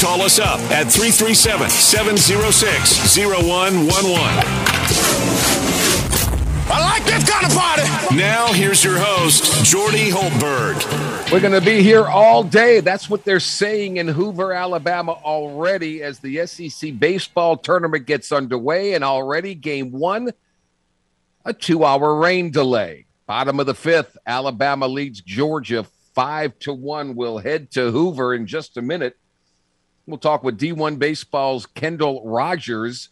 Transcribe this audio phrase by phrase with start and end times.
[0.00, 3.98] Call us up at 337 706 0111.
[6.70, 8.16] I like this kind of party.
[8.16, 11.32] Now, here's your host, Jordy Hultberg.
[11.32, 12.78] We're going to be here all day.
[12.78, 18.94] That's what they're saying in Hoover, Alabama already as the SEC baseball tournament gets underway.
[18.94, 20.30] And already, game one,
[21.44, 23.06] a two hour rain delay.
[23.26, 27.16] Bottom of the fifth, Alabama leads Georgia five to one.
[27.16, 29.16] We'll head to Hoover in just a minute.
[30.08, 33.10] We'll talk with D1 Baseball's Kendall Rogers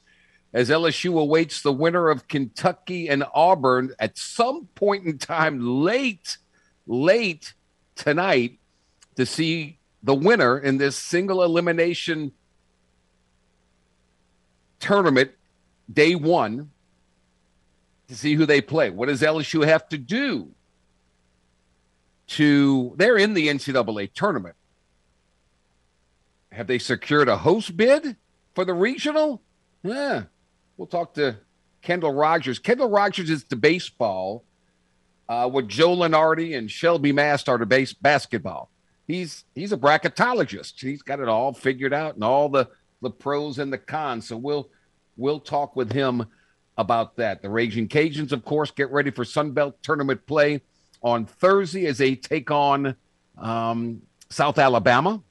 [0.55, 6.39] as LSU awaits the winner of Kentucky and Auburn at some point in time late,
[6.87, 7.53] late
[7.97, 8.59] tonight
[9.17, 12.33] to see the winner in this single elimination
[14.81, 15.33] tournament,
[15.93, 16.71] day one,
[18.09, 18.89] to see who they play.
[18.89, 20.49] What does LSU have to do
[22.29, 24.57] to they're in the NCAA tournament.
[26.57, 28.17] Have they secured a host bid
[28.55, 29.43] for the regional?
[29.83, 30.23] Yeah.
[30.79, 31.37] We'll talk to
[31.83, 32.59] Kendall Rogers.
[32.59, 34.43] Kendall Rogers is the baseball,
[35.29, 38.71] uh, what Joe Lunardi and Shelby Mast are to base basketball.
[39.07, 40.81] He's he's a bracketologist.
[40.81, 42.69] He's got it all figured out and all the
[43.03, 44.27] the pros and the cons.
[44.27, 44.71] So we'll
[45.19, 46.25] we'll talk with him
[46.79, 47.43] about that.
[47.43, 50.63] The Raging Cajuns, of course, get ready for Sunbelt tournament play
[51.03, 52.97] on Thursday as they take on
[53.37, 55.23] um, South Alabama.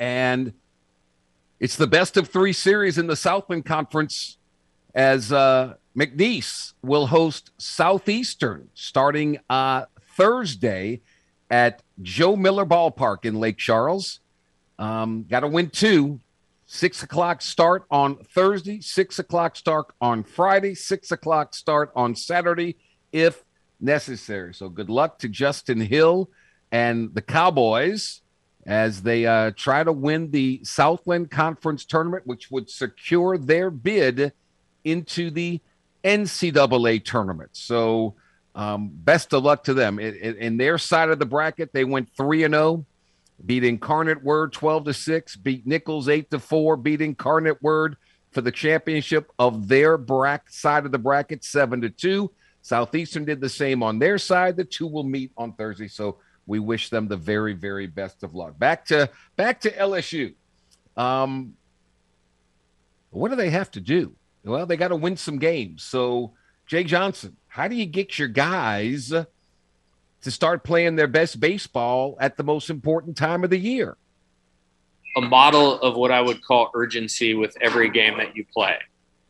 [0.00, 0.54] And
[1.60, 4.38] it's the best of three series in the Southland Conference
[4.94, 9.84] as uh, McNeese will host Southeastern starting uh,
[10.16, 11.02] Thursday
[11.50, 14.20] at Joe Miller Ballpark in Lake Charles.
[14.78, 16.18] Um, Got to win two.
[16.64, 22.76] Six o'clock start on Thursday, six o'clock start on Friday, six o'clock start on Saturday
[23.10, 23.44] if
[23.80, 24.54] necessary.
[24.54, 26.30] So good luck to Justin Hill
[26.70, 28.22] and the Cowboys
[28.70, 34.32] as they uh, try to win the Southland Conference tournament, which would secure their bid
[34.84, 35.60] into the
[36.04, 37.50] NCAA tournament.
[37.52, 38.14] So
[38.54, 39.98] um, best of luck to them.
[39.98, 42.86] In, in, in, their side of the bracket, they went three and zero, oh,
[43.44, 47.96] beat Incarnate Word twelve to six, beat Nicholls eight to four, beat Incarnate Word
[48.30, 49.98] for the championship of their
[50.48, 52.30] side of the bracket seven to two.
[52.62, 54.56] Southeastern did the same on their side.
[54.56, 55.88] The two will meet on Thursday.
[55.88, 56.18] So
[56.50, 58.58] we wish them the very, very best of luck.
[58.58, 60.34] Back to back to LSU.
[60.96, 61.54] Um,
[63.10, 64.16] what do they have to do?
[64.44, 65.84] Well, they got to win some games.
[65.84, 66.32] So,
[66.66, 72.36] Jay Johnson, how do you get your guys to start playing their best baseball at
[72.36, 73.96] the most important time of the year?
[75.16, 78.76] A model of what I would call urgency with every game that you play.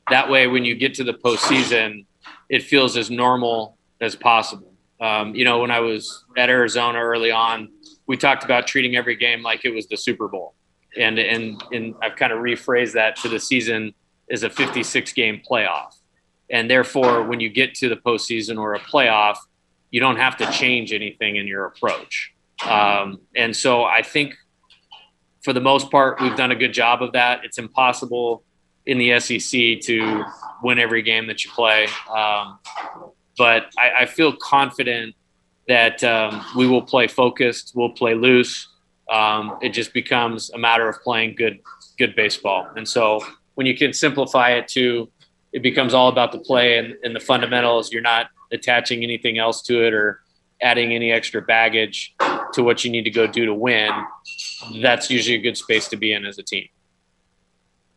[0.08, 2.06] That way, when you get to the postseason,
[2.48, 4.69] it feels as normal as possible.
[5.00, 7.70] Um, you know, when I was at Arizona early on,
[8.06, 10.54] we talked about treating every game like it was the Super Bowl,
[10.96, 13.94] and and and I've kind of rephrased that to the season
[14.28, 15.94] is a 56 game playoff,
[16.50, 19.36] and therefore when you get to the postseason or a playoff,
[19.90, 22.32] you don't have to change anything in your approach.
[22.68, 24.34] Um, and so I think
[25.42, 27.44] for the most part we've done a good job of that.
[27.44, 28.42] It's impossible
[28.86, 30.24] in the SEC to
[30.62, 31.86] win every game that you play.
[32.14, 32.58] Um,
[33.40, 35.14] but I, I, feel confident
[35.66, 38.68] that um, we will play focused, we'll play loose.
[39.10, 41.58] Um, it just becomes a matter of playing good,
[41.96, 42.68] good baseball.
[42.76, 43.24] And so
[43.54, 45.08] when you can simplify it to,
[45.54, 47.90] it becomes all about the play and, and the fundamentals.
[47.90, 50.20] You're not attaching anything else to it or
[50.60, 52.14] adding any extra baggage
[52.52, 53.90] to what you need to go do to win.
[54.82, 56.68] That's usually a good space to be in as a team.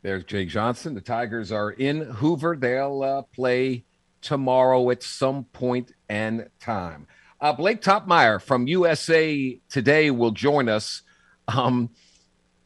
[0.04, 0.94] There's Jay Johnson.
[0.94, 2.56] The Tigers are in Hoover.
[2.56, 3.84] They'll uh, play
[4.24, 7.08] tomorrow at some point and time.
[7.40, 11.04] Uh, Blake Toppmeyer from USA Today will join us.
[11.48, 11.90] Um,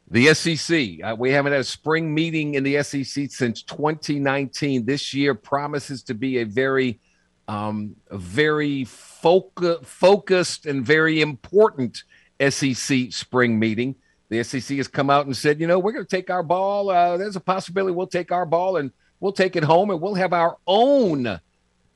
[0.09, 1.03] the SEC.
[1.03, 4.85] Uh, we haven't had a spring meeting in the SEC since 2019.
[4.85, 7.01] This year promises to be a very,
[7.49, 12.03] um, very foc- focused and very important
[12.39, 13.95] SEC spring meeting
[14.29, 16.89] the SEC has come out and said, you know, we're going to take our ball.
[16.89, 20.15] Uh, there's a possibility we'll take our ball and we'll take it home and we'll
[20.15, 21.39] have our own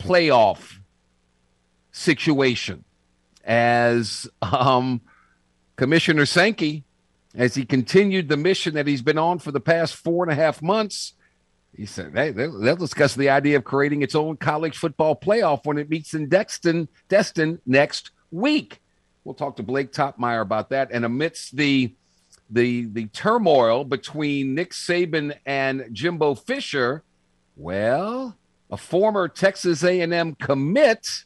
[0.02, 0.78] playoff
[1.92, 2.84] situation.
[3.44, 5.02] As um,
[5.76, 6.84] Commissioner Sankey,
[7.34, 10.36] as he continued the mission that he's been on for the past four and a
[10.36, 11.14] half months,
[11.76, 15.78] He said hey, they'll, discuss the idea of creating its own college football playoff when
[15.78, 18.82] it meets in Destin, Destin next week.
[19.24, 20.90] We'll talk to Blake Toppmeyer about that.
[20.92, 21.96] And amidst the
[22.50, 27.04] the the turmoil between Nick Saban and Jimbo Fisher,
[27.56, 28.36] well,
[28.72, 31.26] a former Texas A&M commit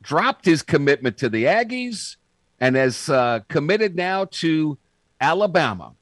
[0.00, 2.16] dropped his commitment to the Aggies
[2.60, 4.78] and has uh, committed now to
[5.20, 5.92] Alabama.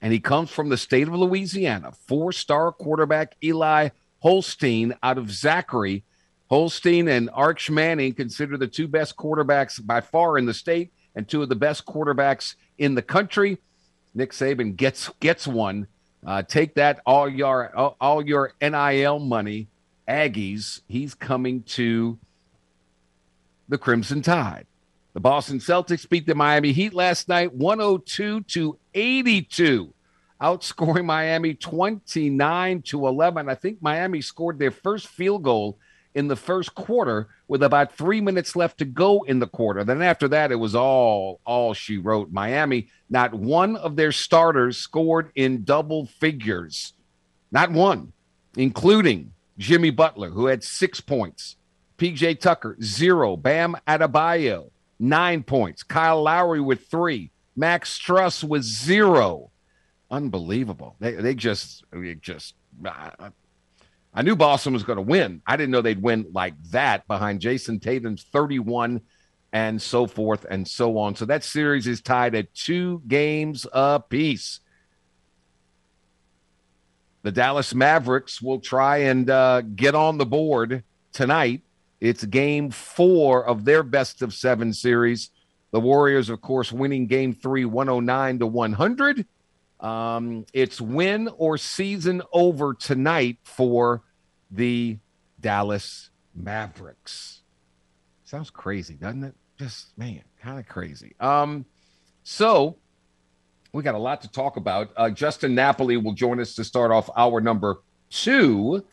[0.00, 1.92] And he comes from the state of Louisiana.
[2.06, 3.88] Four star quarterback Eli
[4.20, 6.04] Holstein out of Zachary.
[6.50, 11.26] Holstein and Arch Manning consider the two best quarterbacks by far in the state and
[11.26, 13.58] two of the best quarterbacks in the country.
[14.14, 15.86] Nick Saban gets gets one.
[16.26, 19.68] Uh, take that all your all, your NIL money,
[20.08, 20.80] Aggies.
[20.88, 22.18] He's coming to
[23.68, 24.66] the Crimson Tide.
[25.14, 29.92] The Boston Celtics beat the Miami Heat last night 102 to 82,
[30.40, 33.48] outscoring Miami 29 to 11.
[33.48, 35.78] I think Miami scored their first field goal
[36.18, 39.84] in the first quarter with about three minutes left to go in the quarter.
[39.84, 42.32] Then after that, it was all all she wrote.
[42.32, 46.92] Miami, not one of their starters scored in double figures,
[47.52, 48.12] not one,
[48.56, 51.54] including Jimmy Butler, who had six points.
[51.98, 53.36] PJ Tucker, zero.
[53.36, 55.84] Bam Adebayo, nine points.
[55.84, 57.30] Kyle Lowry with three.
[57.54, 59.52] Max Strus with zero.
[60.10, 60.96] Unbelievable.
[60.98, 62.54] They, they just, they just,
[62.84, 63.30] uh,
[64.14, 65.42] I knew Boston was going to win.
[65.46, 69.00] I didn't know they'd win like that behind Jayson Tatum's 31
[69.52, 71.14] and so forth and so on.
[71.14, 74.60] So that series is tied at two games apiece.
[77.22, 80.82] The Dallas Mavericks will try and uh, get on the board
[81.12, 81.62] tonight
[82.00, 85.30] it's game four of their best of seven series.
[85.72, 89.26] The Warriors, of course, winning game three, 109 to 100.
[89.80, 94.02] Um, it's win or season over tonight for
[94.50, 94.98] the
[95.40, 97.42] Dallas Mavericks.
[98.24, 99.34] Sounds crazy, doesn't it?
[99.58, 101.14] Just, man, kind of crazy.
[101.20, 101.64] Um,
[102.22, 102.76] so
[103.72, 104.90] we got a lot to talk about.
[104.96, 107.78] Uh, Justin Napoli will join us to start off our number
[108.10, 108.84] two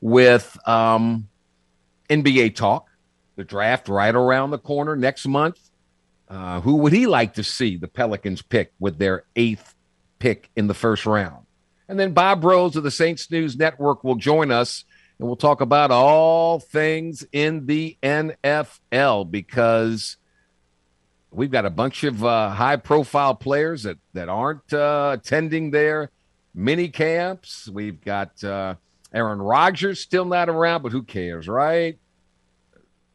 [0.00, 1.28] with um,
[2.10, 2.88] NBA talk.
[3.36, 5.58] The draft right around the corner next month.
[6.28, 9.73] Uh, who would he like to see the Pelicans pick with their eighth
[10.24, 11.44] pick in the first round?
[11.86, 14.84] And then Bob Rose of the Saints News Network will join us
[15.18, 20.16] and we'll talk about all things in the NFL because
[21.30, 26.10] we've got a bunch of uh, high profile players that, that aren't uh, attending their
[26.54, 27.68] mini camps.
[27.68, 28.76] We've got uh,
[29.12, 31.98] Aaron Rodgers still not around, but who cares, right?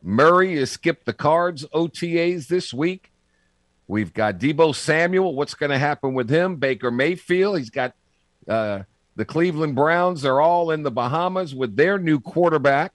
[0.03, 3.08] Murray has skipped the cards OTAs this week.
[3.89, 5.33] We've got Deebo Samuel.
[5.33, 6.57] What's going to happen with him?
[6.57, 7.57] Baker Mayfield.
[7.57, 7.95] He's got
[8.47, 8.83] uh,
[9.15, 10.21] the Cleveland Browns.
[10.21, 12.93] They're all in the Bahamas with their new quarterback,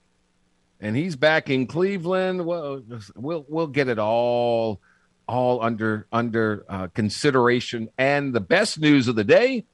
[0.81, 2.47] and he's back in Cleveland.
[2.47, 2.85] Well,
[3.17, 4.81] we'll we'll get it all
[5.27, 7.89] all under under uh, consideration.
[7.99, 9.65] And the best news of the day: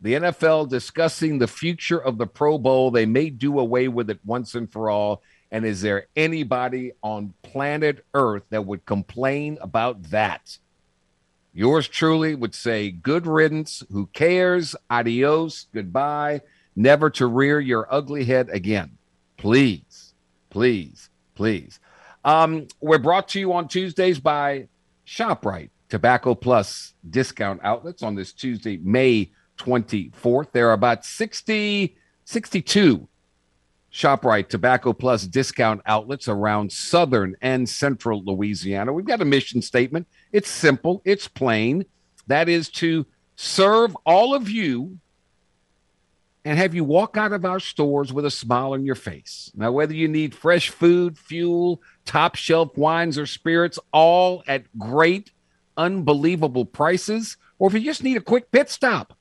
[0.00, 2.92] the NFL discussing the future of the Pro Bowl.
[2.92, 5.24] They may do away with it once and for all.
[5.52, 10.56] And is there anybody on planet Earth that would complain about that?
[11.52, 13.84] Yours truly would say, good riddance.
[13.92, 14.74] Who cares?
[14.90, 15.66] Adios.
[15.74, 16.40] Goodbye.
[16.74, 18.96] Never to rear your ugly head again.
[19.36, 20.14] Please,
[20.48, 21.78] please, please.
[22.24, 24.68] Um, we're brought to you on Tuesdays by
[25.06, 30.52] ShopRite, Tobacco Plus discount outlets on this Tuesday, May 24th.
[30.52, 33.08] There are about 60, 62
[33.92, 38.92] ShopRite Tobacco Plus discount outlets around southern and central Louisiana.
[38.92, 40.08] We've got a mission statement.
[40.32, 41.84] It's simple, it's plain.
[42.26, 43.06] That is to
[43.36, 44.98] serve all of you
[46.44, 49.52] and have you walk out of our stores with a smile on your face.
[49.54, 55.30] Now, whether you need fresh food, fuel, top shelf wines, or spirits, all at great,
[55.76, 59.16] unbelievable prices, or if you just need a quick pit stop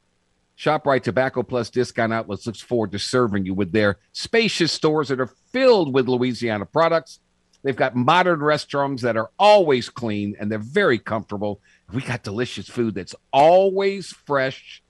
[0.61, 5.19] ShopRite Tobacco Plus Discount Outlets looks forward to serving you with their spacious stores that
[5.19, 7.19] are filled with Louisiana products.
[7.63, 11.61] They've got modern restrooms that are always clean and they're very comfortable.
[11.91, 14.83] We got delicious food that's always fresh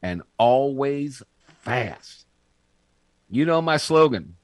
[0.00, 1.24] and always
[1.62, 2.26] fast.
[3.28, 4.36] You know my slogan,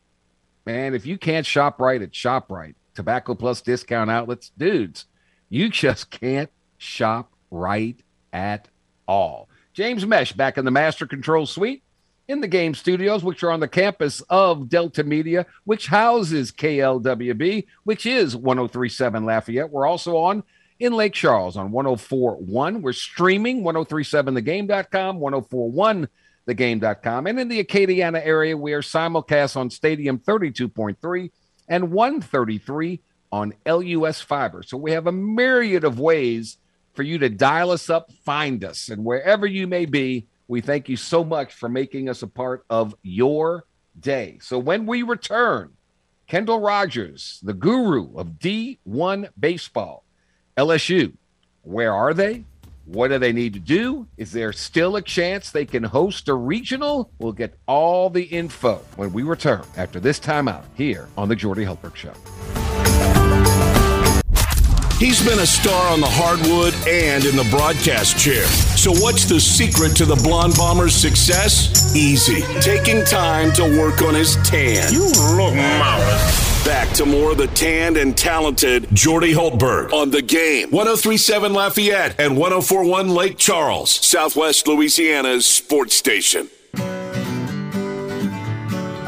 [0.67, 0.95] man.
[0.95, 5.07] If you can't shop right at ShopRite, Tobacco Plus Discount Outlets, dudes,
[5.49, 8.67] you just can't shop right at
[9.07, 9.49] all.
[9.73, 11.83] James Mesh back in the Master Control Suite
[12.29, 17.67] in the game studios, which are on the campus of Delta Media, which houses KLWB,
[17.85, 19.71] which is 1037 Lafayette.
[19.71, 20.43] We're also on
[20.79, 22.83] in Lake Charles on 1041.
[22.83, 26.09] We're streaming 1037thegame.com, 1041
[26.47, 27.27] thegame.com.
[27.27, 31.31] And in the Acadiana area, we are simulcast on Stadium 32.3
[31.69, 33.01] and 133
[33.31, 34.63] on LUS Fiber.
[34.63, 36.59] So we have a myriad of ways
[36.95, 40.89] for you to dial us up, find us, and wherever you may be, we thank
[40.89, 43.65] you so much for making us a part of your
[43.99, 44.39] day.
[44.43, 45.73] So when we return,
[46.27, 50.05] Kendall Rogers, the guru of D1 baseball,
[50.57, 51.13] LSU,
[51.63, 52.45] where are they?
[52.85, 54.07] What do they need to do?
[54.17, 57.11] Is there still a chance they can host a regional?
[57.19, 61.65] We'll get all the info when we return after this timeout here on the Jordy
[61.65, 62.13] Hultberg Show.
[65.03, 68.45] He's been a star on the hardwood and in the broadcast chair.
[68.77, 71.93] So, what's the secret to the Blonde Bomber's success?
[71.97, 72.43] Easy.
[72.61, 74.93] Taking time to work on his tan.
[74.93, 75.07] You
[75.37, 76.65] look marvelous.
[76.65, 80.71] Back to more of the tanned and talented Jordy Hultberg on the game.
[80.71, 86.49] 1037 Lafayette and 1041 Lake Charles, Southwest Louisiana's sports station.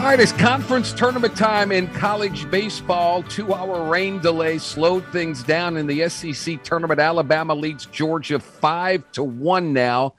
[0.04, 3.22] All right, it's conference tournament time in college baseball.
[3.22, 7.00] Two hour rain delay slowed things down in the SEC tournament.
[7.00, 10.12] Alabama leads Georgia five to one now.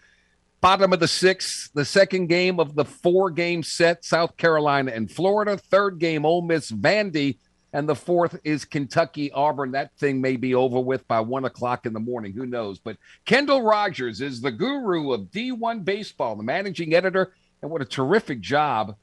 [0.59, 5.11] Bottom of the sixth, the second game of the four game set, South Carolina and
[5.11, 5.55] Florida.
[5.55, 7.37] Third game, Ole Miss Vandy.
[7.71, 9.73] And the fourth is Kentucky Auburn.
[9.73, 12.33] That thing may be over with by one o'clock in the morning.
[12.33, 12.79] Who knows?
[12.79, 17.33] But Kendall Rogers is the guru of D1 baseball, the managing editor.
[17.61, 18.95] And what a terrific job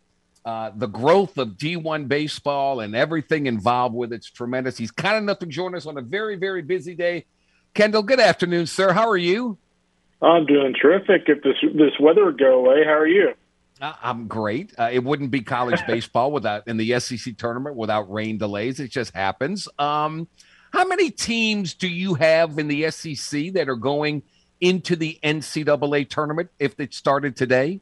[0.44, 4.76] uh, the growth of D1 baseball and everything involved with it's tremendous.
[4.76, 7.26] He's kind enough to join us on a very, very busy day.
[7.74, 8.92] Kendall, good afternoon, sir.
[8.92, 9.56] How are you?
[10.20, 11.22] I'm doing terrific.
[11.26, 13.34] If this this weather would go away, how are you?
[13.80, 14.72] Uh, I'm great.
[14.78, 18.78] Uh, it wouldn't be college baseball without in the SEC tournament without rain delays.
[18.78, 19.68] It just happens.
[19.78, 20.28] Um,
[20.72, 24.22] how many teams do you have in the SEC that are going
[24.60, 27.80] into the NCAA tournament if it started today?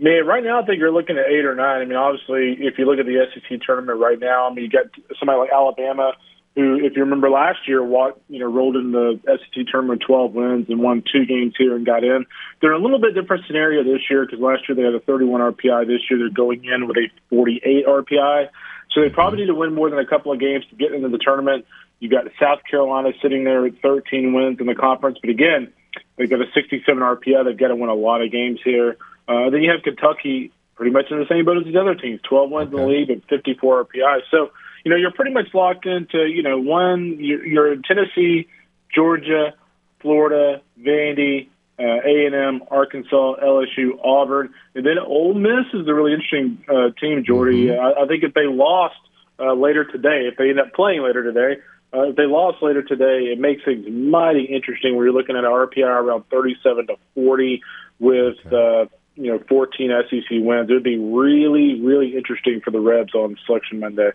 [0.00, 1.82] I mean, right now I think you're looking at eight or nine.
[1.82, 4.70] I mean, obviously, if you look at the SEC tournament right now, I mean, you
[4.70, 4.86] got
[5.18, 6.12] somebody like Alabama,
[6.56, 10.32] who, if you remember last year, what you know, rolled in the SEC tournament 12
[10.32, 12.24] wins and won two games here and got in.
[12.62, 15.52] They're a little bit different scenario this year because last year they had a 31
[15.52, 15.86] RPI.
[15.86, 18.48] This year they're going in with a 48 RPI.
[18.92, 21.10] So they probably need to win more than a couple of games to get into
[21.10, 21.66] the tournament.
[22.00, 25.72] You got South Carolina sitting there at 13 wins in the conference, but again,
[26.16, 27.44] they've got a 67 RPI.
[27.44, 28.96] They've got to win a lot of games here.
[29.30, 32.20] Uh, then you have Kentucky pretty much in the same boat as these other teams,
[32.28, 32.82] 12 wins okay.
[32.82, 34.20] in the league and 54 RPI.
[34.30, 34.50] So,
[34.84, 38.48] you know, you're pretty much locked into, you know, one, you're, you're in Tennessee,
[38.92, 39.54] Georgia,
[40.00, 46.64] Florida, Vandy, uh, A&M, Arkansas, LSU, Auburn, and then Ole Miss is the really interesting
[46.68, 47.66] uh, team, Jordy.
[47.66, 47.80] Mm-hmm.
[47.80, 48.96] I, I think if they lost
[49.38, 51.60] uh, later today, if they end up playing later today,
[51.92, 54.96] uh, if they lost later today, it makes things mighty interesting.
[54.96, 57.62] Where you're looking at an RPI around 37 to 40
[57.98, 58.56] with okay.
[58.56, 60.70] uh, you know 14 SEC wins.
[60.70, 64.10] It would be really really interesting for the Rebs on Selection Monday.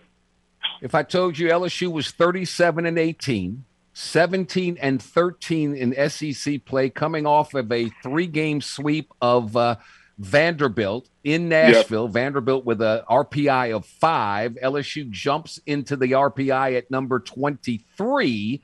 [0.81, 6.89] If I told you LSU was 37 and 18, 17 and 13 in SEC play,
[6.89, 9.75] coming off of a three-game sweep of uh,
[10.17, 12.05] Vanderbilt in Nashville.
[12.05, 12.13] Yep.
[12.13, 14.57] Vanderbilt with a RPI of five.
[14.63, 18.62] LSU jumps into the RPI at number 23.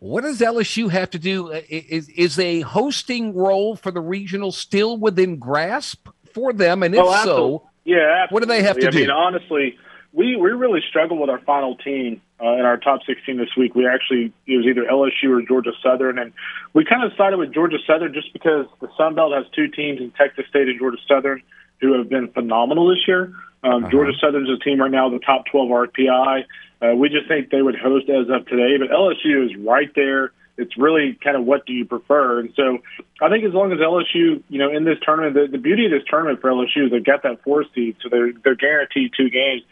[0.00, 1.52] What does LSU have to do?
[1.52, 6.82] Uh, is, is a hosting role for the regional still within grasp for them?
[6.82, 8.34] And if oh, so, yeah, absolutely.
[8.34, 8.98] what do they have to I do?
[8.98, 9.78] I mean, honestly,
[10.12, 13.74] we we really struggled with our final team uh, in our top 16 this week.
[13.74, 16.32] We actually it was either LSU or Georgia Southern, and
[16.74, 20.00] we kind of sided with Georgia Southern just because the Sun Belt has two teams
[20.00, 21.42] in Texas State and Georgia Southern
[21.80, 23.32] who have been phenomenal this year.
[23.62, 23.90] Um, uh-huh.
[23.90, 26.44] Georgia Southern's a team right now, the top 12 RPI.
[26.80, 30.32] Uh, we just think they would host as of today, but LSU is right there.
[30.56, 32.78] It's really kind of what do you prefer, and so
[33.20, 35.92] I think as long as LSU, you know, in this tournament, the, the beauty of
[35.92, 39.30] this tournament for LSU is they've got that four seed, so they're they're guaranteed two
[39.30, 39.62] games.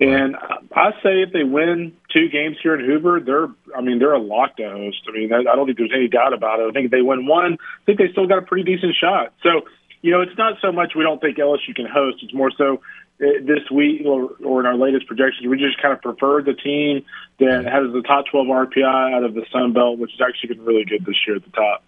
[0.00, 0.36] And
[0.74, 4.20] I say if they win two games here in Hoover, they're I mean they're a
[4.20, 5.02] lock to host.
[5.08, 6.68] I mean I don't think there's any doubt about it.
[6.68, 9.32] I think if they win one, I think they still got a pretty decent shot.
[9.42, 9.62] So
[10.00, 12.18] you know it's not so much we don't think LSU can host.
[12.22, 12.80] It's more so
[13.18, 17.04] this week or, or in our latest projections, we just kind of preferred the team
[17.38, 20.64] that has the top 12 RPI out of the Sun Belt, which has actually been
[20.64, 21.84] really good this year at the top.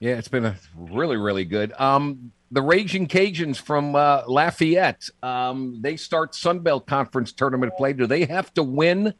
[0.00, 1.72] Yeah, it's been a really, really good.
[1.78, 7.92] Um, the Raging Cajuns from uh, Lafayette, um, they start Sun Belt Conference tournament play.
[7.92, 9.14] Do they have to win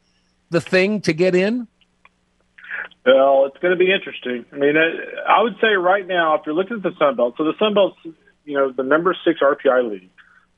[0.49, 1.67] the thing to get in?
[3.05, 4.45] Well, it's going to be interesting.
[4.51, 7.43] I mean, I would say right now, if you're looking at the Sun Belt, so
[7.43, 7.97] the Sun Belt's,
[8.45, 10.09] you know, the number six RPI league.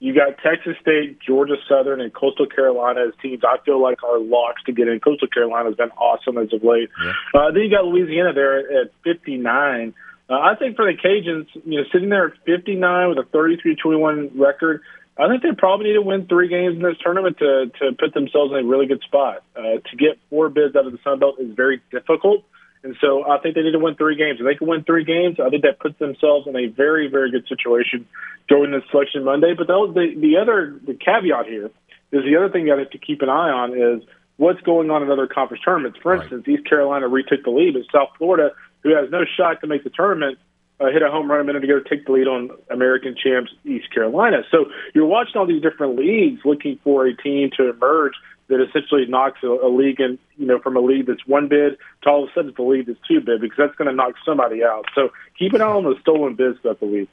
[0.01, 4.17] You got Texas State, Georgia Southern, and Coastal Carolina as teams I feel like are
[4.17, 4.99] locks to get in.
[4.99, 6.89] Coastal Carolina has been awesome as of late.
[7.05, 7.13] Yeah.
[7.35, 9.93] Uh, then you got Louisiana there at 59.
[10.27, 14.31] Uh, I think for the Cajuns, you know, sitting there at 59 with a 33-21
[14.39, 14.81] record,
[15.19, 18.15] I think they probably need to win three games in this tournament to to put
[18.15, 19.43] themselves in a really good spot.
[19.55, 22.43] Uh, to get four bids out of the Sun Belt is very difficult,
[22.83, 24.39] and so I think they need to win three games.
[24.39, 27.31] If they can win three games, I think that puts themselves in a very very
[27.31, 28.07] good situation
[28.47, 29.53] during this selection Monday.
[29.57, 31.69] But the the, the other the caveat here
[32.11, 34.03] is the other thing you have to keep an eye on is
[34.37, 35.99] what's going on in other conference tournaments.
[36.01, 36.59] For instance, right.
[36.59, 39.91] East Carolina retook the lead, but South Florida, who has no shot to make the
[39.91, 40.39] tournament,
[40.81, 43.51] uh, hit a home run a minute ago to take the lead on American champs
[43.65, 44.43] East Carolina.
[44.49, 48.13] So you're watching all these different leagues looking for a team to emerge
[48.47, 51.77] that essentially knocks a, a league in, you know, from a league that's one bid
[52.03, 53.95] to all of a sudden it's a league that's two bid because that's going to
[53.95, 54.85] knock somebody out.
[54.95, 57.09] So keep an eye on the stolen bids throughout the league.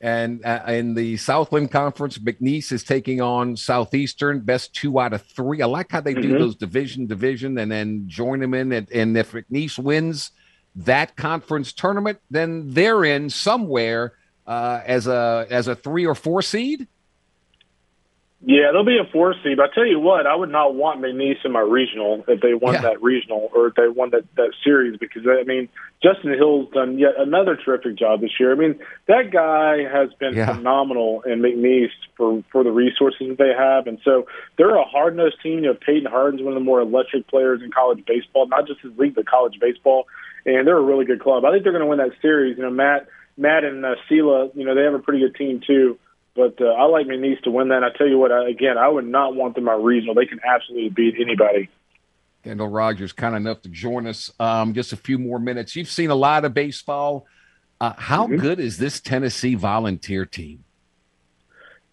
[0.00, 5.22] And uh, in the Southland Conference, McNeese is taking on Southeastern, best two out of
[5.22, 5.62] three.
[5.62, 6.32] I like how they mm-hmm.
[6.32, 8.72] do those division, division, and then join them in.
[8.72, 10.30] And, and if McNeese wins–
[10.76, 14.14] that conference tournament, then they're in somewhere
[14.46, 16.88] uh, as a as a three or four seed.
[18.46, 19.56] Yeah, they'll be a four seed.
[19.56, 22.52] But I tell you what, I would not want McNeese in my regional if they
[22.52, 22.82] won yeah.
[22.82, 25.70] that regional or if they won that that series because I mean
[26.02, 28.52] Justin Hill's done yet another terrific job this year.
[28.52, 30.54] I mean that guy has been yeah.
[30.54, 31.88] phenomenal in McNeese
[32.18, 34.26] for for the resources that they have, and so
[34.58, 35.60] they're a hard nosed team.
[35.60, 38.80] You know, Payton Harden's one of the more electric players in college baseball, not just
[38.80, 40.06] his league, but college baseball
[40.46, 41.44] and they're a really good club.
[41.44, 42.56] I think they're going to win that series.
[42.56, 45.60] You know, Matt, Matt and uh, Sela, you know, they have a pretty good team
[45.66, 45.98] too.
[46.34, 47.76] But uh, I like McNeese to win that.
[47.76, 50.14] And I tell you what, I, again, I would not want them at regional.
[50.14, 51.70] They can absolutely beat anybody.
[52.42, 54.30] Kendall Rogers, kind enough to join us.
[54.38, 55.76] Um, just a few more minutes.
[55.76, 57.26] You've seen a lot of baseball.
[57.80, 58.36] Uh, how mm-hmm.
[58.36, 60.64] good is this Tennessee volunteer team?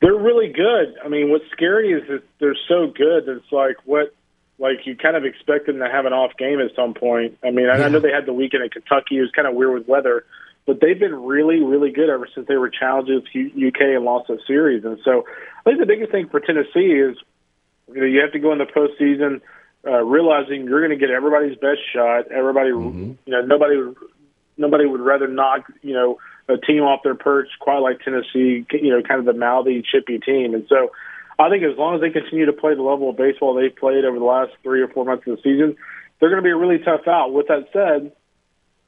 [0.01, 0.95] They're really good.
[1.05, 4.15] I mean, what's scary is that they're so good that it's like, what
[4.61, 7.37] like you kind of expect them to have an off game at some point.
[7.43, 7.83] I mean, yeah.
[7.83, 9.17] I know they had the weekend at Kentucky.
[9.17, 10.23] It was kind of weird with weather,
[10.67, 14.29] but they've been really, really good ever since they were challenged with UK and lost
[14.29, 14.85] a series.
[14.85, 15.25] And so,
[15.65, 17.17] I think the biggest thing for Tennessee is
[17.91, 19.41] you know you have to go in the postseason
[19.85, 22.31] uh, realizing you're going to get everybody's best shot.
[22.31, 23.13] Everybody, mm-hmm.
[23.25, 23.81] you know, nobody,
[24.57, 28.63] nobody would rather knock you know a team off their perch quite like Tennessee.
[28.71, 30.91] You know, kind of the mouthy, chippy team, and so
[31.41, 34.05] I think as long as they continue to play the level of baseball they've played
[34.05, 35.75] over the last three or four months of the season,
[36.19, 37.33] they're going to be a really tough out.
[37.33, 38.11] With that said,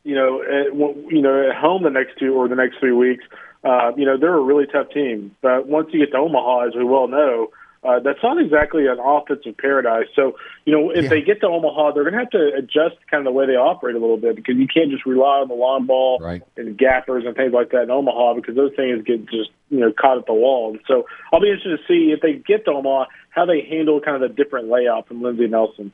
[0.03, 0.75] you know, at,
[1.11, 3.23] you know, at home the next two or the next three weeks,
[3.63, 5.35] uh, you know, they're a really tough team.
[5.41, 7.49] But once you get to Omaha, as we well know,
[7.83, 10.07] uh, that's not exactly an offensive paradise.
[10.15, 11.09] So, you know, if yeah.
[11.09, 13.55] they get to Omaha, they're going to have to adjust kind of the way they
[13.55, 16.41] operate a little bit because you can't just rely on the long ball right.
[16.55, 19.91] and gappers and things like that in Omaha because those things get just, you know,
[19.91, 20.71] caught at the wall.
[20.71, 23.99] And so I'll be interested to see if they get to Omaha, how they handle
[23.99, 25.91] kind of a different layout from Lindsey Nelson.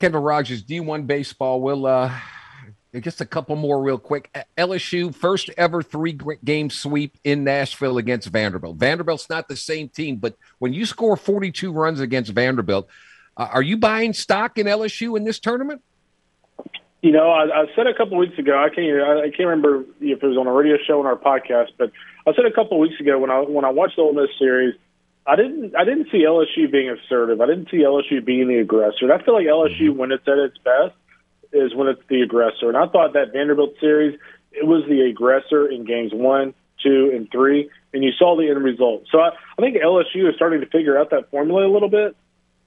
[0.00, 2.12] Kendall Rogers, D1 Baseball will uh,
[3.00, 4.36] just a couple more real quick.
[4.56, 8.76] LSU first ever three game sweep in Nashville against Vanderbilt.
[8.78, 12.88] Vanderbilt's not the same team, but when you score 42 runs against Vanderbilt,
[13.36, 15.82] uh, are you buying stock in LSU in this tournament?
[17.02, 18.58] You know, I, I said a couple weeks ago.
[18.58, 19.00] I can't.
[19.00, 21.92] I can't remember if it was on a radio show or our podcast, but
[22.28, 24.74] I said a couple weeks ago when I when I watched the Ole Miss series,
[25.26, 27.40] I didn't I didn't see LSU being assertive.
[27.40, 29.02] I didn't see LSU being the aggressor.
[29.02, 29.98] And I feel like LSU, mm-hmm.
[29.98, 30.94] when it's at its best,
[31.52, 32.68] is when it's the aggressor.
[32.68, 34.18] And I thought that Vanderbilt series,
[34.52, 38.62] it was the aggressor in games one, two, and three, and you saw the end
[38.62, 39.04] result.
[39.10, 42.16] So I, I think LSU is starting to figure out that formula a little bit.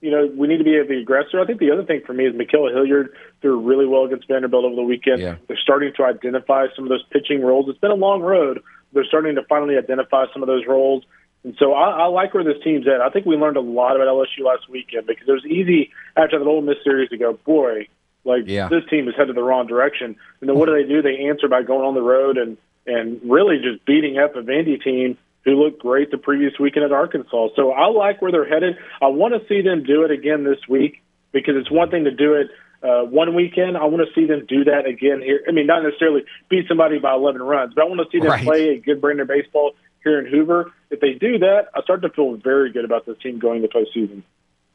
[0.02, 1.40] You know, we need to be the aggressor.
[1.40, 4.66] I think the other thing for me is Ma'Khail Hilliard threw really well against Vanderbilt
[4.66, 5.22] over the weekend.
[5.22, 5.36] Yeah.
[5.48, 7.70] They're starting to identify some of those pitching roles.
[7.70, 8.64] It's been a long road.
[8.94, 11.04] They're starting to finally identify some of those roles.
[11.44, 13.02] And so I, I like where this team's at.
[13.02, 16.38] I think we learned a lot about LSU last weekend because it was easy after
[16.38, 17.88] that Ole Miss series to go, boy,
[18.24, 18.68] like yeah.
[18.68, 20.16] this team is headed the wrong direction.
[20.40, 21.02] And then what do they do?
[21.02, 24.82] They answer by going on the road and and really just beating up a Vandy
[24.82, 27.50] team who looked great the previous weekend at Arkansas.
[27.56, 28.78] So I like where they're headed.
[29.02, 31.02] I want to see them do it again this week
[31.32, 32.48] because it's one thing to do it
[32.84, 33.78] uh, one weekend.
[33.78, 35.42] I want to see them do that again here.
[35.48, 38.32] I mean, not necessarily beat somebody by 11 runs, but I want to see them
[38.32, 38.44] right.
[38.44, 40.72] play a good brand of baseball here in Hoover.
[40.90, 43.68] If they do that, I start to feel very good about this team going to
[43.68, 44.24] postseason.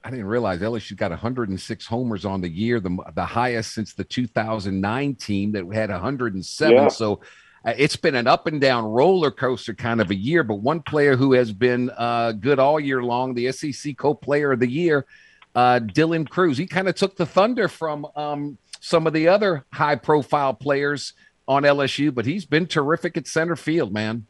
[0.05, 4.05] I didn't realize LSU got 106 homers on the year, the the highest since the
[4.05, 6.77] 2009 team that had 107.
[6.77, 6.89] Yeah.
[6.89, 7.21] So
[7.65, 10.45] uh, it's been an up and down roller coaster kind of a year.
[10.45, 14.61] But one player who has been uh, good all year long, the SEC co-player of
[14.61, 15.07] the year,
[15.57, 16.59] uh, Dylan Crews.
[16.59, 21.15] He kind of took the thunder from um, some of the other high-profile players
[21.49, 24.27] on LSU, but he's been terrific at center field, man.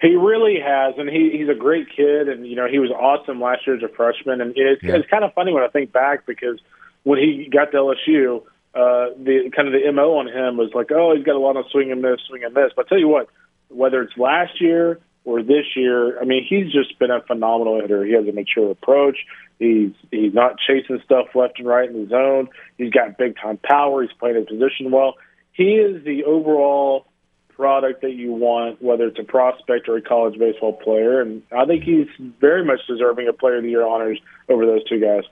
[0.00, 3.40] He really has, and he, he's a great kid, and you know he was awesome
[3.40, 4.42] last year as a freshman.
[4.42, 4.96] And it's, yeah.
[4.96, 6.60] it's kind of funny when I think back because
[7.04, 8.42] when he got to LSU,
[8.74, 11.56] uh, the kind of the mo on him was like, oh, he's got a lot
[11.56, 12.72] of swing and miss, swing and miss.
[12.76, 13.30] But I tell you what,
[13.68, 18.04] whether it's last year or this year, I mean, he's just been a phenomenal hitter.
[18.04, 19.18] He has a mature approach.
[19.58, 22.48] He's he's not chasing stuff left and right in the zone.
[22.76, 24.02] He's got big time power.
[24.02, 25.14] He's playing his position well.
[25.52, 27.06] He is the overall
[27.50, 31.20] product that you want, whether it's a prospect or a college baseball player.
[31.20, 32.08] And I think he's
[32.40, 35.22] very much deserving of Player of the Year honors over those two guys.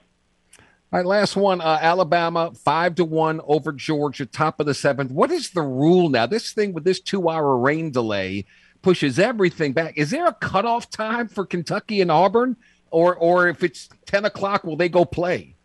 [0.93, 1.59] All right, last one.
[1.59, 5.11] Uh, Alabama five to one over Georgia, top of the seventh.
[5.11, 6.25] What is the rule now?
[6.27, 8.45] This thing with this two-hour rain delay
[8.83, 9.97] pushes everything back.
[9.97, 12.55] Is there a cutoff time for Kentucky and Auburn,
[12.91, 15.55] or or if it's ten o'clock, will they go play?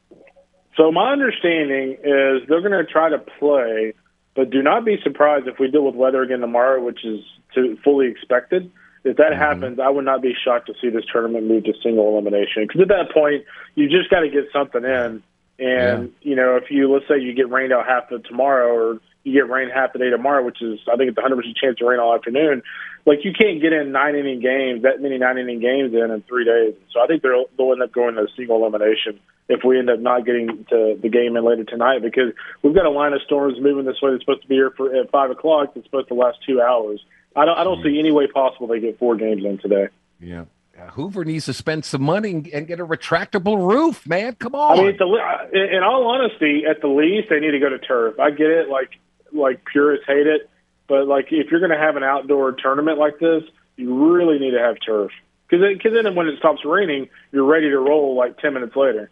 [0.77, 3.93] So my understanding is they're going to try to play
[4.39, 7.19] but do not be surprised if we deal with weather again tomorrow, which is
[7.57, 8.71] to fully expected.
[9.03, 9.41] If that mm-hmm.
[9.41, 12.63] happens, I would not be shocked to see this tournament move to single elimination.
[12.69, 13.43] Because at that point,
[13.75, 14.91] you just got to get something in.
[14.91, 15.23] And
[15.59, 16.07] yeah.
[16.21, 19.35] you know, if you let's say you get rained out half of tomorrow, or you
[19.35, 21.79] get rain half the day tomorrow, which is I think it's a hundred percent chance
[21.79, 22.63] to rain all afternoon.
[23.07, 26.23] Like you can't get in nine inning games, that many nine inning games in in
[26.23, 26.75] three days.
[26.93, 29.89] So I think they'll they'll end up going to a single elimination if we end
[29.89, 33.23] up not getting to the game in later tonight because we've got a line of
[33.23, 35.75] storms moving this way that's supposed to be here for at five o'clock.
[35.75, 37.01] That's supposed to last two hours.
[37.35, 39.89] I don't I don't see any way possible they get four games in today.
[40.21, 40.45] Yeah.
[40.93, 44.35] Hoover needs to spend some money and get a retractable roof, man.
[44.37, 44.79] Come on.
[44.79, 47.79] I mean, the, uh, in all honesty, at the least, they need to go to
[47.79, 48.19] turf.
[48.21, 48.91] I get it, like
[49.33, 50.49] like purists hate it,
[50.87, 53.43] but like if you're going to have an outdoor tournament like this,
[53.77, 55.11] you really need to have turf
[55.49, 59.11] because because then when it stops raining, you're ready to roll like ten minutes later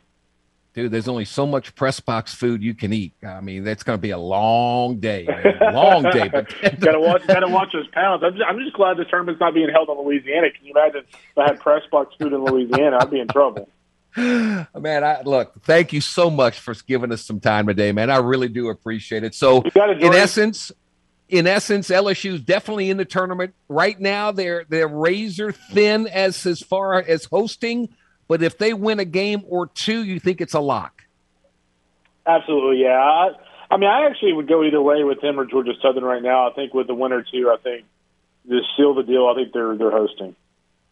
[0.77, 3.15] dude, there's only so much press box food you can eat.
[3.27, 5.75] I mean, that's going to be a long day, man.
[5.75, 6.29] long day.
[6.29, 8.23] But gotta watch, gotta watch those pounds.
[8.25, 10.49] I'm just, I'm just glad the tournament's not being held in Louisiana.
[10.51, 12.99] Can you imagine if I had press box food in Louisiana?
[13.01, 13.69] I'd be in trouble.
[14.17, 15.63] man, I look.
[15.63, 18.11] Thank you so much for giving us some time today, man.
[18.11, 19.35] I really do appreciate it.
[19.35, 20.73] So, in essence,
[21.29, 24.33] in essence, LSU's definitely in the tournament right now.
[24.33, 27.89] They're they're razor thin as as far as hosting
[28.29, 31.05] but if they win a game or two, you think it's a lock?
[32.27, 32.99] Absolutely, yeah.
[32.99, 33.29] I,
[33.71, 36.51] I mean, I actually would go either way with them or Georgia Southern right now.
[36.51, 37.85] I think with the winner too, I think
[38.49, 39.27] just seal the deal.
[39.29, 40.35] I think they're they're hosting.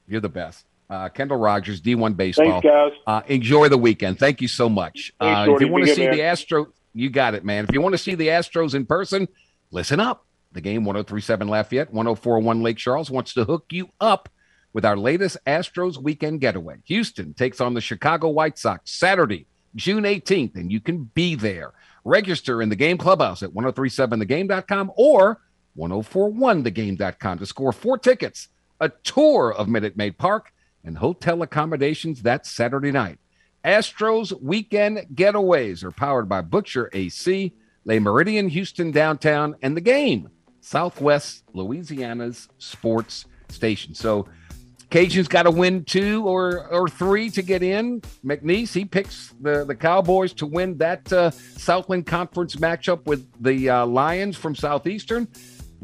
[0.06, 0.64] You're the best.
[0.94, 2.60] Uh, Kendall Rogers, D1 Baseball.
[2.60, 2.92] Thanks, guys.
[3.04, 4.16] Uh, enjoy the weekend.
[4.20, 5.12] Thank you so much.
[5.20, 6.12] Thanks, uh, if you want to see man.
[6.12, 7.64] the Astros, you got it, man.
[7.64, 9.26] If you want to see the Astros in person,
[9.72, 10.24] listen up.
[10.52, 14.28] The game 1037 Lafayette, 1041 Lake Charles wants to hook you up
[14.72, 16.76] with our latest Astros weekend getaway.
[16.84, 21.72] Houston takes on the Chicago White Sox Saturday, June 18th, and you can be there.
[22.04, 25.40] Register in the game clubhouse at 1037thegame.com or
[25.76, 28.46] 1041thegame.com to score four tickets,
[28.78, 30.52] a tour of Minute Maid Park,
[30.84, 33.18] and hotel accommodations that Saturday night.
[33.64, 37.52] Astros weekend getaways are powered by Butcher AC,
[37.84, 40.28] Le Méridien Houston Downtown, and the game,
[40.60, 43.94] Southwest Louisiana's sports station.
[43.94, 44.28] So,
[44.90, 48.00] Cajuns got to win two or or three to get in.
[48.24, 53.70] McNeese he picks the the Cowboys to win that uh, Southland Conference matchup with the
[53.70, 55.26] uh, Lions from Southeastern.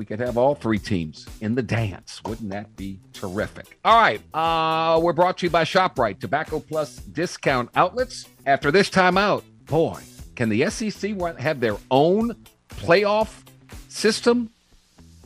[0.00, 2.22] We could have all three teams in the dance.
[2.24, 3.78] Wouldn't that be terrific?
[3.84, 8.26] All right, uh, we're brought to you by Shoprite Tobacco Plus discount outlets.
[8.46, 10.00] After this timeout, boy,
[10.36, 12.34] can the SEC have their own
[12.70, 13.42] playoff
[13.90, 14.48] system?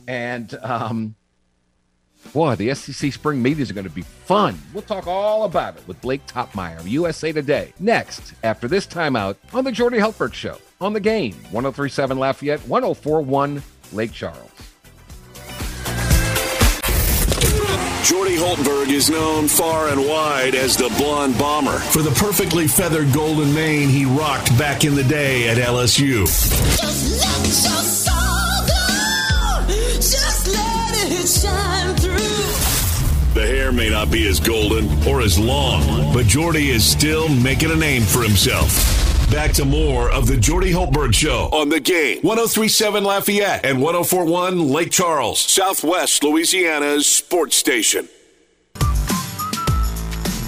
[0.09, 1.15] And um,
[2.33, 4.59] Boy, the SEC spring meetings are going to be fun.
[4.73, 7.73] We'll talk all about it with Blake Toppmeyer, USA Today.
[7.79, 13.63] Next, after this timeout on the Jordy Hultberg Show on the game 1037 Lafayette, 1041
[13.93, 14.54] Lake Charles.
[18.05, 23.11] Jordy Hultberg is known far and wide as the Blonde Bomber for the perfectly feathered
[23.11, 26.19] golden mane he rocked back in the day at LSU.
[26.79, 29.73] Just let your soul go.
[29.95, 33.33] Just let it shine through.
[33.33, 37.71] The hair may not be as golden or as long, but Jordy is still making
[37.71, 38.94] a name for himself.
[39.31, 42.19] Back to more of the Jordy Hultberg Show on the game.
[42.21, 48.07] 1037 Lafayette and 1041 Lake Charles, Southwest Louisiana's sports station.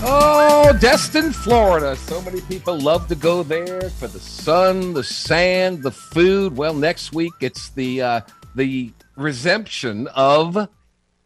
[0.04, 1.96] Oh, Destin, Florida.
[1.96, 6.56] So many people love to go there for the sun, the sand, the food.
[6.56, 8.22] Well, next week it's the uh,
[8.56, 10.70] the resumption of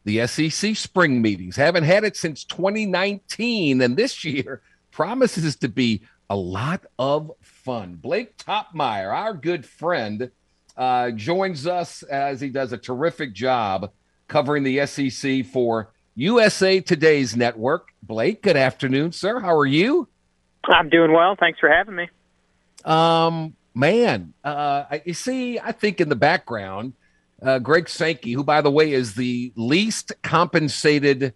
[0.05, 1.57] the SEC spring meetings.
[1.57, 4.61] Haven't had it since 2019, and this year
[4.91, 7.95] promises to be a lot of fun.
[7.95, 10.31] Blake Toppmeyer, our good friend,
[10.77, 13.91] uh, joins us as he does a terrific job
[14.29, 17.89] covering the SEC for USA Today's network.
[18.01, 19.41] Blake, good afternoon, sir.
[19.41, 20.07] How are you?
[20.63, 21.35] I'm doing well.
[21.37, 22.07] Thanks for having me.
[22.85, 26.93] Um, man, uh, you see, I think in the background,
[27.41, 31.33] uh, Greg Sankey, who, by the way, is the least compensated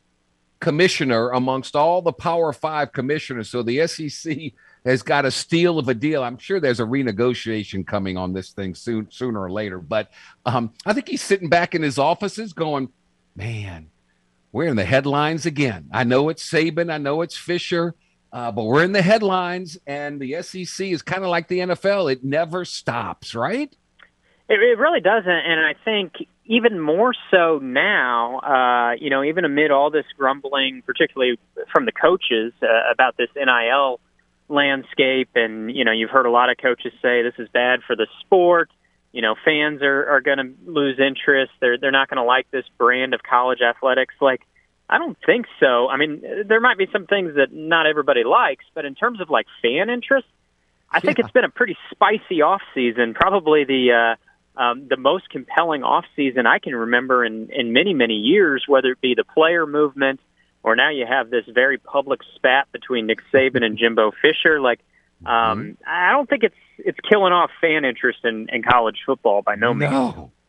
[0.62, 3.50] commissioner amongst all the Power Five commissioners.
[3.50, 4.54] So the SEC
[4.86, 6.24] has got a steal of a deal.
[6.24, 9.80] I'm sure there's a renegotiation coming on this thing soon, sooner or later.
[9.80, 10.12] But
[10.46, 12.90] um, I think he's sitting back in his offices going,
[13.36, 13.90] man,
[14.52, 15.90] we're in the headlines again.
[15.92, 17.96] I know it's Saban, I know it's Fisher,
[18.32, 22.12] uh, but we're in the headlines, and the SEC is kind of like the NFL.
[22.12, 23.76] It never stops, right?
[24.48, 26.14] It, it really doesn't, and I think
[26.46, 28.40] even more so now.
[28.40, 31.40] Uh, you know, even amid all this grumbling, particularly
[31.72, 34.00] from the coaches uh, about this NIL
[34.48, 37.96] landscape, and you know, you've heard a lot of coaches say this is bad for
[37.96, 38.70] the sport.
[39.12, 41.52] You know, fans are are going to lose interest.
[41.60, 44.14] They're they're not going to like this brand of college athletics.
[44.22, 44.42] Like,
[44.90, 45.88] I don't think so.
[45.88, 49.30] I mean, there might be some things that not everybody likes, but in terms of
[49.30, 50.28] like fan interest,
[50.92, 53.14] I think it's been a pretty spicy off season.
[53.14, 54.16] Probably the
[54.58, 58.64] uh, um, the most compelling off season I can remember in, in many, many years,
[58.68, 60.20] whether it be the player movement
[60.66, 64.60] or now you have this very public spat between Nick Saban and Jimbo Fisher.
[64.60, 64.80] Like,
[65.24, 65.72] um, mm-hmm.
[65.88, 69.74] I don't think it's it's killing off fan interest in, in college football by no
[69.74, 69.92] means.
[69.92, 70.32] No.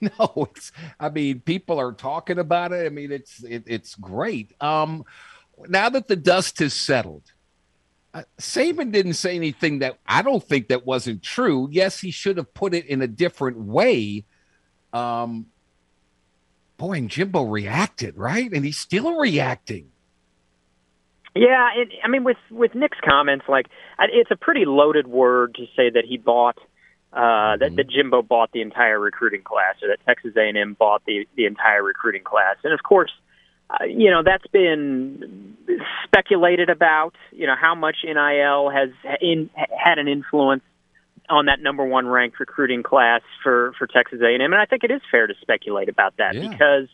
[0.00, 0.72] No, it's.
[0.98, 2.86] I mean, people are talking about it.
[2.86, 4.52] I mean, it's it, it's great.
[4.60, 5.04] Um,
[5.68, 7.22] now that the dust has settled,
[8.12, 11.68] uh, Saban didn't say anything that I don't think that wasn't true.
[11.70, 14.24] Yes, he should have put it in a different way.
[14.92, 15.46] Um,
[16.76, 19.90] boy, and Jimbo reacted right, and he's still reacting.
[21.34, 23.66] Yeah, it, I mean, with with Nick's comments, like
[23.98, 26.58] it's a pretty loaded word to say that he bought
[27.12, 27.60] uh, mm-hmm.
[27.60, 31.44] that, that Jimbo bought the entire recruiting class, or that Texas A&M bought the the
[31.46, 33.12] entire recruiting class, and of course
[33.68, 35.56] uh, you know that's been
[36.04, 37.14] speculated about.
[37.32, 40.62] You know how much NIL has in, had an influence
[41.28, 44.90] on that number one ranked recruiting class for for Texas A&M, and I think it
[44.90, 46.48] is fair to speculate about that yeah.
[46.48, 46.88] because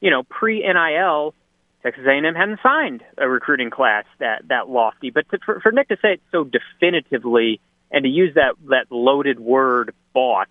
[0.00, 1.34] you know pre NIL.
[1.80, 5.88] Texas A&M hadn't signed a recruiting class that that lofty, but to, for, for Nick
[5.88, 7.60] to say it so definitively
[7.92, 10.50] and to use that that loaded word "bought,"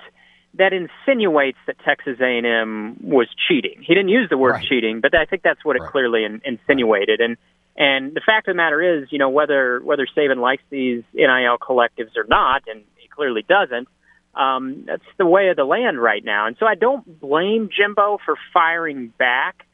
[0.55, 3.83] that insinuates that Texas A&M was cheating.
[3.85, 4.65] He didn't use the word right.
[4.65, 5.91] cheating, but I think that's what it right.
[5.91, 7.19] clearly in, insinuated.
[7.19, 7.37] And
[7.75, 11.57] and the fact of the matter is, you know, whether whether Saban likes these NIL
[11.59, 12.83] collectives or not, and
[13.17, 13.89] clearly doesn't.
[14.33, 16.45] Um, that's the way of the land right now.
[16.47, 19.65] And so I don't blame Jimbo for firing back.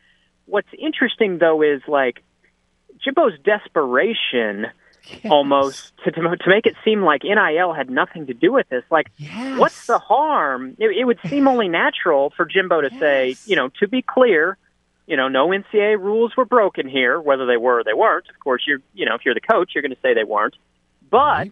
[0.45, 2.23] What's interesting though is like
[3.03, 4.67] Jimbo's desperation
[5.05, 5.31] yes.
[5.31, 8.83] almost to, to to make it seem like NIL had nothing to do with this.
[8.89, 9.59] Like, yes.
[9.59, 10.75] what's the harm?
[10.79, 12.99] It, it would seem only natural for Jimbo to yes.
[12.99, 14.57] say, you know, to be clear,
[15.07, 18.29] you know, no NCAA rules were broken here, whether they were or they weren't.
[18.29, 20.55] Of course, you're, you know, if you're the coach, you're going to say they weren't.
[21.09, 21.51] But right.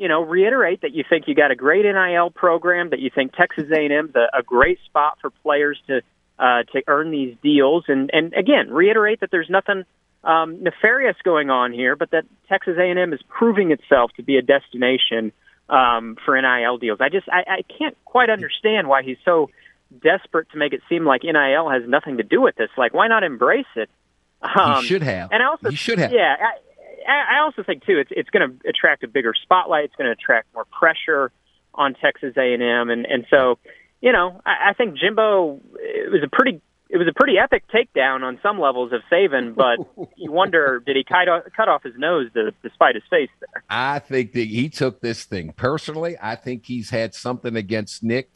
[0.00, 3.34] You know, reiterate that you think you got a great NIL program, that you think
[3.34, 6.00] Texas A&M's a, a great spot for players to
[6.38, 9.84] uh, to earn these deals, and and again, reiterate that there's nothing
[10.24, 14.42] um, nefarious going on here, but that Texas A&M is proving itself to be a
[14.42, 15.32] destination
[15.68, 16.98] um, for NIL deals.
[17.02, 19.50] I just I, I can't quite understand why he's so
[20.02, 22.70] desperate to make it seem like NIL has nothing to do with this.
[22.78, 23.90] Like, why not embrace it?
[24.42, 25.30] Um, he should have.
[25.32, 26.10] And I also should have.
[26.10, 26.58] Yeah, I,
[27.06, 29.84] I also think too it's it's going to attract a bigger spotlight.
[29.84, 31.32] It's going to attract more pressure
[31.74, 33.58] on Texas A&M, and and so
[34.00, 36.60] you know I, I think Jimbo it was a pretty
[36.92, 39.78] it was a pretty epic takedown on some levels of Saban, but
[40.16, 43.62] you wonder did he cut off, cut off his nose to, despite his face there?
[43.70, 46.16] I think that he took this thing personally.
[46.20, 48.30] I think he's had something against Nick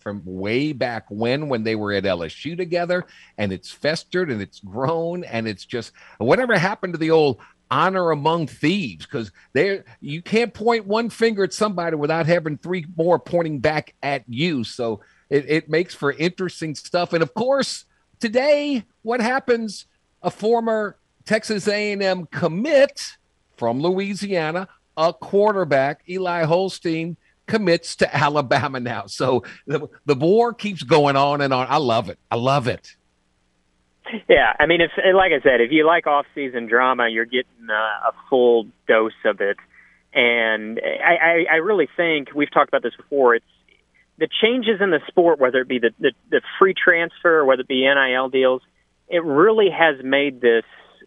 [0.00, 3.06] from way back when when they were at LSU together,
[3.38, 7.38] and it's festered and it's grown and it's just whatever happened to the old
[7.70, 12.86] honor among thieves because there you can't point one finger at somebody without having three
[12.96, 14.64] more pointing back at you.
[14.64, 17.84] So it, it makes for interesting stuff, and of course
[18.20, 19.86] Today, what happens?
[20.22, 23.16] A former Texas A&M commit
[23.56, 29.06] from Louisiana, a quarterback, Eli Holstein, commits to Alabama now.
[29.06, 31.66] So the, the war keeps going on and on.
[31.70, 32.18] I love it.
[32.30, 32.94] I love it.
[34.28, 38.08] Yeah, I mean, if like I said, if you like off-season drama, you're getting a,
[38.08, 39.56] a full dose of it.
[40.12, 43.36] And I, I, I really think we've talked about this before.
[43.36, 43.44] It's
[44.18, 47.68] the changes in the sport, whether it be the, the, the free transfer whether it
[47.68, 48.62] be NIL deals,
[49.08, 50.64] it really has made this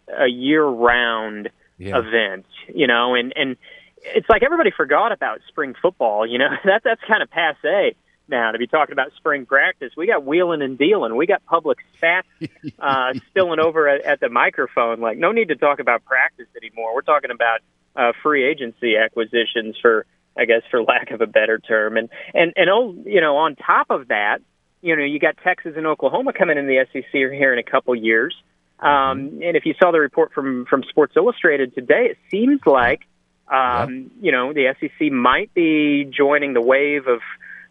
[0.08, 1.98] a year-round yeah.
[1.98, 2.46] event.
[2.74, 3.56] You know, and and
[3.98, 6.26] it's like everybody forgot about spring football.
[6.26, 7.94] You know, that that's kind of passe
[8.28, 9.92] now to be talking about spring practice.
[9.96, 11.16] We got wheeling and dealing.
[11.16, 12.22] We got public stats
[12.78, 15.00] uh, spilling over at, at the microphone.
[15.00, 16.94] Like, no need to talk about practice anymore.
[16.94, 17.60] We're talking about
[17.96, 20.06] uh, free agency acquisitions for
[20.36, 21.96] I guess, for lack of a better term.
[21.96, 24.38] And and and oh, you know, on top of that,
[24.82, 27.94] you know, you got Texas and Oklahoma coming in the SEC here in a couple
[27.94, 28.34] years.
[28.80, 29.42] Um, mm-hmm.
[29.42, 33.02] and if you saw the report from from Sports Illustrated today, it seems like
[33.48, 34.10] um, yep.
[34.20, 37.20] you know the SEC might be joining the wave of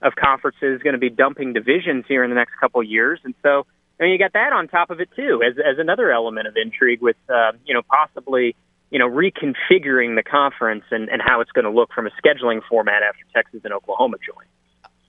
[0.03, 3.33] of conferences going to be dumping divisions here in the next couple of years, and
[3.41, 3.65] so
[3.99, 6.55] I mean you got that on top of it too as as another element of
[6.55, 8.55] intrigue with uh, you know possibly
[8.93, 12.61] you know, reconfiguring the conference and, and how it's going to look from a scheduling
[12.69, 14.45] format after Texas and Oklahoma join.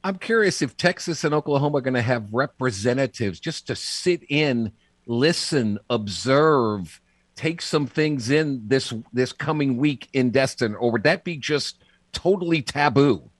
[0.02, 4.72] I'm curious if Texas and Oklahoma are going to have representatives just to sit in,
[5.04, 7.02] listen, observe,
[7.36, 11.84] take some things in this this coming week in Destin, or would that be just
[12.12, 13.30] totally taboo?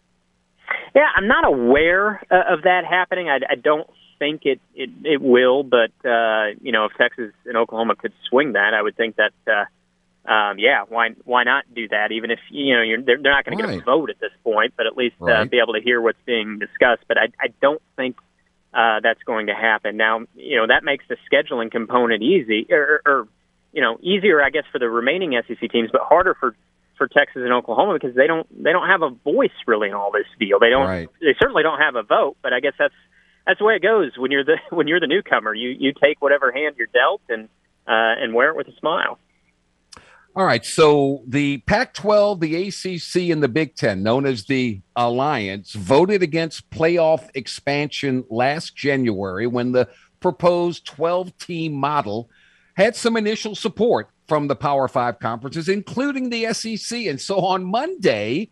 [0.94, 3.28] Yeah, I'm not aware uh, of that happening.
[3.28, 7.56] I, I don't think it, it it will, but uh, you know, if Texas and
[7.56, 9.64] Oklahoma could swing that, I would think that uh,
[10.30, 12.12] um, yeah, why why not do that?
[12.12, 13.66] Even if you know you're, they're, they're not going right.
[13.66, 15.40] to get a vote at this point, but at least uh, right.
[15.40, 17.02] uh, be able to hear what's being discussed.
[17.06, 18.16] But I, I don't think
[18.72, 19.96] uh, that's going to happen.
[19.96, 23.28] Now, you know that makes the scheduling component easy, or, or
[23.72, 26.54] you know easier, I guess, for the remaining SEC teams, but harder for
[26.96, 30.12] for Texas and Oklahoma because they don't they don't have a voice really in all
[30.12, 30.58] this deal.
[30.58, 30.86] They don't.
[30.86, 31.08] Right.
[31.20, 32.36] They certainly don't have a vote.
[32.42, 32.94] But I guess that's
[33.46, 35.54] that's the way it goes when you're the when you're the newcomer.
[35.54, 37.44] You you take whatever hand you're dealt and
[37.86, 39.18] uh, and wear it with a smile.
[40.36, 40.64] All right.
[40.64, 46.24] So the Pac 12, the ACC, and the Big Ten, known as the Alliance, voted
[46.24, 52.30] against playoff expansion last January when the proposed 12 team model
[52.76, 57.06] had some initial support from the Power Five conferences, including the SEC.
[57.06, 58.50] And so on Monday,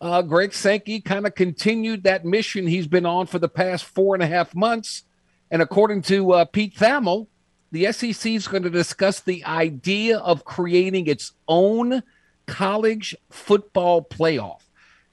[0.00, 4.14] uh, Greg Sankey kind of continued that mission he's been on for the past four
[4.14, 5.02] and a half months.
[5.50, 7.26] And according to uh, Pete Thamel,
[7.72, 12.02] the SEC is going to discuss the idea of creating its own
[12.46, 14.60] college football playoff.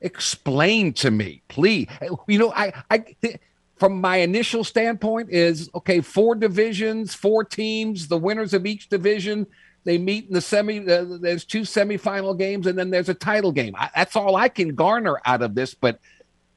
[0.02, 1.88] Explain to me, please.
[2.28, 3.04] You know, I, I,
[3.78, 6.00] from my initial standpoint, is okay.
[6.02, 9.48] Four divisions, four teams, the winners of each division.
[9.86, 10.80] They meet in the semi.
[10.80, 13.76] Uh, there's two semifinal games, and then there's a title game.
[13.78, 15.74] I, that's all I can garner out of this.
[15.74, 16.00] But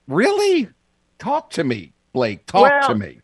[0.07, 0.69] really,
[1.19, 2.47] talk to me, Blake.
[2.47, 3.21] Talk well, to me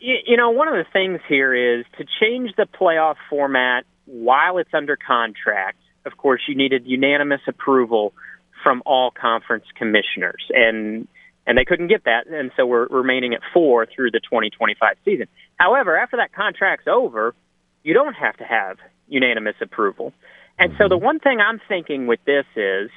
[0.00, 4.72] you know, one of the things here is to change the playoff format while it's
[4.72, 5.78] under contract.
[6.06, 8.14] Of course, you needed unanimous approval
[8.62, 11.06] from all conference commissioners, and
[11.46, 15.26] and they couldn't get that, and so we're remaining at four through the 2025 season.
[15.56, 17.34] However, after that contract's over,
[17.82, 18.78] you don't have to have
[19.10, 20.12] unanimous approval.
[20.58, 21.04] And so the mm-hmm.
[21.04, 22.90] one thing I'm thinking with this is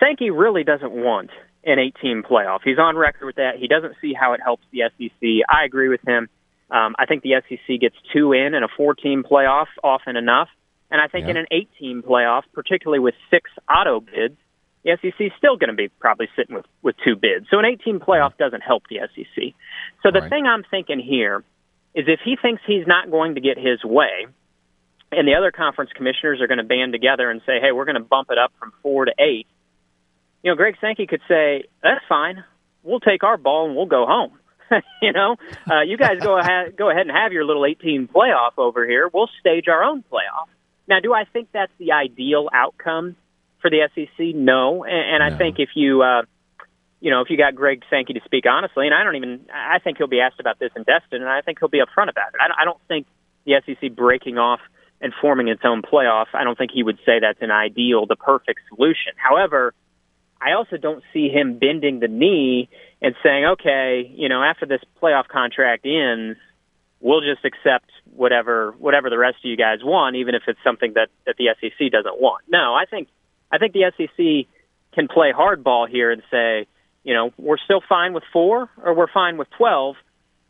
[0.00, 1.30] Sankey really doesn't want
[1.64, 2.60] an 18 playoff.
[2.64, 3.56] He's on record with that.
[3.58, 5.28] He doesn't see how it helps the SEC.
[5.48, 6.28] I agree with him.
[6.70, 10.48] Um, I think the SEC gets two in in a four-team playoff often enough,
[10.90, 11.32] and I think yeah.
[11.32, 14.36] in an eight-team playoff, particularly with six auto bids,
[14.82, 17.46] the SEC is still going to be probably sitting with with two bids.
[17.50, 19.54] So an 18 playoff doesn't help the SEC.
[20.02, 20.30] So the right.
[20.30, 21.44] thing I'm thinking here
[21.94, 24.26] is if he thinks he's not going to get his way,
[25.12, 27.96] and the other conference commissioners are going to band together and say, "Hey, we're going
[27.96, 29.46] to bump it up from four to eight,
[30.42, 32.44] you know, Greg Sankey could say, "That's fine.
[32.82, 34.32] We'll take our ball and we'll go home."
[35.02, 35.36] you know,
[35.70, 39.08] uh, you guys go ahead go ahead and have your little 18 playoff over here.
[39.12, 40.48] We'll stage our own playoff.
[40.88, 43.16] Now, do I think that's the ideal outcome
[43.60, 44.34] for the SEC?
[44.34, 45.34] No, and, and no.
[45.34, 46.22] I think if you uh,
[47.00, 49.78] you know, if you got Greg Sankey to speak honestly, and I don't even, I
[49.78, 52.28] think he'll be asked about this in Destin, and I think he'll be upfront about
[52.34, 52.40] it.
[52.42, 53.06] I, don't, I don't think
[53.44, 54.60] the SEC breaking off
[55.02, 58.16] and forming its own playoff, I don't think he would say that's an ideal, the
[58.16, 59.12] perfect solution.
[59.16, 59.74] However,
[60.40, 62.68] I also don't see him bending the knee
[63.02, 66.38] and saying, okay, you know, after this playoff contract ends,
[67.00, 70.92] we'll just accept whatever whatever the rest of you guys want, even if it's something
[70.94, 72.44] that that the SEC doesn't want.
[72.48, 73.08] No, I think
[73.50, 74.46] I think the SEC
[74.94, 76.66] can play hardball here and say,
[77.02, 79.96] you know, we're still fine with four or we're fine with twelve,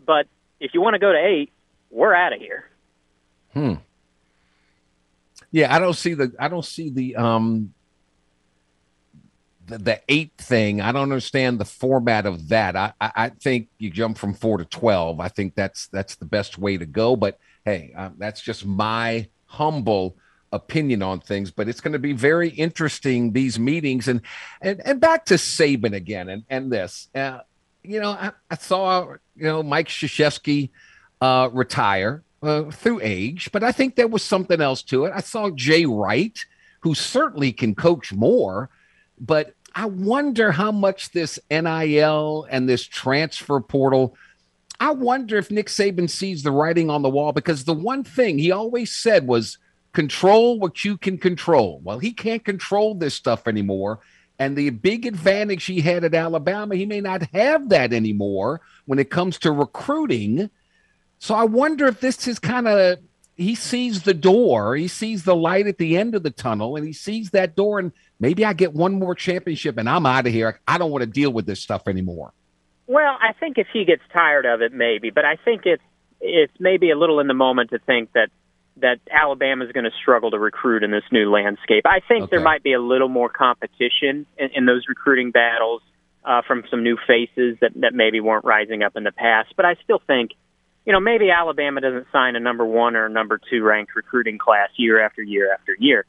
[0.05, 0.27] but
[0.61, 1.51] if you want to go to eight,
[1.91, 2.65] we're out of here.
[3.53, 3.75] Hmm.
[5.51, 7.75] Yeah, I don't see the I don't see the um
[9.66, 12.77] the, the eight thing, I don't understand the format of that.
[12.77, 15.21] I, I, I, think you jump from four to twelve.
[15.21, 17.17] I think that's that's the best way to go.
[17.17, 20.17] But hey, uh, that's just my humble
[20.52, 21.50] opinion on things.
[21.50, 24.21] But it's going to be very interesting these meetings and
[24.61, 27.09] and and back to Saban again and and this.
[27.15, 27.40] Uh,
[27.83, 30.71] you know, I, I, saw you know Mike Krzyzewski
[31.21, 35.13] uh, retire uh, through age, but I think there was something else to it.
[35.15, 36.38] I saw Jay Wright,
[36.81, 38.71] who certainly can coach more
[39.23, 44.17] but I wonder how much this NIL and this transfer portal.
[44.81, 48.37] I wonder if Nick Saban sees the writing on the wall because the one thing
[48.37, 49.59] he always said was
[49.93, 51.81] control what you can control.
[51.85, 54.01] Well, he can't control this stuff anymore.
[54.38, 58.99] And the big advantage he had at Alabama, he may not have that anymore when
[58.99, 60.51] it comes to recruiting.
[61.23, 62.98] So I wonder if this is kind of
[63.37, 66.85] he sees the door, he sees the light at the end of the tunnel, and
[66.85, 70.33] he sees that door, and maybe I get one more championship and I'm out of
[70.33, 70.58] here.
[70.66, 72.33] I don't want to deal with this stuff anymore.
[72.88, 75.83] Well, I think if he gets tired of it, maybe, but I think it's
[76.20, 78.31] it's maybe a little in the moment to think that
[78.79, 81.85] that Alabama is going to struggle to recruit in this new landscape.
[81.87, 82.31] I think okay.
[82.33, 85.83] there might be a little more competition in, in those recruiting battles
[86.25, 89.54] uh, from some new faces that that maybe weren't rising up in the past.
[89.56, 90.33] But I still think,
[90.85, 94.69] you know, maybe Alabama doesn't sign a number one or number two ranked recruiting class
[94.77, 96.05] year after year after year.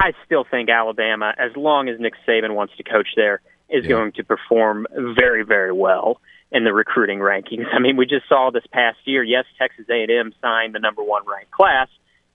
[0.00, 3.90] I still think Alabama, as long as Nick Saban wants to coach there, is yeah.
[3.90, 6.20] going to perform very, very well
[6.50, 7.66] in the recruiting rankings.
[7.72, 9.22] I mean, we just saw this past year.
[9.22, 11.88] Yes, Texas A&M signed the number one ranked class,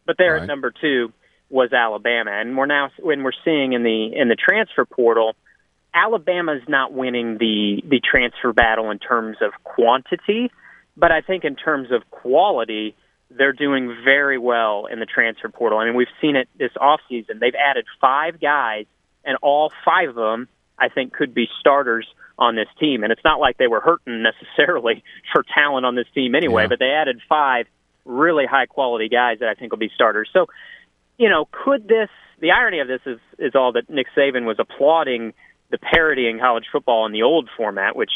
[0.06, 0.44] but there right.
[0.44, 1.14] at number two
[1.50, 5.36] was Alabama, and we're now when we're seeing in the in the transfer portal,
[5.94, 10.52] Alabama's not winning the the transfer battle in terms of quantity,
[10.96, 12.96] but I think in terms of quality,
[13.30, 15.80] they're doing very well in the transfer portal.
[15.80, 17.40] I mean, we've seen it this offseason.
[17.40, 18.86] They've added five guys,
[19.26, 23.04] and all five of them, I think, could be starters on this team.
[23.04, 26.68] And it's not like they were hurting necessarily for talent on this team anyway, yeah.
[26.68, 27.68] but they added five
[28.06, 30.30] really high quality guys that I think will be starters.
[30.34, 30.48] So,
[31.18, 32.10] you know, could this?
[32.40, 35.34] The irony of this is is all that Nick Saban was applauding
[35.70, 38.12] the parity in college football in the old format, which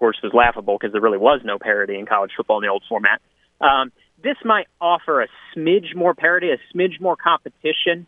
[0.00, 2.82] course was laughable because there really was no parity in college football in the old
[2.88, 3.20] format.
[3.60, 3.92] Um,
[4.22, 8.06] this might offer a smidge more parity, a smidge more competition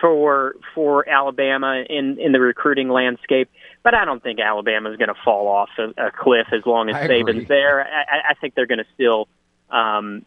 [0.00, 3.48] for for Alabama in in the recruiting landscape.
[3.82, 6.88] But I don't think Alabama is going to fall off a, a cliff as long
[6.88, 7.44] as I Saban's agree.
[7.44, 7.80] there.
[7.80, 9.28] I, I think they're going to still,
[9.70, 10.24] um,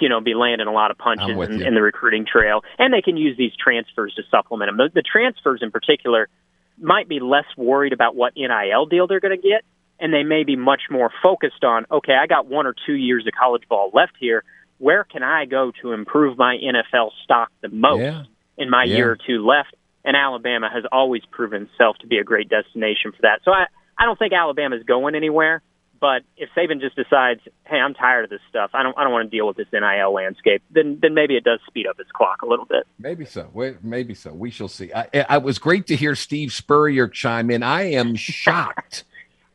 [0.00, 3.02] you know, be landing a lot of punches in, in, the recruiting trail, and they
[3.02, 4.76] can use these transfers to supplement them.
[4.76, 6.28] The, the transfers, in particular,
[6.78, 9.64] might be less worried about what NIL deal they're going to get,
[10.00, 13.26] and they may be much more focused on, okay, I got one or two years
[13.26, 14.44] of college ball left here.
[14.78, 18.22] Where can I go to improve my NFL stock the most yeah.
[18.56, 18.96] in my yeah.
[18.96, 19.74] year or two left?
[20.04, 23.40] and Alabama has always proven itself to be a great destination for that.
[23.44, 23.66] So I,
[23.98, 25.62] I don't think Alabama's going anywhere.
[26.00, 29.12] But if Saban just decides, hey, I'm tired of this stuff, I don't, I don't
[29.12, 32.10] want to deal with this NIL landscape, then, then maybe it does speed up its
[32.10, 32.86] clock a little bit.
[32.98, 33.50] Maybe so.
[33.82, 34.32] Maybe so.
[34.32, 34.90] We shall see.
[34.94, 37.62] I, I was great to hear Steve Spurrier chime in.
[37.62, 39.04] I am shocked.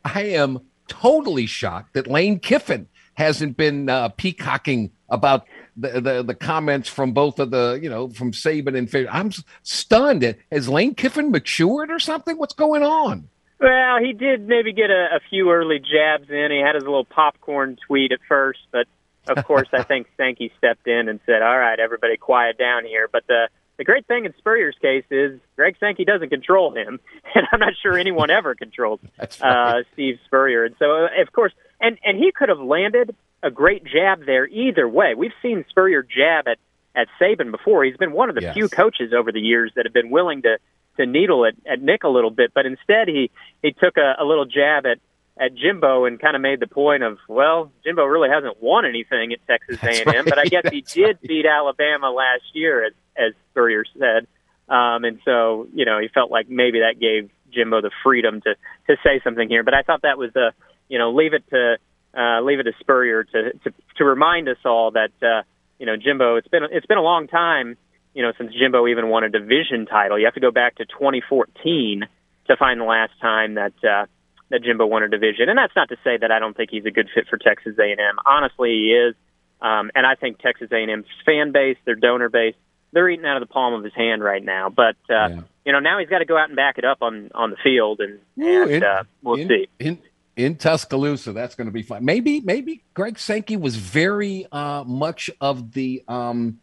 [0.06, 5.45] I am totally shocked that Lane Kiffin hasn't been uh, peacocking about
[5.76, 9.10] the, the, the comments from both of the you know from Saban and Fisher.
[9.12, 9.32] I'm
[9.64, 10.36] stunned.
[10.51, 12.38] Has Lane Kiffin matured or something?
[12.38, 13.30] What's going on?
[13.60, 16.49] Well, he did maybe get a, a few early jabs in.
[16.51, 18.88] He had his little popcorn tweet at first, but
[19.28, 23.10] of course, I think Sankey stepped in and said, "All right, everybody, quiet down here."
[23.12, 26.99] But the the great thing in Spurrier's case is Greg Sankey doesn't control him,
[27.36, 29.41] and I'm not sure anyone ever controls right.
[29.41, 30.65] uh, Steve Spurrier.
[30.65, 34.47] And so, uh, of course, and and he could have landed a great jab there
[34.47, 35.13] either way.
[35.15, 36.57] We've seen Spurrier jab at
[36.95, 37.84] at Saban before.
[37.84, 38.53] He's been one of the yes.
[38.53, 40.57] few coaches over the years that have been willing to
[40.97, 43.30] to needle at, at Nick a little bit, but instead he
[43.61, 44.99] he took a, a little jab at
[45.38, 49.34] at Jimbo and kind of made the point of, well, Jimbo really hasn't won anything
[49.34, 50.26] at Texas That's A&M, right.
[50.26, 51.21] but I guess he did right.
[51.21, 54.28] beat Alabama last year, as as Spurrier said,
[54.68, 58.55] um, and so you know he felt like maybe that gave Jimbo the freedom to
[58.88, 59.63] to say something here.
[59.63, 60.51] But I thought that was the
[60.89, 61.78] you know leave it to
[62.18, 65.43] uh, leave it to Spurrier to, to to remind us all that uh,
[65.80, 66.36] you know Jimbo.
[66.36, 67.78] It's been it's been a long time,
[68.13, 70.18] you know, since Jimbo even won a division title.
[70.18, 72.07] You have to go back to 2014
[72.47, 74.05] to find the last time that uh,
[74.49, 75.49] that Jimbo won a division.
[75.49, 77.76] And that's not to say that I don't think he's a good fit for Texas
[77.80, 78.16] A&M.
[78.26, 79.16] Honestly, he is.
[79.61, 82.55] Um, and I think Texas A&M's fan base, their donor base,
[82.92, 84.70] they're eating out of the palm of his hand right now.
[84.70, 85.40] But uh, yeah.
[85.66, 87.58] you know, now he's got to go out and back it up on on the
[87.58, 89.68] field, and, and in, uh, we'll in, see.
[89.80, 90.00] In,
[90.36, 91.34] in Tuscaloosa.
[91.34, 92.04] That's going to be fun.
[92.04, 96.60] Maybe, maybe Greg Sankey was very uh, much of the um,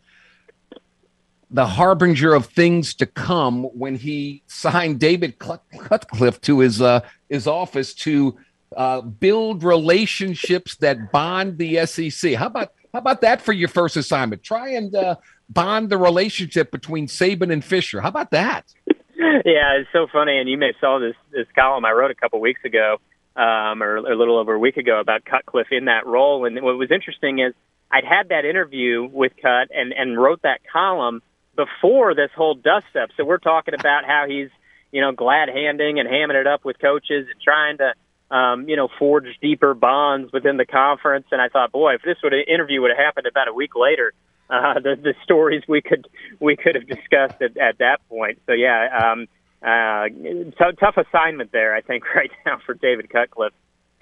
[1.51, 7.47] the harbinger of things to come when he signed David Cutcliffe to his uh, his
[7.47, 8.39] office to
[8.77, 12.35] uh, build relationships that bond the SEC.
[12.35, 14.43] How about how about that for your first assignment?
[14.43, 15.17] Try and uh,
[15.53, 18.01] bond the relationship between Saban and Fisher.
[18.01, 18.73] How about that?
[19.17, 22.41] Yeah, it's so funny, and you may saw this this column I wrote a couple
[22.41, 22.99] weeks ago
[23.37, 26.45] um, or a little over a week ago about Cutcliffe in that role.
[26.45, 27.55] And what was interesting is
[27.91, 31.23] I'd had that interview with Cut and, and wrote that column
[31.57, 33.11] before this whole dust up.
[33.17, 34.49] So we're talking about how he's,
[34.91, 38.77] you know, glad handing and hamming it up with coaches and trying to, um, you
[38.77, 41.27] know, forge deeper bonds within the conference.
[41.31, 44.13] And I thought, boy, if this would interview would have happened about a week later,
[44.53, 46.07] uh, the, the stories we could
[46.41, 48.39] we could have discussed at, at that point.
[48.47, 49.27] So yeah, um,
[49.63, 53.55] uh, t- tough assignment there, I think, right now for David Cutcliffe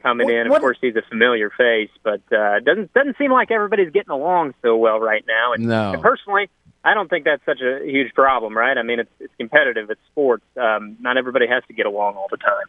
[0.03, 0.47] coming What- in.
[0.47, 4.11] Of what- course, he's a familiar face, but uh, doesn't doesn't seem like everybody's getting
[4.11, 5.53] along so well right now.
[5.55, 5.93] And, No.
[5.93, 6.49] and personally,
[6.83, 8.77] I don't think that's such a huge problem, right?
[8.77, 10.45] I mean, it's it's competitive, it's sports.
[10.57, 12.67] Um, not everybody has to get along all the time.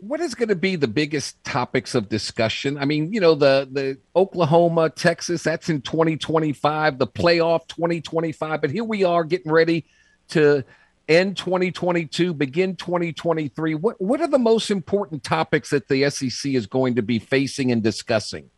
[0.00, 2.78] What is going to be the biggest topics of discussion?
[2.78, 8.70] I mean, you know, the the Oklahoma, Texas, that's in 2025, the playoff 2025, but
[8.70, 9.84] here we are getting ready
[10.28, 10.64] to
[11.08, 13.74] end 2022, begin 2023.
[13.74, 17.70] What what are the most important topics that the SEC is going to be facing
[17.70, 18.50] and discussing?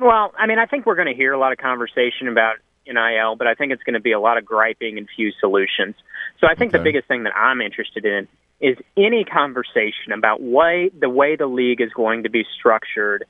[0.00, 3.36] Well, I mean, I think we're going to hear a lot of conversation about NIL,
[3.36, 5.94] but I think it's going to be a lot of griping and few solutions.
[6.40, 8.26] So I think the biggest thing that I'm interested in
[8.62, 13.24] is any conversation about way the way the league is going to be structured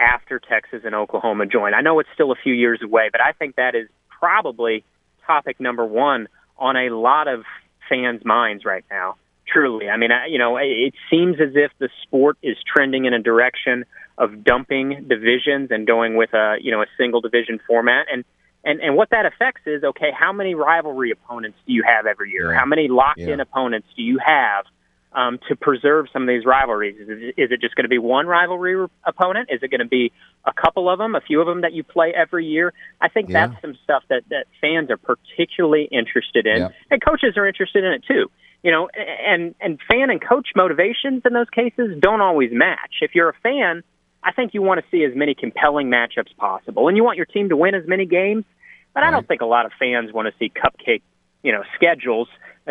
[0.00, 1.74] after Texas and Oklahoma join.
[1.74, 4.82] I know it's still a few years away, but I think that is probably
[5.26, 7.44] topic number one on a lot of
[7.88, 9.16] fans' minds right now.
[9.46, 13.04] Truly, I mean, I, you know, it- it seems as if the sport is trending
[13.06, 13.84] in a direction
[14.18, 18.24] of dumping divisions and going with a you know a single division format and
[18.64, 22.32] and and what that affects is okay how many rivalry opponents do you have every
[22.32, 22.58] year Yeah.
[22.58, 23.42] how many locked in Yeah.
[23.42, 24.64] opponents do you have
[25.12, 27.98] um, to preserve some of these rivalries is it, is it just going to be
[27.98, 30.12] one rivalry opponent is it going to be
[30.44, 33.28] a couple of them a few of them that you play every year I think
[33.28, 33.48] Yeah.
[33.48, 36.68] that's some stuff that that fans are particularly interested in Yeah.
[36.90, 38.30] and coaches are interested in it too
[38.62, 43.14] you know and and fan and coach motivations in those cases don't always match if
[43.14, 43.82] you're a fan
[44.22, 47.24] I think you want to see as many compelling matchups possible, and you want your
[47.26, 48.44] team to win as many games.
[48.92, 51.02] But I don't think a lot of fans want to see cupcake,
[51.44, 52.26] you know, schedules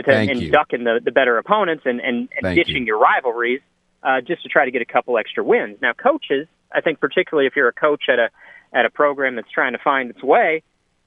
[0.06, 0.52] to, and you.
[0.52, 2.88] ducking the, the better opponents and, and, and ditching you.
[2.88, 3.62] your rivalries
[4.04, 5.78] uh, just to try to get a couple extra wins.
[5.82, 8.30] Now, coaches, I think particularly if you're a coach at a
[8.74, 10.62] at a program that's trying to find its way,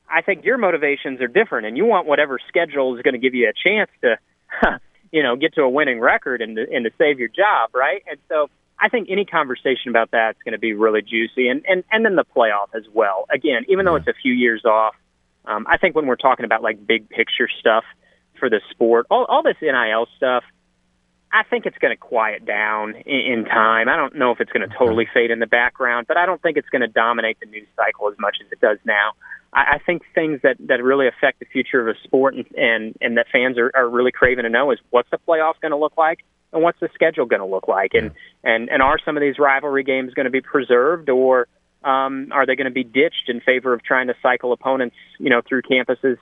[0.09, 3.35] I think your motivations are different, and you want whatever schedule is going to give
[3.35, 4.81] you a chance to,
[5.13, 8.03] you know, get to a winning record and to, and to save your job, right?
[8.11, 11.65] And so I think any conversation about that is going to be really juicy, and
[11.69, 13.27] and and then the playoff as well.
[13.33, 14.95] Again, even though it's a few years off,
[15.45, 17.85] um, I think when we're talking about like big picture stuff
[18.41, 20.43] for the sport, all all this NIL stuff.
[21.33, 23.89] I think it's going to quiet down in, in time.
[23.89, 26.43] I don't know if it's going to totally fade in the background, but I don't
[26.43, 29.13] think it's going to dominate the news cycle as much as it does now.
[29.53, 32.97] I, I think things that, that really affect the future of a sport and, and,
[33.01, 35.77] and that fans are, are really craving to know is what's the playoff going to
[35.77, 38.11] look like and what's the schedule going to look like, and,
[38.43, 41.47] and and are some of these rivalry games going to be preserved or
[41.85, 45.31] um, are they going to be ditched in favor of trying to cycle opponents, you
[45.31, 46.19] know, through campuses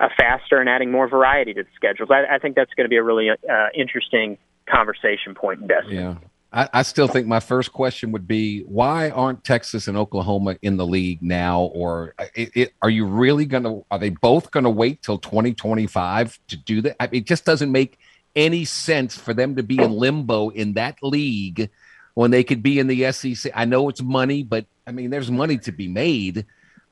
[0.00, 2.10] uh, faster and adding more variety to the schedules?
[2.10, 3.34] I, I think that's going to be a really uh,
[3.74, 5.94] interesting conversation point in Destin.
[5.94, 6.14] Yeah.
[6.52, 10.76] I, I still think my first question would be why aren't Texas and Oklahoma in
[10.76, 11.62] the league now?
[11.62, 15.18] Or it, it, are you really going to, are they both going to wait till
[15.18, 16.96] 2025 to do that?
[17.00, 17.98] I mean, it just doesn't make
[18.34, 21.70] any sense for them to be in limbo in that league
[22.14, 23.52] when they could be in the SEC.
[23.54, 26.46] I know it's money, but I mean, there's money to be made.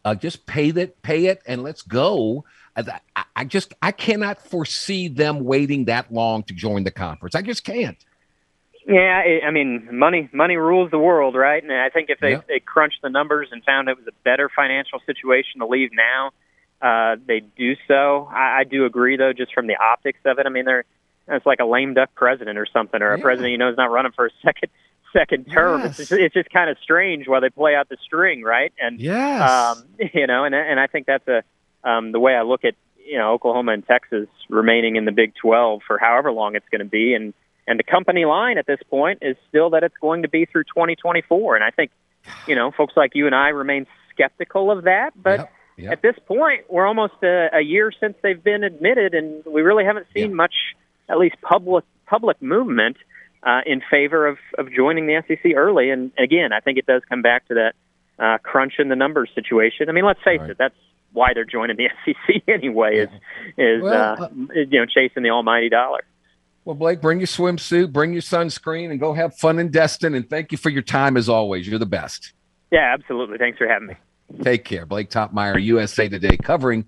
[0.09, 2.45] Uh, just pay that, pay it, and let's go.
[2.77, 3.01] I,
[3.37, 7.35] I- just, I cannot foresee them waiting that long to join the conference.
[7.35, 7.99] I just can't.
[8.87, 11.63] Yeah, I I mean, money money rules the world, right?
[11.63, 12.41] And I think if they Yeah.
[12.49, 16.31] they crunched the numbers and found it was a better financial situation to leave now,
[16.81, 18.27] uh, they do so.
[18.33, 20.47] I, I do agree, though, just from the optics of it.
[20.47, 20.85] I mean, they're
[21.29, 23.23] it's like a lame duck president or something, or a Yeah.
[23.23, 24.71] president you know is not running for a second
[25.13, 25.81] second term.
[25.83, 25.99] Yes.
[26.01, 28.73] It's just, it's just kind of strange while they play out the string, right?
[28.81, 29.41] And Yes.
[29.43, 29.85] um,
[30.15, 31.43] you know, and and I think that's a
[31.89, 35.33] um, the way I look at you know Oklahoma and Texas remaining in the Big
[35.41, 37.35] Twelve for however long it's going to be, and
[37.67, 40.65] and the company line at this point is still that it's going to be through
[40.65, 41.91] 2024, and I think
[42.47, 45.39] you know folks like you and I remain skeptical of that, but.
[45.41, 45.93] Yep, yep.
[45.93, 49.85] At this point, we're almost a, a year since they've been admitted, and we really
[49.85, 50.35] haven't seen Yeah.
[50.35, 50.55] much,
[51.09, 52.97] at least public public movement
[53.43, 55.91] uh, in favor of, of joining the SEC early.
[55.91, 57.75] And again, I think it does come back to that
[58.23, 59.89] uh, crunch in the numbers situation.
[59.89, 60.51] I mean, let's face Right.
[60.51, 60.75] it, that's
[61.13, 62.99] why they're joining the SEC anyway.
[62.99, 63.09] Is
[63.57, 66.01] is Well, uh, you know chasing the almighty dollar.
[66.65, 70.15] Well, Blake, bring your swimsuit, bring your sunscreen, and go have fun in Destin.
[70.15, 71.67] And thank you for your time as always.
[71.67, 72.35] You're the best.
[72.71, 73.39] Yeah, absolutely.
[73.39, 73.95] Thanks for having me.
[74.43, 74.85] Take care.
[74.85, 76.85] Blake Toppmeyer, USA Today, covering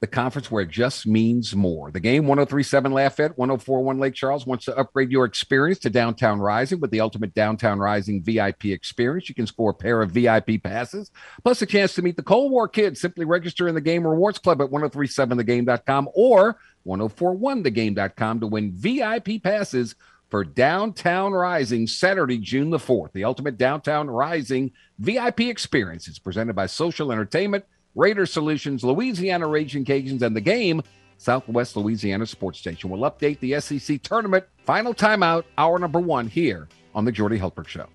[0.00, 1.90] the conference where it just means more.
[1.90, 6.80] The game 1037 Lafayette, 1041 Lake Charles wants to upgrade your experience to Downtown Rising
[6.80, 9.28] with the ultimate Downtown Rising VIP experience.
[9.28, 11.10] You can score a pair of VIP passes,
[11.42, 13.00] plus a chance to meet the Cold War kids.
[13.00, 19.94] Simply register in the Game Rewards Club at 1037thegame.com or 1041thegame.com to win VIP passes
[20.28, 23.12] for Downtown Rising Saturday, June the 4th.
[23.12, 27.64] The ultimate Downtown Rising VIP experience is presented by Social Entertainment,
[27.96, 30.82] Raider Solutions, Louisiana Raging Cajuns, and the game
[31.16, 32.90] Southwest Louisiana Sports Station.
[32.90, 34.44] We'll update the SEC tournament.
[34.58, 37.86] Final timeout, hour number one here on the Jordy Hultberg Show.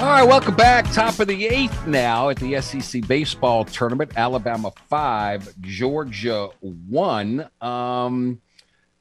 [0.00, 0.90] All right, welcome back.
[0.92, 4.12] Top of the eighth now at the SEC baseball tournament.
[4.16, 7.48] Alabama five, Georgia one.
[7.60, 8.40] Um,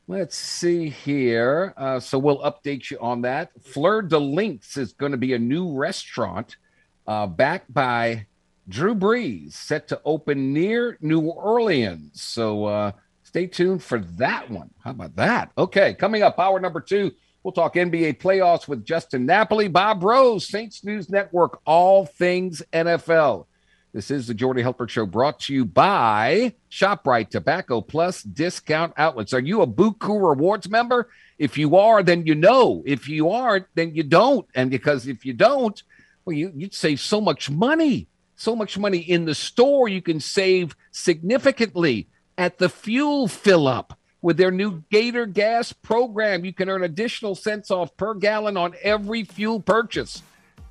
[0.09, 1.71] let's see here.
[1.77, 3.51] Uh, so we'll update you on that.
[3.61, 6.57] Fleur de Links is going to be a new restaurant
[7.05, 8.25] uh, backed by
[8.67, 12.23] Drew Brees, set to open near New Orleans.
[12.23, 12.91] So uh,
[13.21, 14.71] stay tuned for that one.
[14.83, 15.51] How about that?
[15.59, 17.11] Okay, coming up, hour number two.
[17.43, 23.45] We'll talk NBA playoffs with Justin Napoli, Bob Rose, Saints News Network, all things NFL.
[23.91, 29.33] This is the Jordy Hultberg Show brought to you by ShopRite Tobacco Plus Discount Outlets.
[29.33, 31.09] Are you a Buku Rewards member?
[31.39, 32.83] If you are, then you know.
[32.85, 34.45] If you aren't, then you don't.
[34.53, 35.81] And because if you don't,
[36.23, 38.07] well, you, you'd save so much money.
[38.35, 39.87] So much money in the store.
[39.87, 43.97] You can save significantly at the fuel fill up.
[44.21, 48.75] With their new Gator Gas program, you can earn additional cents off per gallon on
[48.83, 50.21] every fuel purchase.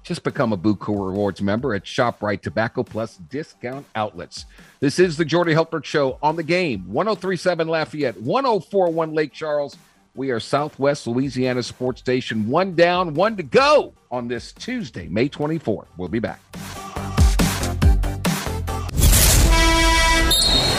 [0.02, 4.46] Just become a Buku Rewards member at ShopRite Tobacco Plus discount outlets.
[4.80, 6.90] This is the Jordy Hultberg Show on the game.
[6.90, 9.76] 1037 Lafayette, 1041 Lake Charles.
[10.14, 12.48] We are Southwest Louisiana Sports Station.
[12.48, 15.86] One down, one to go on this Tuesday, May 24th.
[15.96, 16.40] We'll be back.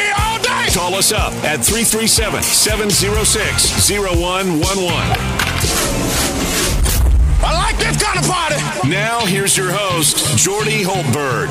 [0.73, 4.61] Call us up at 337 706 0111.
[7.43, 8.89] I like this kind of party.
[8.89, 11.49] Now, here's your host, Jordy Hultberg.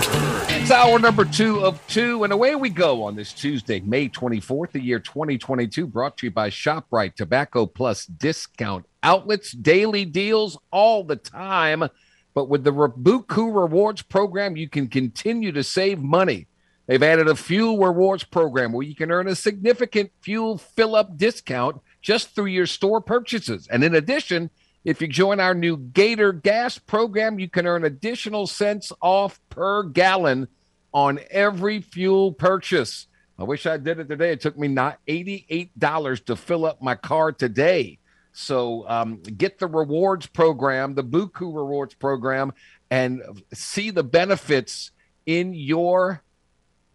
[0.49, 4.73] It's hour number two of two, and away we go on this Tuesday, May 24th,
[4.73, 11.05] the year 2022, brought to you by ShopRite Tobacco Plus Discount Outlets, daily deals all
[11.05, 11.85] the time.
[12.33, 16.47] But with the Rebuku Rewards program, you can continue to save money.
[16.91, 21.17] They've added a fuel rewards program where you can earn a significant fuel fill up
[21.17, 23.69] discount just through your store purchases.
[23.69, 24.51] And in addition,
[24.85, 29.85] if you join our new Gator Gas program, you can earn additional cents off per
[29.85, 30.49] gallon
[30.93, 33.07] on every fuel purchase.
[33.39, 34.33] I wish I did it today.
[34.33, 38.01] It took me not $88 to fill up my car today.
[38.33, 42.53] So um, get the rewards program, the Buku rewards program,
[42.91, 43.23] and
[43.55, 44.91] see the benefits
[45.25, 46.25] in your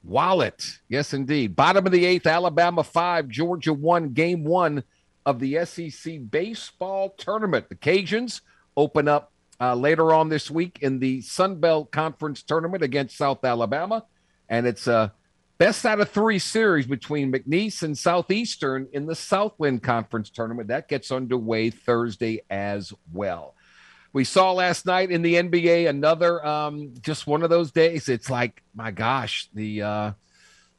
[0.06, 0.80] wallet.
[0.88, 1.56] Yes, indeed.
[1.56, 4.84] Bottom of the eighth, Alabama five, Georgia one, game one
[5.26, 7.68] of the SEC baseball tournament.
[7.70, 8.42] The Cajuns
[8.78, 13.44] open up uh, later on this week in the Sun Belt Conference tournament against South
[13.44, 14.06] Alabama.
[14.50, 15.14] And it's a
[15.58, 20.68] best out of three series between McNeese and Southeastern in the Southland Conference tournament.
[20.68, 23.56] That gets underway Thursday as well.
[24.16, 28.08] We saw last night in the NBA another um, just one of those days.
[28.08, 30.12] It's like, my gosh, the uh,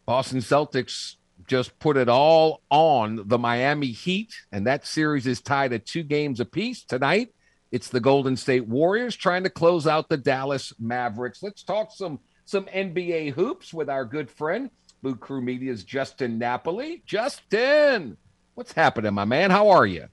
[0.07, 1.17] Boston Celtics
[1.47, 6.03] just put it all on the Miami Heat, and that series is tied at two
[6.03, 7.35] games apiece tonight.
[7.71, 11.43] It's the Golden State Warriors trying to close out the Dallas Mavericks.
[11.43, 14.71] Let's talk some some NBA hoops with our good friend,
[15.03, 17.03] Blue Crew Media's Justin Napoli.
[17.05, 18.17] Justin,
[18.55, 19.51] what's happening, my man?
[19.51, 20.09] How are you?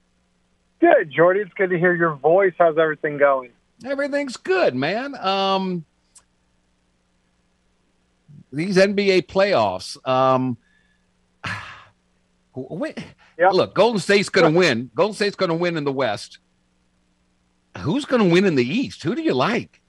[0.83, 1.39] Good, Jordy.
[1.39, 2.51] It's good to hear your voice.
[2.57, 3.51] How's everything going?
[3.85, 5.15] Everything's good, man.
[5.15, 5.85] Um,
[8.51, 9.95] these NBA playoffs.
[10.05, 10.57] Um,
[12.55, 13.53] Yep.
[13.53, 14.91] look, Golden State's going to win.
[14.93, 16.39] Golden State's going to win in the West.
[17.77, 19.03] Who's going to win in the East?
[19.03, 19.79] Who do you like?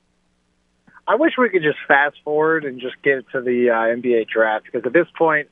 [1.09, 4.67] I wish we could just fast forward and just get to the uh, NBA draft
[4.67, 5.49] because at this point,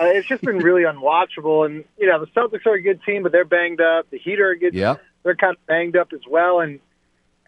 [0.00, 1.66] uh, it's just been really unwatchable.
[1.66, 4.10] And you know, the Celtics are a good team, but they're banged up.
[4.10, 4.74] The Heat are a good.
[4.74, 4.96] Yeah.
[5.22, 6.60] They're kind of banged up as well.
[6.60, 6.80] And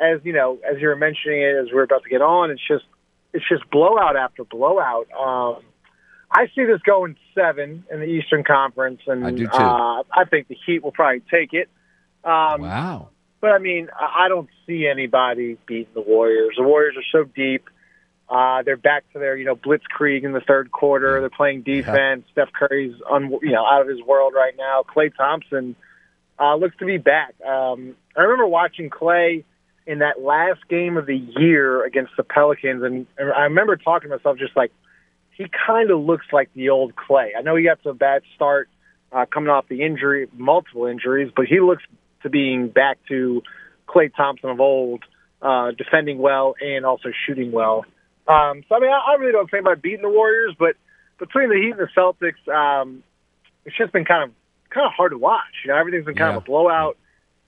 [0.00, 2.66] as you know, as you were mentioning it, as we're about to get on, it's
[2.66, 2.84] just
[3.32, 5.08] it's just blowout after blowout.
[5.12, 5.62] Um,
[6.30, 9.52] I see this going seven in the Eastern Conference, and I do too.
[9.52, 11.68] Uh, I think the Heat will probably take it.
[12.24, 13.08] Um, Wow.
[13.38, 16.54] But I mean, I don't see anybody beating the Warriors.
[16.56, 17.68] The Warriors are so deep.
[18.28, 21.20] Uh, they're back to their, you know, blitzkrieg in the third quarter.
[21.20, 22.24] They're playing defense.
[22.32, 24.82] Steph Curry's, un, you know, out of his world right now.
[24.82, 25.76] Klay Thompson
[26.40, 27.34] uh, looks to be back.
[27.46, 29.44] Um, I remember watching Klay
[29.86, 34.10] in that last game of the year against the Pelicans, and, and I remember talking
[34.10, 34.72] to myself just like,
[35.36, 37.28] he kind of looks like the old Klay.
[37.38, 38.68] I know he got to a bad start
[39.12, 41.84] uh, coming off the injury, multiple injuries, but he looks
[42.22, 43.42] to being back to
[43.86, 45.04] Klay Thompson of old,
[45.40, 47.84] uh, defending well and also shooting well.
[48.28, 50.76] Um, so I mean, I, I really don't think about beating the Warriors, but
[51.18, 53.02] between the Heat and the Celtics, um,
[53.64, 54.30] it's just been kind of
[54.70, 55.42] kind of hard to watch.
[55.64, 56.36] You know, everything's been kind Yeah.
[56.36, 56.96] of a blowout,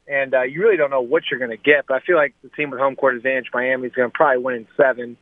[0.06, 1.86] and uh, you really don't know what you're going to get.
[1.88, 4.54] But I feel like the team with home court advantage, Miami's going to probably win
[4.56, 5.16] in seven.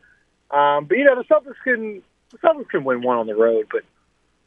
[0.51, 2.03] Um, but you know, the Celtics can
[2.33, 3.83] the Celtics can win one on the road, but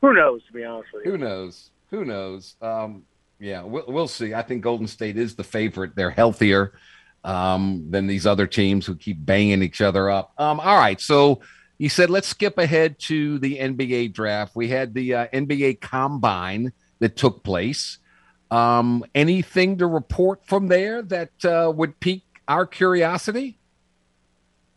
[0.01, 0.41] who knows?
[0.47, 1.11] To be honest with you.
[1.11, 1.71] Who knows?
[1.89, 2.55] Who knows?
[2.61, 3.03] Um,
[3.39, 4.33] yeah, we'll, we'll see.
[4.33, 5.95] I think Golden State is the favorite.
[5.95, 6.73] They're healthier
[7.23, 10.33] um, than these other teams who keep banging each other up.
[10.37, 11.41] Um, all right, so
[11.77, 14.55] you said let's skip ahead to the NBA draft.
[14.55, 17.97] We had the uh, NBA Combine that took place.
[18.51, 23.57] Um, anything to report from there that uh, would pique our curiosity?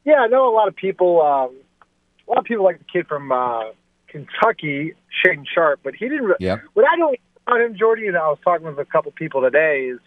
[0.04, 1.22] Yeah, I know a lot of people.
[1.22, 1.56] Um,
[2.28, 3.70] a lot of people like the kid from uh,
[4.08, 6.24] Kentucky, Shaedon Sharpe, but he didn't.
[6.24, 6.62] Re- Yep.
[6.74, 9.86] What I don't about him, Jordy, and I was talking with a couple people today
[9.86, 9.98] is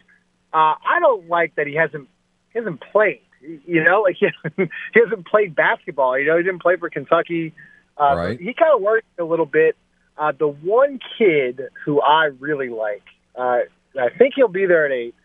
[0.54, 2.08] uh, I don't like that he hasn't
[2.56, 3.20] he hasn't played.
[3.42, 6.18] You know, like he hasn't, he hasn't played basketball.
[6.18, 7.54] You know, he didn't play for Kentucky.
[8.00, 8.40] Uh, Right.
[8.40, 9.76] He kind of worried a little bit.
[10.18, 13.04] Uh, the one kid who I really like,
[13.38, 13.60] uh,
[14.00, 15.16] I think he'll be there at eight,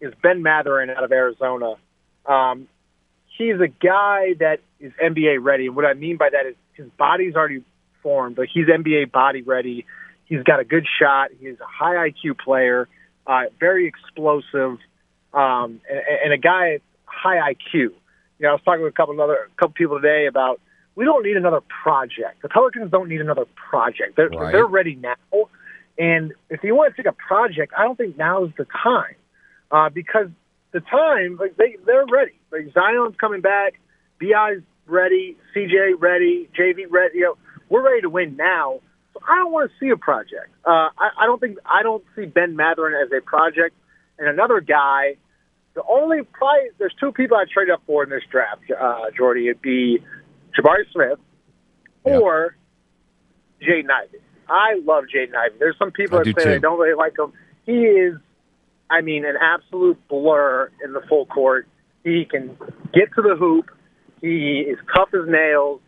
[0.00, 1.74] is Ben Mathurin out of Arizona.
[2.26, 2.66] Um,
[3.38, 5.66] he's a guy that is NBA ready.
[5.66, 7.62] And what I mean by that is his body's already
[8.02, 9.86] formed, but he's NBA body ready.
[10.24, 11.30] He's got a good shot.
[11.38, 12.88] He's a high IQ player,
[13.26, 14.78] uh, very explosive,
[15.34, 17.72] um, and, and a guy high IQ.
[17.72, 17.92] You
[18.40, 20.60] know, I was talking with a couple of other couple people today about
[20.94, 22.42] we don't need another project.
[22.42, 24.16] The Pelicans don't need another project.
[24.16, 24.52] They're Right.
[24.52, 25.16] they're ready now.
[25.98, 29.16] And if you want to take a project, I don't think now is the time
[29.70, 30.28] uh, because
[30.72, 32.32] the time like they they're ready.
[32.50, 33.74] Like Zion's coming back,
[34.18, 37.18] Bi's ready, CJ ready, JV ready.
[37.18, 37.36] You know,
[37.68, 38.80] we're ready to win now.
[39.12, 40.48] So I don't want to see a project.
[40.64, 43.74] Uh, I, I don't think I don't see Ben Mathurin as a project.
[44.20, 45.16] And another guy,
[45.74, 49.48] the only probably there's two people I trade up for in this draft, uh, Jordy.
[49.48, 49.98] It'd be
[50.56, 51.18] Jabari Smith
[52.06, 52.18] Yeah.
[52.18, 52.54] or
[53.62, 54.18] Jaden Ivey.
[54.48, 55.56] I love Jaden Ivey.
[55.58, 56.50] There's some people I that say too.
[56.50, 57.32] they don't really like him.
[57.66, 58.14] He is,
[58.90, 61.66] I mean, an absolute blur in the full court.
[62.04, 62.56] He can
[62.92, 63.70] get to the hoop.
[64.20, 65.80] He is tough as nails.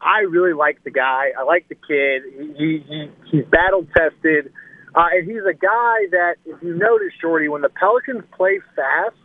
[0.00, 1.32] I really like the guy.
[1.38, 2.22] I like the kid.
[2.38, 4.52] He, he, he he's battle tested,
[4.94, 9.16] uh, and he's a guy that, if you notice, Jordy, when the Pelicans play fast,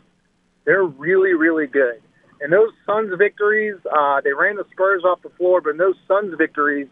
[0.65, 2.01] they're really, really good.
[2.41, 5.95] And those Suns victories, uh, they ran the Spurs off the floor, but in those
[6.07, 6.88] Suns victories,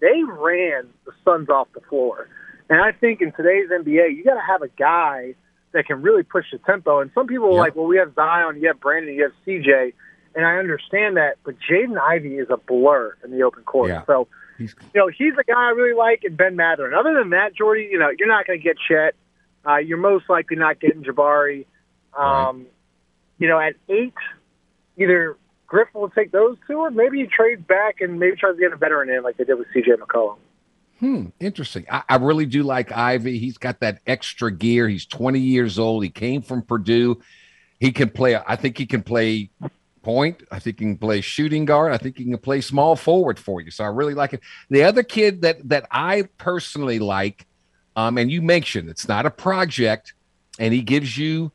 [0.00, 2.28] they ran the Suns off the floor.
[2.68, 5.34] And I think in today's NBA, you got to have a guy
[5.72, 7.00] that can really push the tempo.
[7.00, 7.60] And some people are Yep.
[7.60, 9.92] like, well, we have Zion, you have Brandon, you have CJ.
[10.34, 13.90] And I understand that, but Jaden Ivey is a blur in the open court.
[13.90, 14.04] Yeah.
[14.06, 14.28] So,
[14.60, 16.94] He's you know, he's a guy I really like, and Ben Mathurin.
[16.94, 19.14] Other than that, Jordy, you know, you're not going to get Chet.
[19.66, 21.66] Uh, you're most likely not getting Jabari.
[22.16, 22.66] Um,
[23.38, 24.14] You know, at eight,
[24.98, 25.36] either
[25.66, 28.72] Griffin will take those two, or maybe he trades back and maybe tries to get
[28.72, 29.92] a veteran in like they did with C.J.
[29.92, 30.36] McCollum.
[30.98, 31.86] Hmm, interesting.
[31.90, 33.38] I, I really do like Ivey.
[33.38, 34.86] He's got that extra gear.
[34.86, 36.02] He's 20 years old.
[36.04, 37.22] He came from Purdue.
[37.78, 39.48] He can play, I think he can play
[40.02, 40.42] point.
[40.50, 41.92] I think he can play shooting guard.
[41.92, 43.70] I think he can play small forward for you.
[43.70, 44.40] So I really like it.
[44.68, 47.46] The other kid that that I personally like,
[47.96, 50.14] um, and you mentioned it's not a project,
[50.58, 51.52] and he gives you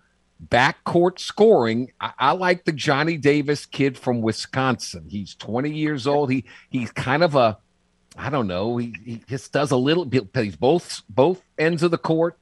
[0.50, 1.92] backcourt scoring.
[2.00, 5.06] I, I like the Johnny Davis kid from Wisconsin.
[5.10, 6.32] He's 20 years old.
[6.32, 7.58] He he's kind of a
[8.18, 8.78] I don't know.
[8.78, 10.32] He, he just does a little bit.
[10.32, 12.38] Plays both both ends of the court.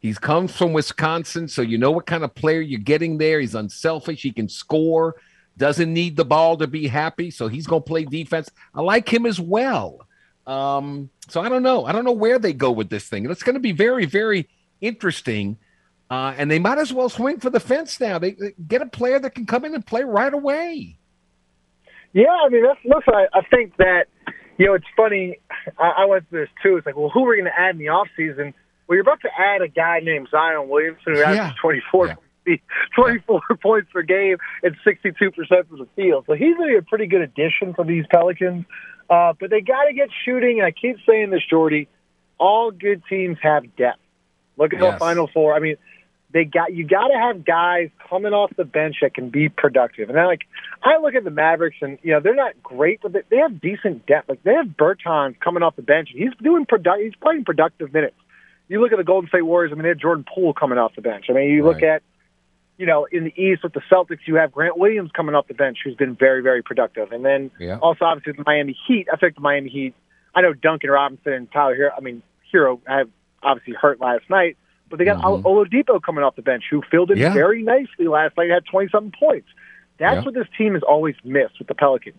[0.00, 3.40] He's comes from Wisconsin, so you know what kind of player you're getting there.
[3.40, 4.22] He's unselfish.
[4.22, 5.16] He can score.
[5.58, 8.48] Doesn't need the ball to be happy, so he's going to play defense.
[8.74, 10.06] I like him as well.
[10.46, 11.84] Um, so I don't know.
[11.84, 13.28] I don't know where they go with this thing.
[13.30, 14.48] It's going to be very, very
[14.80, 15.58] interesting.
[16.10, 18.18] Uh, and they might as well swing for the fence now.
[18.18, 20.96] They, they get a player that can come in and play right away.
[22.14, 24.06] Yeah, I mean, that's, listen, I, I think that,
[24.56, 25.38] you know, it's funny.
[25.78, 26.76] I, I went through this too.
[26.76, 28.54] It's like, well, who are we going to add in the offseason?
[28.86, 31.30] Well, you're about to add a guy named Zion Williamson who Yeah.
[31.32, 32.14] averages 24, Yeah.
[32.96, 35.12] 24 points per game and 62%
[35.68, 36.24] from the field.
[36.26, 38.64] So he's going to be a pretty good addition for these Pelicans.
[39.10, 40.58] Uh, but they got to get shooting.
[40.58, 41.88] And I keep saying this, Jordy.
[42.38, 43.98] All good teams have depth.
[44.56, 45.54] Look at the Final Four.
[45.54, 45.76] I mean,
[46.32, 50.10] they got you got to have guys coming off the bench that can be productive.
[50.10, 50.42] And I like
[50.82, 53.60] I look at the Mavericks, and you know they're not great, but they, they have
[53.60, 54.28] decent depth.
[54.28, 57.02] Like they have Bertans coming off the bench, and he's doing product.
[57.02, 58.16] He's playing productive minutes.
[58.68, 59.72] You look at the Golden State Warriors.
[59.72, 61.26] I mean, they have Jordan Poole coming off the bench.
[61.30, 62.02] I mean, you look at
[62.78, 65.54] you know in the East with the Celtics, you have Grant Williams coming off the
[65.54, 67.12] bench, who's been very very productive.
[67.12, 67.78] And then Yeah.
[67.82, 69.08] also obviously the Miami Heat.
[69.12, 69.94] I think the Miami Heat.
[70.34, 71.90] I know Duncan Robinson and Tyler Herro.
[71.96, 72.22] I mean,
[72.52, 73.08] Herro have
[73.42, 74.56] obviously hurt last night.
[74.90, 75.42] But they got Mhm.
[75.42, 77.34] Oladipo coming off the bench, who filled in Yeah.
[77.34, 78.48] very nicely last night.
[78.48, 79.48] Had twenty something points.
[79.98, 80.24] That's Yeah.
[80.24, 82.18] what this team has always missed with the Pelicans.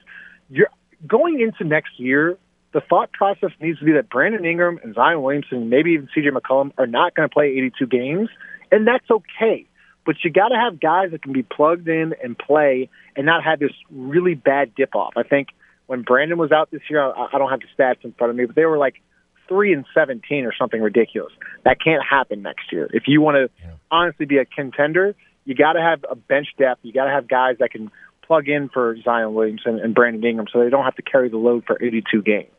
[0.52, 0.68] You're
[1.08, 2.38] going into next year.
[2.74, 6.30] The thought process needs to be that Brandon Ingram and Zion Williamson, maybe even CJ
[6.30, 8.30] McCollum, are not going to play 82 games,
[8.72, 9.66] and that's okay.
[10.10, 13.44] But you got to have guys that can be plugged in and play, and not
[13.44, 15.14] have this really bad dip off.
[15.16, 15.50] I think
[15.86, 18.36] when Brandon was out this year, I, I don't have the stats in front of
[18.36, 19.04] me, but they were like
[19.48, 21.32] three and 17 or something ridiculous.
[21.64, 22.90] That can't happen next year.
[22.92, 25.14] If you want to honestly be a contender,
[25.46, 26.80] you got to have a bench depth.
[26.82, 27.92] You got to have guys that can
[28.26, 31.38] plug in for Zion Williamson and Brandon Ingram, so they don't have to carry the
[31.38, 32.50] load for 82 games.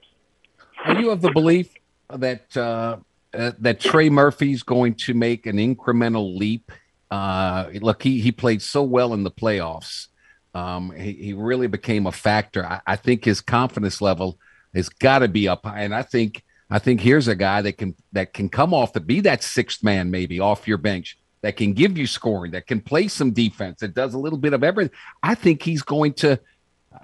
[0.84, 1.74] Are you of the belief
[2.09, 2.98] that uh,
[3.34, 6.70] uh, that Trey Murphy's going to make an incremental leap?
[7.11, 10.06] Uh, look, he he played so well in the playoffs.
[10.54, 12.64] Um, he, he really became a factor.
[12.64, 14.38] I, I think his confidence level
[14.74, 17.78] has got to be up high, and I think I think here's a guy that
[17.78, 21.56] can that can come off to be that sixth man, maybe off your bench, that
[21.56, 24.62] can give you scoring, that can play some defense, that does a little bit of
[24.62, 24.94] everything.
[25.22, 26.38] I think he's going to.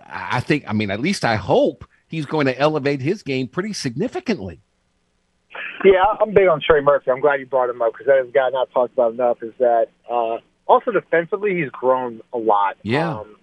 [0.09, 0.65] I think.
[0.69, 4.61] I mean, at least I hope he's going to elevate his game pretty significantly.
[5.85, 7.11] Yeah, I'm big on Trey Murphy.
[7.11, 9.43] I'm glad you brought him up because that is a guy not talked about enough.
[9.43, 12.77] Is that uh, also defensively, he's grown a lot.
[12.83, 13.19] Yeah.
[13.19, 13.37] Um,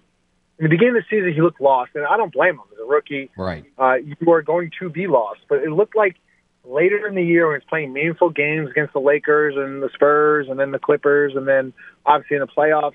[0.58, 2.60] in the beginning of the season, he looked lost, and I don't blame him.
[2.72, 3.64] As a rookie, Right.
[3.78, 5.40] uh, you are going to be lost.
[5.48, 6.16] But it looked like
[6.64, 10.46] later in the year when he's playing meaningful games against the Lakers and the Spurs
[10.48, 11.72] and then the Clippers and then
[12.06, 12.94] obviously in the playoffs,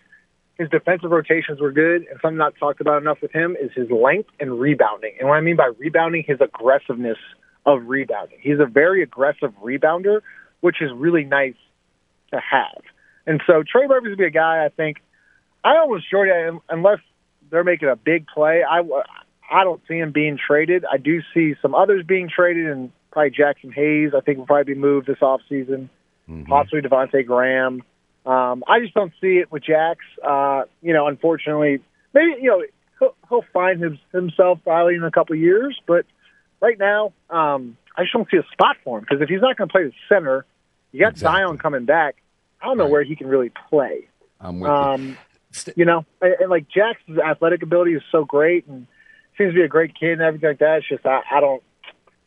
[0.58, 2.06] his defensive rotations were good.
[2.10, 5.14] And something not talked about enough with him is his length and rebounding.
[5.20, 7.18] And what I mean by rebounding, his aggressiveness
[7.66, 8.40] of rebounding.
[8.42, 10.22] He's a very aggressive rebounder,
[10.62, 11.56] which is really nice
[12.32, 12.82] to have.
[13.26, 14.98] And so Trey Murphy's be a guy I think
[15.64, 16.32] I almost Jordy,
[16.70, 17.00] unless
[17.50, 18.82] they're making a big play, I,
[19.52, 20.86] I don't see him being traded.
[20.90, 24.12] I do see some others being traded, and probably Jaxson Hayes.
[24.16, 25.90] I think will probably be moved this offseason.
[26.46, 27.84] Possibly Devonte' Graham.
[28.26, 30.00] Um, I just don't see it with Jax.
[30.24, 31.80] Uh, you know, unfortunately,
[32.14, 32.64] maybe you know
[33.00, 36.06] he'll, he'll find his, himself probably in a couple of years, but
[36.62, 39.58] right now, um, I just don't see a spot for him because if he's not
[39.58, 40.46] going to play the center,
[40.92, 41.42] you got Exactly.
[41.44, 42.16] Zion coming back.
[42.62, 42.92] I don't know Right.
[42.92, 44.08] where he can really play.
[44.42, 44.74] I'm with you.
[44.76, 45.18] Um,
[45.76, 48.88] you know, and, and like Jackson's athletic ability is so great and
[49.38, 50.78] seems to be a great kid and everything like that.
[50.80, 51.64] It's just I, I don't,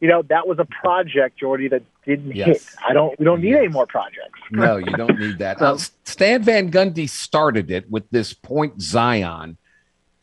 [0.00, 2.46] you know, that was a project, Jordy, that didn't Yes.
[2.46, 2.66] hit.
[2.86, 3.16] I don't.
[3.18, 3.58] We don't need Yes.
[3.58, 4.40] any more projects.
[4.50, 5.56] No, you don't need that.
[5.62, 9.56] Uh, Stan Van Gundy started it with this point Zion.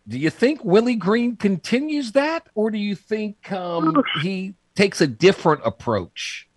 [0.08, 5.08] Do you think Willie Green continues that, or do you think um, he takes a
[5.08, 6.48] different approach?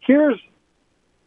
[0.00, 0.38] Here's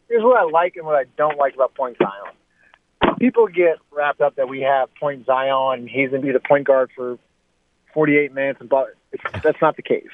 [0.08, 3.16] here's what I like and what I don't like about Point Zion.
[3.18, 6.40] People get wrapped up that we have Point Zion and he's going to be the
[6.40, 7.18] point guard for
[7.94, 8.88] 48 minutes, and but
[9.42, 10.06] that's not the case.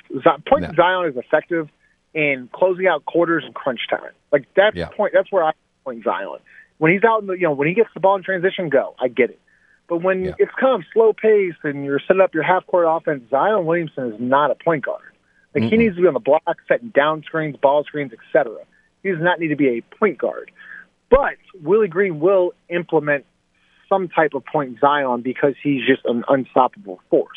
[0.47, 0.73] Point No.
[0.75, 1.69] Zion is effective
[2.15, 4.13] in closing out quarters and crunch time.
[4.31, 4.89] Like that's Yeah.
[4.89, 5.13] point.
[5.13, 5.53] That's where I
[5.85, 6.39] point Zion.
[6.79, 8.95] When he's out, in the, you know, when he gets the ball in transition, go.
[9.01, 9.41] I get it.
[9.93, 10.34] But when Yeah.
[10.38, 14.11] it's kind of slow pace and you're setting up your half court offense, Zion Williamson
[14.14, 15.03] is not a point guard.
[15.55, 15.78] Like he Mm-mm.
[15.80, 18.57] needs to be on the block, setting down screens, ball screens, etc.
[19.03, 20.51] He does not need to be a point guard.
[21.11, 23.26] But Willie Green will implement
[23.86, 27.36] some type of point Zion because he's just an unstoppable force.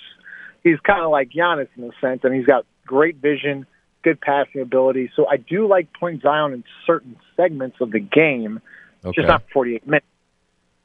[0.63, 3.65] He's kind of like Giannis in a sense, and he's got great vision,
[4.01, 5.11] good passing ability.
[5.13, 8.61] So I do like point Zion in certain segments of the game,
[9.03, 9.13] Okay.
[9.23, 10.05] just not 48 minutes.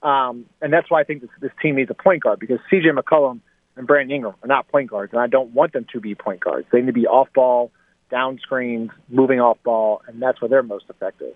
[0.02, 2.98] Um, and that's why I think this, this team needs a point guard because CJ
[2.98, 3.40] McCollum
[3.76, 6.40] and Brandon Ingram are not point guards, and I don't want them to be point
[6.40, 6.66] guards.
[6.72, 7.70] They need to be off ball,
[8.10, 11.34] down screens, moving off ball, and that's where they're most effective.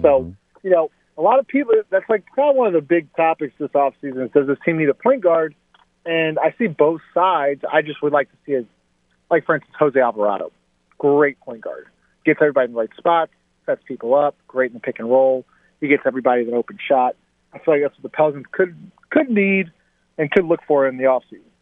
[0.00, 3.54] So, you know, a lot of people, that's like of one of the big topics
[3.58, 5.54] this offseason is does this team need a point guard?
[6.04, 7.62] And I see both sides.
[7.70, 8.64] I just would like to see, a,
[9.30, 10.50] like, for instance, Jose Alvarado.
[10.98, 11.86] Great point guard.
[12.24, 13.32] Gets everybody in the right spots,
[13.66, 15.44] sets people up, great in the pick and roll.
[15.80, 17.16] He gets everybody an open shot.
[17.52, 18.76] I feel like that's what the Pelicans could
[19.10, 19.72] could need
[20.18, 21.52] and could look for in the offseason.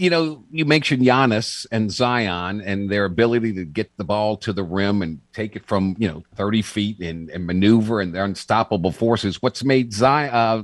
[0.00, 4.50] you know, you mentioned Giannis and Zion and their ability to get the ball to
[4.50, 8.24] the rim and take it from, you know, 30 feet and, and maneuver and their
[8.24, 9.42] unstoppable forces.
[9.42, 10.62] What's made Zion, uh,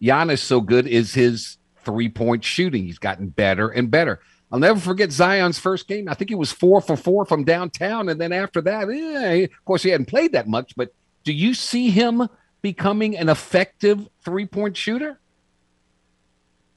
[0.00, 2.84] Giannis so good is his three point shooting.
[2.84, 4.20] He's gotten better and better.
[4.52, 6.08] I'll never forget Zion's first game.
[6.08, 8.08] I think he was four for four from downtown.
[8.08, 10.94] And then after that, eh, of course, he hadn't played that much, but
[11.24, 12.28] do you see him
[12.62, 15.18] becoming an effective three point shooter?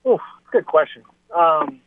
[0.06, 0.20] Oh,
[0.52, 1.04] good question.
[1.36, 1.82] Um,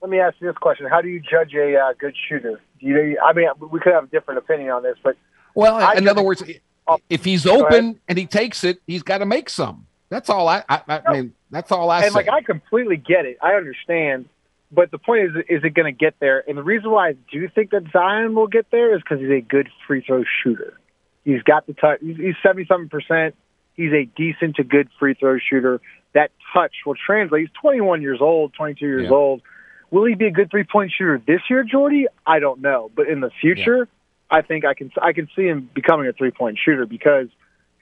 [0.00, 2.60] let me ask you this question: How do you judge a uh, good shooter?
[2.80, 3.18] Do you?
[3.24, 5.16] I mean, we could have a different opinion on this, but
[5.54, 6.42] Well, I in other words,
[6.86, 9.86] Oh, if he's open and he takes it, he's got to make some.
[10.10, 10.62] That's all I.
[10.68, 12.18] I, I mean, that's all I and say.
[12.18, 13.38] like I completely get it.
[13.42, 14.28] I understand.
[14.70, 16.44] but the point is, is it going to get there?
[16.46, 19.30] And the reason why I do think that Zion will get there is because he's
[19.30, 20.78] a good free throw shooter.
[21.24, 22.00] He's got the touch.
[22.00, 23.34] He's seventy-seven percent.
[23.74, 25.80] He's a decent to good free throw shooter.
[26.12, 27.40] That touch will translate.
[27.40, 29.10] He's 21 years old, 22 years Yeah.
[29.10, 29.42] old.
[29.90, 32.06] Will he be a good three-point shooter this year, Jordy?
[32.24, 33.88] I don't know, but in the future,
[34.30, 37.28] I think I can I can see him becoming a three-point shooter because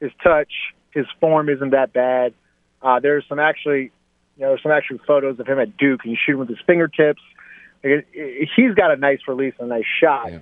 [0.00, 0.52] his touch,
[0.90, 2.34] his form isn't that bad.
[2.80, 3.90] Uh, there's some actually,
[4.36, 7.20] you know, some actual photos of him at Duke, and he's shooting with his fingertips.
[7.84, 10.32] Like, it, it, he's got a nice release and a nice shot.
[10.32, 10.38] Yeah.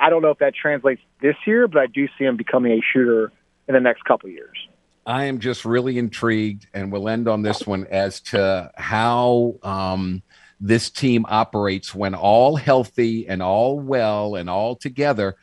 [0.00, 2.80] I don't know if that translates this year, but I do see him becoming a
[2.92, 3.30] shooter
[3.68, 4.56] in the next couple years.
[5.06, 10.22] I am just really intrigued, and we'll end on this one as to how um,
[10.60, 15.36] this team operates when all healthy and all well and all together.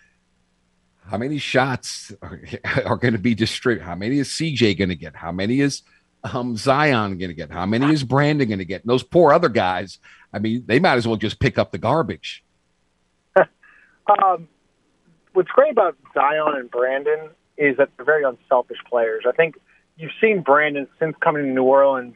[1.05, 2.41] How many shots are,
[2.85, 3.85] are going to be distributed?
[3.85, 5.15] How many is CJ going to get?
[5.15, 5.83] How many is
[6.23, 7.51] um, Zion going to get?
[7.51, 8.81] How many is Brandon going to get?
[8.81, 9.99] And those poor other guys,
[10.33, 12.43] I mean, they might as well just pick up the garbage.
[14.09, 14.47] Um,
[15.33, 19.23] what's great about Zion and Brandon is that they're very unselfish players.
[19.27, 19.57] I think
[19.97, 22.15] you've seen Brandon since coming to New Orleans.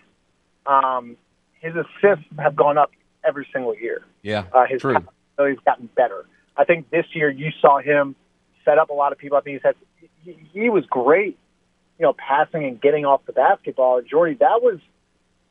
[0.66, 1.18] Um,
[1.60, 2.92] his assists have gone up
[3.24, 4.04] every single year.
[4.22, 4.96] Yeah, Uh, his true.
[5.38, 6.26] so he's gotten better.
[6.58, 8.16] I think this year you saw him
[8.66, 9.38] set up a lot of people.
[9.38, 9.76] I think he's had,
[10.24, 11.38] he, he was great,
[11.98, 14.02] you know, passing and getting off the basketball.
[14.02, 14.80] Jordy, that was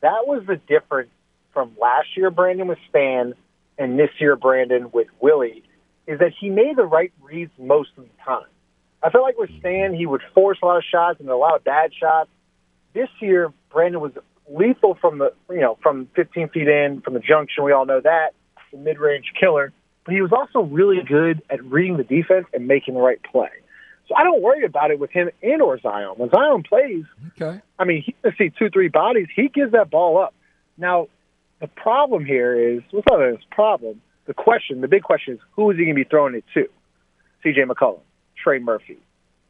[0.01, 1.09] that was the difference
[1.53, 3.33] from last year Brandon with Stan
[3.77, 5.63] and this year Brandon with Willie
[6.07, 8.47] is that he made the right reads most of the time.
[9.03, 11.55] I felt like with Stan he would force a lot of shots and a lot
[11.55, 12.29] of bad shots.
[12.93, 14.11] This year Brandon was
[14.49, 17.63] lethal from the you know from 15 feet in from the junction.
[17.63, 18.33] We all know that
[18.71, 19.73] the mid-range killer,
[20.05, 23.49] but he was also really good at reading the defense and making the right play.
[24.07, 26.13] So I don't worry about it with him and or Zion.
[26.17, 27.05] When Zion plays,
[27.39, 27.61] Okay.
[27.79, 29.27] I mean, he's going to see two, three bodies.
[29.33, 30.33] He gives that ball up.
[30.77, 31.07] Now,
[31.59, 34.01] the problem here is, what's not his problem?
[34.31, 36.69] The question, the big question is, who is he going to be throwing it to?
[37.43, 37.63] C.J.
[37.63, 37.99] McCollum,
[38.41, 38.97] Trey Murphy.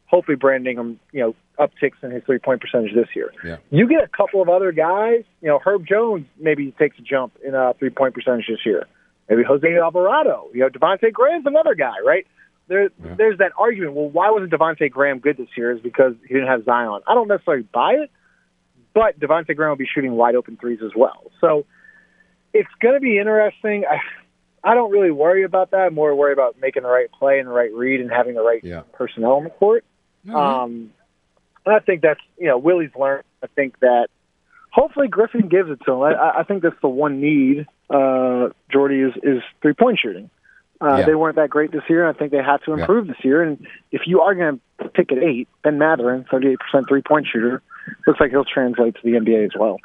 [0.08, 3.32] Hopefully, Brandon Ingram, you know, upticks in his three-point percentage this year.
[3.46, 3.58] Yeah.
[3.70, 7.34] You get a couple of other guys, you know, Herb Jones maybe takes a jump
[7.46, 8.88] in uh, three-point percentage this year.
[9.30, 10.50] Maybe Jose Alvarado.
[10.52, 12.26] You know, Devonte' Graham's another guy, right?
[12.68, 13.14] There, Yeah.
[13.20, 13.94] There's that argument.
[13.94, 15.74] Well, why wasn't Devonte' Graham good this year?
[15.74, 17.02] Is because he didn't have Zion.
[17.08, 18.10] I don't necessarily buy it,
[18.96, 21.30] but Devonte' Graham will be shooting wide open threes as well.
[21.40, 21.68] So
[22.52, 23.86] it's going to be interesting.
[23.90, 24.00] I,
[24.64, 25.88] I don't really worry about that.
[25.88, 28.44] I'm more worry about making the right play and the right read and having the
[28.44, 28.82] right Yeah.
[28.94, 29.84] personnel on the court.
[30.32, 30.92] Um,
[31.66, 33.24] and I think that's you know Willie's learned.
[33.44, 34.08] I think that
[34.70, 36.02] hopefully Griffin gives it to him.
[36.02, 37.66] I- I, I think that's the one need.
[37.90, 40.30] Uh, Jordy is is three point shooting.
[40.80, 41.06] Uh, Yeah.
[41.06, 42.08] They weren't that great this year.
[42.08, 42.80] I think they have to Yeah.
[42.82, 43.44] improve this year.
[43.44, 47.02] And if you are going to pick at eight, Ben Mathurin, thirty eight percent three
[47.02, 47.62] point shooter,
[48.08, 49.78] looks like he'll translate to the NBA as well.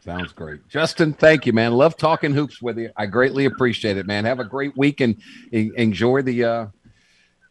[0.00, 0.68] Sounds great.
[0.68, 1.72] Justin, thank you, man.
[1.72, 2.90] Love talking hoops with you.
[2.96, 4.24] I greatly appreciate it, man.
[4.24, 5.16] Have a great week and
[5.50, 6.66] enjoy the uh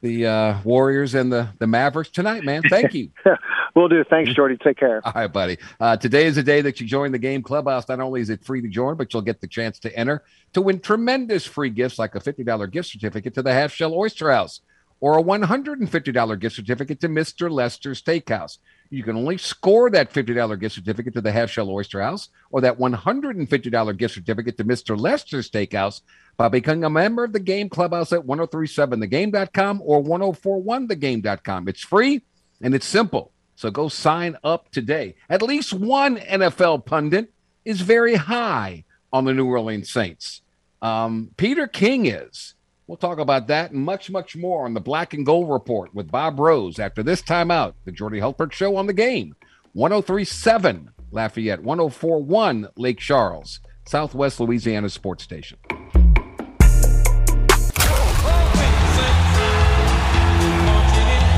[0.01, 2.61] the uh Warriors and the the Mavericks tonight, man.
[2.69, 3.09] Thank you.
[3.75, 4.03] We'll do.
[4.03, 4.55] Thanks, Jordy.
[4.57, 5.01] Take care.
[5.03, 5.57] All right, buddy.
[5.79, 7.89] Uh, today is the day that you join the game clubhouse.
[7.89, 10.23] Not only is it free to join, but you'll get the chance to enter
[10.53, 14.31] to win tremendous free gifts like a $50 gift certificate to the Half Shell Oyster
[14.31, 14.61] House
[15.03, 17.51] or a $150 gift certificate to Mr.
[17.51, 18.59] Lester's Steakhouse.
[18.89, 22.61] You can only score that $50 gift certificate to the Half Shell Oyster House or
[22.61, 24.97] that $150 gift certificate to Mr.
[24.97, 25.99] Lester's Steakhouse
[26.37, 31.67] by becoming a member of the game clubhouse at 1037thegame.com or 1041thegame.com.
[31.67, 32.21] It's free
[32.61, 33.33] and it's simple.
[33.57, 35.15] So go sign up today.
[35.29, 37.29] At least one NFL pundit
[37.65, 40.43] is very high on the New Orleans Saints.
[40.81, 42.55] Um, Peter King is.
[42.87, 46.11] We'll talk about that and much, much more on the Black and Gold Report with
[46.11, 47.73] Bob Rose after this timeout.
[47.85, 49.35] The Jordy Hultberg Show on the game.
[49.73, 55.57] 1037 Lafayette, 1041 Lake Charles, Southwest Louisiana Sports Station.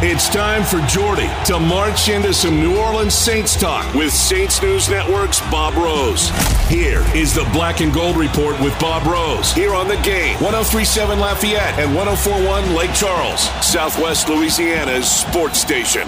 [0.08, 4.88] It's time for Jordy to march into some New Orleans Saints talk with Saints News
[4.88, 6.30] Network's Bob Rose.
[6.70, 11.18] Here is the Black and Gold Report with Bob Rose here on the game 1037
[11.20, 16.08] Lafayette and 1041 Lake Charles, Southwest Louisiana's sports station.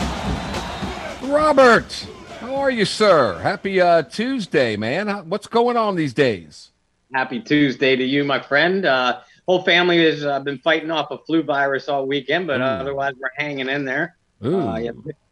[1.23, 2.05] Robert,
[2.39, 3.39] how are you, sir?
[3.39, 5.07] Happy uh, Tuesday, man.
[5.27, 6.69] What's going on these days?
[7.15, 8.85] Happy Tuesday to you, my friend.
[8.85, 12.81] Uh, whole family has uh, been fighting off a flu virus all weekend, but Mm.
[12.81, 14.15] otherwise we're hanging in there.
[14.43, 14.79] Uh,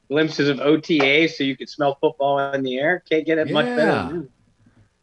[0.10, 3.04] glimpses of OTA, so you can smell football in the air.
[3.10, 3.82] Can't get it much better.
[3.82, 4.08] Yeah.
[4.08, 4.30] Than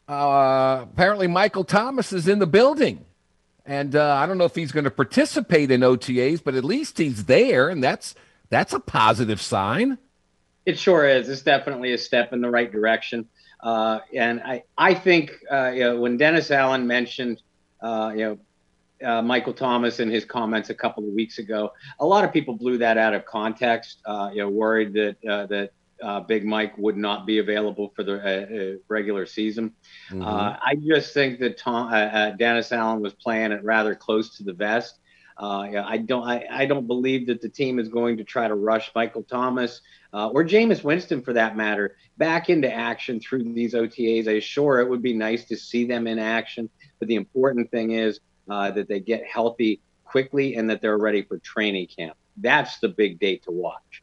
[0.08, 0.12] that.
[0.12, 3.04] uh, apparently Michael Thomas is in the building.
[3.64, 6.98] And uh, I don't know if he's going to participate in OTAs, but at least
[6.98, 8.14] he's there, and that's
[8.50, 9.98] that's a positive sign.
[10.66, 11.28] It sure is.
[11.28, 13.28] It's definitely a step in the right direction.
[13.62, 17.40] Uh, and I, I think uh, you know, when Dennis Allen mentioned,
[17.80, 18.38] uh, you know,
[19.04, 22.54] uh, Michael Thomas in his comments a couple of weeks ago, a lot of people
[22.54, 24.00] blew that out of context.
[24.04, 28.80] Uh, you know, worried that uh, that Big Mike would not be available for the
[28.88, 29.72] regular season.
[30.10, 30.22] Mm-hmm.
[30.22, 31.90] I just think that Tom,
[32.36, 34.98] Dennis Allen was playing it rather close to the vest.
[35.36, 36.22] Uh, yeah, I don't.
[36.22, 39.80] I, I don't believe that the team is going to try to rush Michael Thomas
[40.12, 44.28] uh, or Jameis Winston, for that matter, back into action through these OTAs.
[44.28, 47.92] I sure it would be nice to see them in action, but the important thing
[47.92, 52.16] is uh, that they get healthy quickly and that they're ready for training camp.
[52.36, 54.02] That's the big date to watch.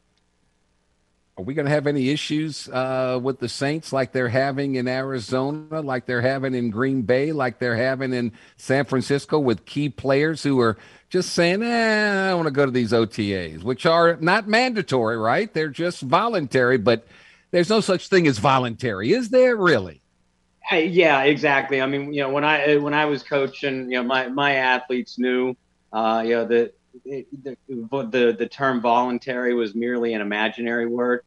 [1.38, 4.90] Are we going to have any issues uh, with the Saints like they're having in
[4.90, 9.88] Arizona, like they're having in Green Bay, like they're having in San Francisco with key
[9.88, 10.78] players who are
[11.10, 15.54] just saying, eh, I want to go to these OTAs, which are not mandatory, right?
[15.54, 17.08] They're just voluntary, but
[17.52, 20.02] there's no such thing as voluntary, is there really?
[20.62, 21.82] Hey, yeah, exactly.
[21.82, 25.18] I mean, you know, when I when I was coaching, you know, my my athletes
[25.18, 25.56] knew,
[25.92, 26.74] uh, you know, that
[27.06, 27.26] the,
[27.68, 31.22] the the term voluntary was merely an imaginary word.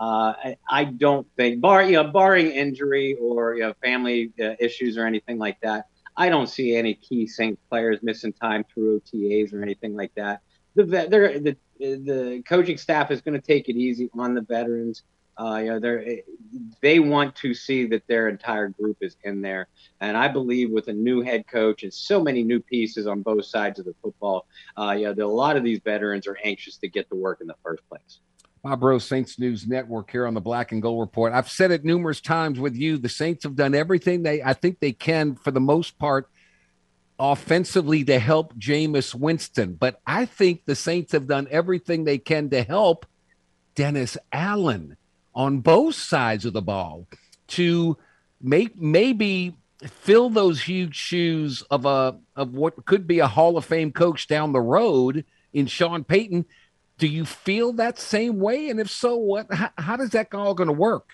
[0.00, 4.50] Uh, I, I, don't think, bar you know, barring injury or you know, family uh,
[4.60, 5.86] issues or anything like that,
[6.16, 10.40] I don't see any key Saints players missing time through OTAs or anything like that.
[10.76, 15.02] The the the coaching staff is going to take it easy on the veterans.
[15.38, 16.24] Uh, you know, they
[16.80, 19.68] they want to see that their entire group is in there,
[20.00, 23.44] and I believe with a new head coach and so many new pieces on both
[23.44, 27.08] sides of the football, uh, yeah, a lot of these veterans are anxious to get
[27.10, 28.18] to work in the first place.
[28.62, 31.32] Bob Rose, Saints News Network here on the Black and Gold Report.
[31.32, 32.98] I've said it numerous times with you.
[32.98, 36.28] The Saints have done everything they, I think they can for the most part,
[37.20, 39.74] offensively to help Jameis Winston.
[39.74, 43.06] But I think the Saints have done everything they can to help
[43.74, 44.96] Dennis Allen
[45.38, 47.06] on both sides of the ball
[47.46, 47.96] to
[48.42, 53.64] make maybe fill those huge shoes of a of what could be a Hall of
[53.64, 55.24] Fame coach down the road
[55.54, 56.44] in Sean Payton
[56.98, 58.68] do you feel that same way?
[58.68, 59.52] And if so, what?
[59.52, 61.10] How, how does that all going to work?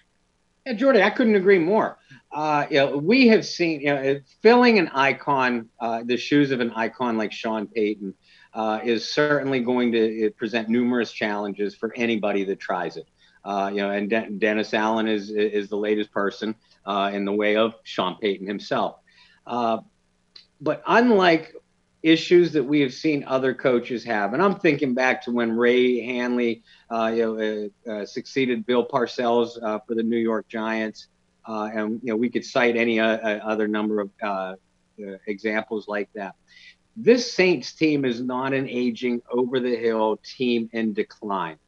[0.66, 1.98] Yeah, Jordy, I couldn't agree more.
[2.32, 6.60] Uh, you know, we have seen you know, filling an icon, uh, the shoes of
[6.60, 8.14] an icon like Sean Payton,
[8.54, 13.06] uh, is certainly going to present numerous challenges for anybody that tries it.
[13.44, 16.54] Uh, you know, and De- Dennis Allen is is the latest person
[16.86, 18.96] uh, in the way of Sean Payton himself.
[19.46, 19.78] Uh,
[20.60, 21.54] but unlike
[22.02, 24.34] issues that we have seen other coaches have.
[24.34, 28.86] And I'm thinking back to when Ray Handley uh, you know, uh, uh, succeeded Bill
[28.86, 29.54] Parcells
[29.86, 31.08] for the New York Giants.
[31.46, 34.58] And you know, we could cite any other number of
[35.26, 36.34] examples like that.
[36.96, 41.58] This Saints team is not an aging over the hill team in decline.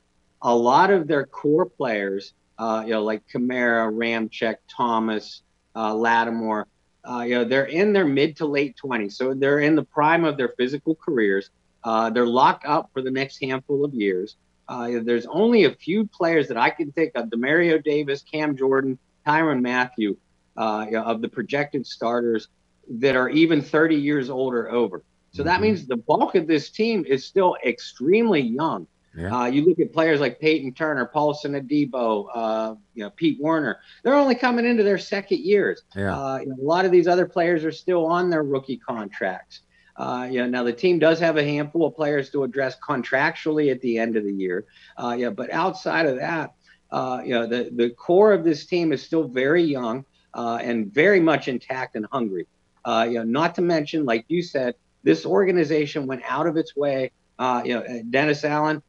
[0.42, 5.42] A lot of their core players, you know, like Kamara, Ramczyk, Thomas,
[5.74, 6.66] Lattimore,
[7.08, 10.24] uh, you know, they're in their mid to late 20s, so they're in the prime
[10.24, 11.50] of their physical careers.
[11.84, 14.36] Uh, they're locked up for the next handful of years.
[14.68, 18.98] Uh, there's only a few players that I can think of: Demario Davis, Cam Jordan,
[19.24, 20.16] Tyrann Mathieu,
[20.56, 22.48] uh, you know, of the projected starters
[22.88, 25.04] that are even 30 years old or over.
[25.30, 25.62] So that mm-hmm.
[25.62, 28.88] means the bulk of this team is still extremely young.
[29.16, 29.34] Yeah.
[29.34, 33.78] Uh, you look at players like Peyton Turner, Paulson Adebo, uh, you know, Pete Werner.
[34.02, 35.82] They're only coming into their second years.
[35.94, 36.16] Yeah.
[36.16, 39.60] Uh, you know, a lot of these other players are still on their rookie contracts.
[39.96, 43.70] Uh, you know, now the team does have a handful of players to address contractually
[43.70, 44.66] at the end of the year.
[44.98, 46.52] Uh, yeah, but outside of that,
[46.90, 50.04] uh, you know, the the core of this team is still very young
[50.34, 52.46] uh, and very much intact and hungry.
[52.84, 56.76] Uh, you know, not to mention, like you said, this organization went out of its
[56.76, 57.10] way.
[57.38, 58.82] Uh, you know, Dennis Allen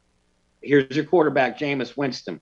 [0.61, 2.41] here's your quarterback, Jameis Winston.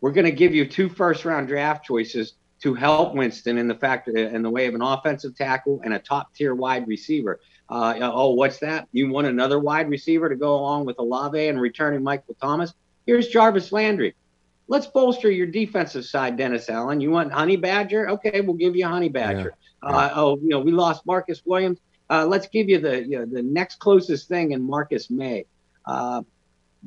[0.00, 3.74] We're going to give you two first round draft choices to help Winston in the
[3.74, 7.40] fact in the way of an offensive tackle and a top tier wide receiver.
[7.68, 8.88] Uh, oh, what's that?
[8.92, 12.72] You want another wide receiver to go along with Olave and returning Michael Thomas?
[13.06, 14.14] Here's Jarvis Landry.
[14.68, 17.00] Let's bolster your defensive side, Dennis Allen.
[17.00, 18.10] You want Honey Badger?
[18.10, 19.54] Okay, we'll give you Honey Badger.
[19.82, 19.88] Yeah.
[19.88, 21.78] Uh, oh, you know, we lost Marcus Williams.
[22.08, 25.46] Uh, let's give you the you know, the next closest thing in Marcus Maye.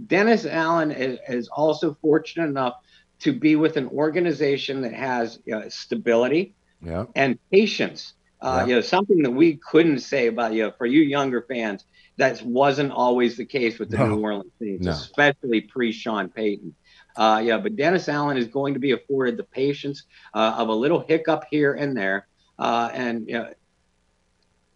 [0.07, 2.75] Dennis Allen is, is, also fortunate enough
[3.19, 7.05] to be with an organization that has you know, stability yeah.
[7.15, 8.13] and patience.
[8.41, 8.65] Uh, yeah.
[8.65, 11.85] You know, something that we couldn't say about you know, for you younger fans.
[12.17, 14.07] That wasn't always the case with the no.
[14.07, 14.91] New Orleans Saints, no.
[14.91, 16.75] especially pre Sean Payton.
[17.15, 20.03] Uh, yeah, but Dennis Allen is going to be afforded the patience
[20.33, 22.27] uh, of a little hiccup here and there,
[22.57, 23.53] uh, and you know,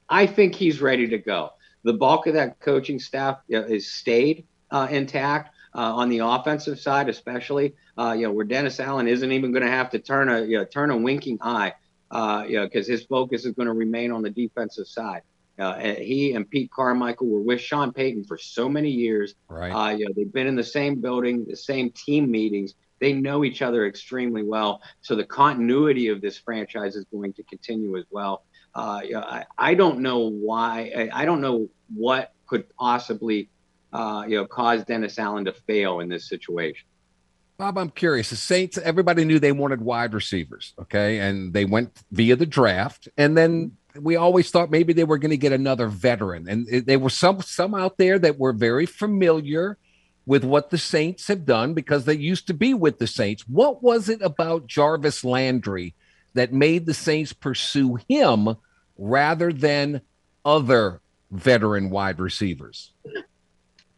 [0.09, 1.51] I think he's ready to go.
[1.83, 5.51] The bulk of that coaching staff you know, is stayed uh, intact.
[5.75, 9.63] uh, on the offensive side, especially, uh, you know, where Dennis Allen isn't even going
[9.63, 11.73] to have to turn a you know, turn a winking eye,
[12.11, 15.21] uh, you know, because his focus is going to remain on the defensive side.
[15.59, 19.35] Uh, he and Pete Carmichael were with Sean Payton for so many years.
[19.49, 19.69] Right.
[19.71, 22.73] Uh, you know, they've been in the same building, the same team meetings.
[22.99, 24.81] They know each other extremely well.
[25.01, 28.45] So the continuity of this franchise is going to continue as well.
[28.73, 30.91] Uh, you know, I, I don't know why.
[30.95, 33.49] I, I don't know what could possibly,
[33.93, 36.87] uh, you know, caused Dennis Allen to fail in this situation.
[37.57, 38.31] Bob, I'm curious.
[38.31, 43.07] The Saints, everybody knew they wanted wide receivers, okay, and they went via the draft,
[43.15, 46.97] and then we always thought maybe they were going to get another veteran, and there
[46.97, 49.77] were some some out there that were very familiar
[50.25, 53.47] with what the Saints have done because they used to be with the Saints.
[53.47, 55.93] What was it about Jarvis Landry
[56.33, 58.55] that made the Saints pursue him
[58.97, 60.01] rather than
[60.43, 62.93] other veteran wide receivers?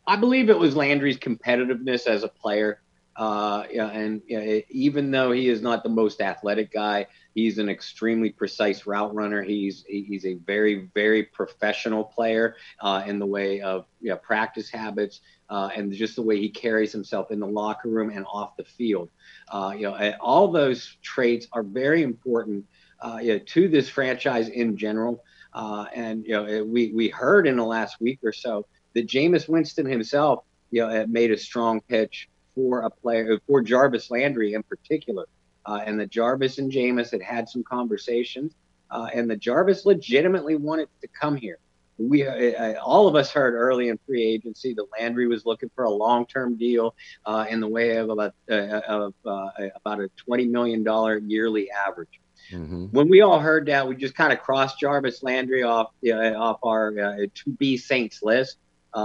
[0.07, 2.81] I believe it was Landry's competitiveness as a player.
[3.17, 4.21] Uh, and
[4.69, 9.41] even though he is not the most athletic guy, he's an extremely precise route runner.
[9.41, 14.69] He's he's a very very professional player uh, in the way of you know, practice
[14.69, 18.57] habits uh, and just the way he carries himself in the locker room and off
[18.57, 19.09] the field.
[19.47, 22.65] Uh, you know, all those traits are very important
[22.99, 25.23] uh, you know, to this franchise in general.
[25.53, 28.65] Uh, and you know, we we heard in the last week or so
[28.95, 34.09] that Jameis Winston himself, you know, made a strong pitch for a player for Jarvis
[34.09, 35.25] Landry in particular,
[35.65, 38.53] uh, and the Jarvis and Jameis had had some conversations,
[38.89, 41.59] uh, and the Jarvis legitimately wanted to come here.
[41.97, 45.85] We uh, all of us heard early in free agency that Landry was looking for
[45.85, 46.93] a long-term deal
[47.25, 51.69] uh, in the way of about uh, of uh, about a twenty million dollar yearly
[51.71, 52.19] average.
[52.51, 52.87] Mm-hmm.
[52.87, 56.91] When we all heard that, we just kind of crossed Jarvis Landry off off our
[56.91, 58.57] to be Saints list,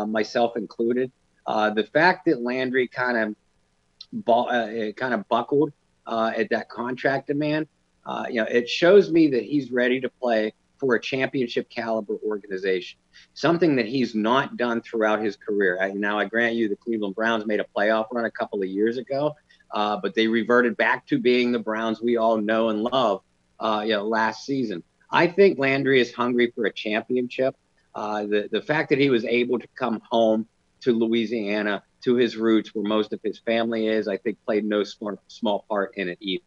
[0.07, 1.11] myself included.
[1.47, 5.73] Uh, the fact that Landry kind of uh, kind of buckled
[6.07, 7.67] uh, at that contract demand,
[8.07, 12.17] uh, you know, it shows me that he's ready to play for a championship caliber
[12.27, 12.99] organization,
[13.35, 15.79] something that he's not done throughout his career.
[15.81, 18.69] I, now, I grant you, the Cleveland Browns made a playoff run a couple of
[18.69, 19.37] years ago,
[19.73, 23.23] uh, but they reverted back to being the Browns we all know and love,
[23.61, 24.83] uh, you know, last season.
[25.11, 27.55] I think Landry is hungry for a championship.
[27.95, 30.47] Uh, the the fact that he was able to come home
[30.83, 34.85] to Louisiana, to his roots, where most of his family is, I think played no
[34.85, 36.43] small, small part in it either.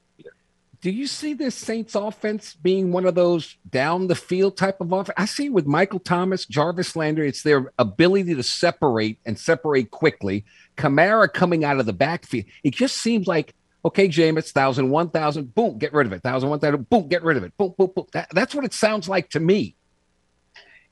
[0.82, 4.92] Do you see this Saints offense being one of those down the field type of
[4.92, 5.16] offense?
[5.18, 10.44] I see with Michael Thomas, Jarvis Landry, it's their ability to separate and separate quickly.
[10.76, 12.48] Kamara coming out of the backfield.
[12.66, 13.54] It just seems like,
[13.86, 16.22] okay, Jameis, thousand, one thousand, boom, get rid of it.
[16.22, 17.56] Thousand, one thousand, boom, get rid of it.
[17.58, 18.08] Boom, boom, boom.
[18.12, 19.76] That, that's what it sounds like to me.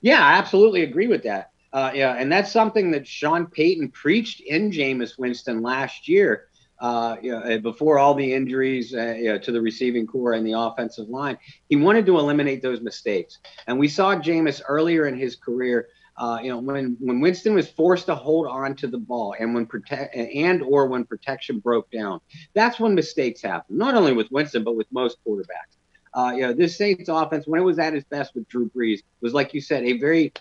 [0.02, 1.52] Yeah, I absolutely agree with that.
[1.74, 6.48] Uh, yeah, and that's something that Sean Payton preached in Jameis Winston last year.
[6.80, 10.46] Uh, you know, before all the injuries uh, you know, to the receiving core and
[10.46, 11.38] the offensive line,
[11.70, 13.38] he wanted to eliminate those mistakes.
[13.68, 15.88] And we saw Jameis earlier in his career.
[16.18, 19.54] Uh, you know, when when Winston was forced to hold on to the ball, and
[19.54, 22.20] when protect and or when protection broke down,
[22.54, 23.78] that's when mistakes happen.
[23.78, 25.78] Not only with Winston, but with most quarterbacks.
[26.14, 29.02] Uh, you know, this Saints offense, when it was at its best with Drew Brees,
[29.22, 30.34] was like you said, a very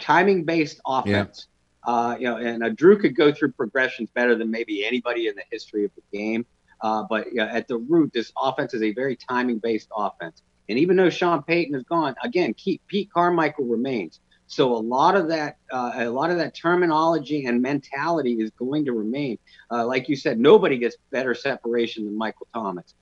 [0.00, 1.46] timing based offense.
[1.86, 1.92] Yeah.
[1.92, 5.34] Uh, you know, and uh, Drew could go through progressions better than maybe anybody in
[5.34, 6.44] the history of the game.
[6.80, 10.42] Uh, but you know, at the root, this offense is a very timing based offense.
[10.68, 14.20] And even though Sean Payton is gone, again, keep, Pete Carmichael remains.
[14.48, 18.84] So a lot of that, uh, a lot of that terminology and mentality is going
[18.86, 19.38] to remain.
[19.70, 22.94] Uh, like you said, nobody gets better separation than Michael Thomas.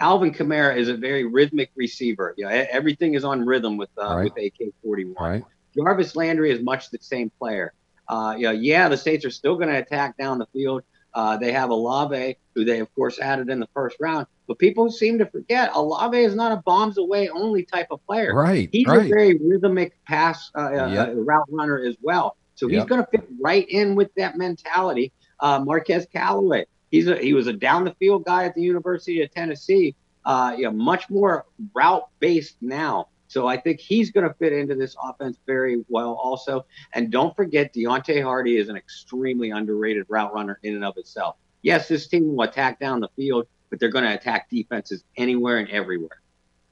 [0.00, 2.34] Alvin Kamara is a very rhythmic receiver.
[2.36, 4.24] You know, everything is on rhythm with uh, right.
[4.24, 5.44] with AK-41.
[5.76, 7.72] Jarvis Landry is much the same player.
[8.08, 10.82] Uh, you know, yeah, the Saints are still going to attack down the field.
[11.12, 14.90] Uh, they have Olave, who they of course added in the first round, but people
[14.90, 18.34] seem to forget Olave is not a bombs away only type of player.
[18.34, 19.06] Right, he's right.
[19.06, 21.12] a very rhythmic pass uh, uh yep.
[21.14, 22.36] route runner as well.
[22.54, 22.88] So he's yep.
[22.88, 25.12] going to fit right in with that mentality.
[25.40, 29.22] Uh, Marquez Callaway, he's a, he was a down the field guy at the University
[29.22, 29.94] of Tennessee.
[30.24, 33.08] Uh, you know, much more route based now.
[33.26, 36.66] So I think he's going to fit into this offense very well also.
[36.92, 41.36] And don't forget, Deonte Harty is an extremely underrated route runner in and of itself.
[41.62, 45.58] Yes, this team will attack down the field, but they're going to attack defenses anywhere
[45.58, 46.20] and everywhere.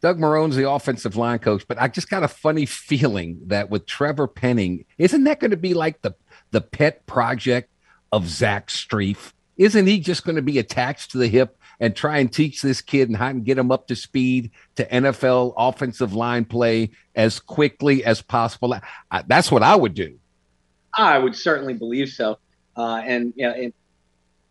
[0.01, 3.87] Doug Marrone's the offensive line coach, but I just got a funny feeling that with
[3.87, 6.15] Trevor Penning, isn't that going to be like the
[6.51, 7.71] the pet project
[8.13, 9.33] of Zach Strief?
[9.59, 12.81] Isn't he just going to be attached to the hip and try and teach this
[12.81, 17.39] kid and how to get him up to speed to NFL offensive line play as
[17.41, 18.75] quickly as possible.
[19.11, 20.19] I, that's what I would do.
[20.97, 22.39] I would certainly believe so.
[22.77, 23.71] Uh, and you know,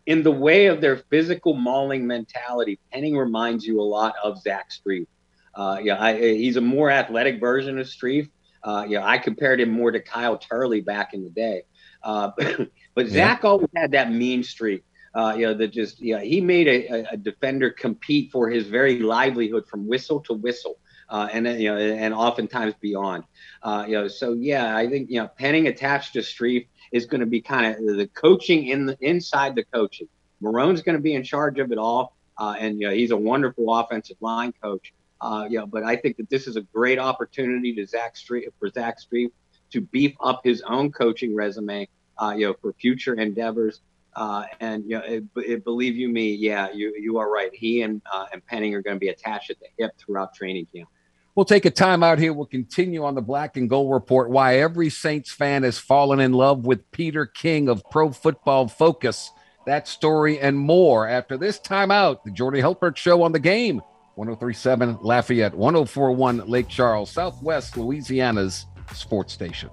[0.06, 4.70] in the way of their physical mauling mentality, Penning reminds you a lot of Zach
[4.70, 5.06] Strief.
[5.54, 8.30] Uh, yeah, I, he's a more athletic version of Strief.
[8.62, 11.62] Uh, yeah, I compared him more to Kyle Turley back in the day.
[12.02, 12.30] Uh,
[12.94, 13.12] but yeah.
[13.12, 14.84] Zach always had that mean streak.
[15.14, 18.98] Uh, you know, that just yeah, he made a, a, defender compete for his very
[18.98, 20.78] livelihood from whistle to whistle,
[21.08, 23.24] uh, and you know, and oftentimes beyond.
[23.62, 27.20] Uh, you know, so yeah, I think you know, Penning attached to Strief is going
[27.20, 30.08] to be kind of the coaching in the inside the coaching.
[30.40, 33.16] Marrone's going to be in charge of it all, uh, and you know, he's a
[33.16, 34.92] wonderful offensive line coach.
[35.20, 38.50] Uh, you know, but I think that this is a great opportunity to Zach Strief
[38.58, 39.30] for Zach Strief
[39.72, 41.88] to beef up his own coaching resume.
[42.20, 43.80] Uh, you know, for future endeavors.
[44.18, 47.54] Uh, and you know, it, it, believe you me, yeah, you you are right.
[47.54, 50.66] He and uh, and Penning are going to be attached at the hip throughout training
[50.74, 50.88] camp.
[51.36, 52.32] We'll take a time out here.
[52.32, 54.28] We'll continue on the Black and Gold Report.
[54.28, 59.30] Why every Saints fan has fallen in love with Peter King of Pro Football Focus.
[59.66, 62.24] That story and more after this timeout.
[62.24, 63.80] The Jordy Hultberg Show on the game.
[64.16, 69.70] 1037 Lafayette, 1041 Lake Charles, Southwest Louisiana's sports station.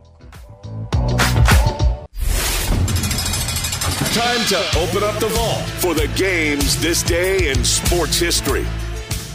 [4.16, 8.66] Time to open up the vault for the games this day in sports history.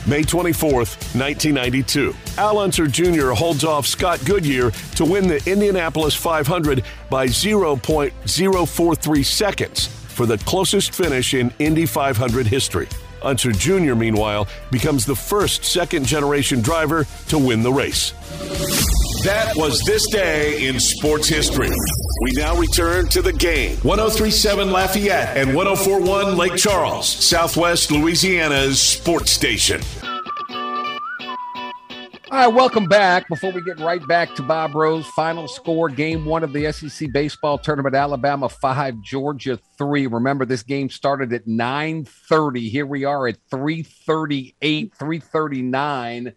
[0.06, 2.14] May 24th, 1992.
[2.38, 3.32] Al Unser Jr.
[3.32, 10.94] holds off Scott Goodyear to win the Indianapolis 500 by 0.043 seconds for the closest
[10.94, 12.88] finish in Indy 500 history.
[13.22, 18.12] Unser Jr., meanwhile, becomes the first second generation driver to win the race.
[19.24, 21.68] That was this day in sports history.
[22.22, 23.76] We now return to the game.
[23.82, 29.82] 1037 Lafayette and 1041 Lake Charles, Southwest Louisiana's sports station.
[32.30, 33.28] All right, welcome back.
[33.28, 37.10] Before we get right back to Bob Rose, final score game one of the SEC
[37.12, 40.06] baseball tournament, Alabama five, Georgia three.
[40.06, 42.70] Remember, this game started at 9:30.
[42.70, 46.32] Here we are at 3:38, 3:39,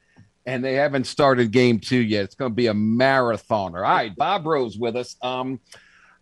[0.48, 2.24] and they haven't started game two yet.
[2.24, 3.76] It's going to be a marathoner.
[3.76, 5.15] All right, Bob Rose with us.
[5.22, 5.60] Um,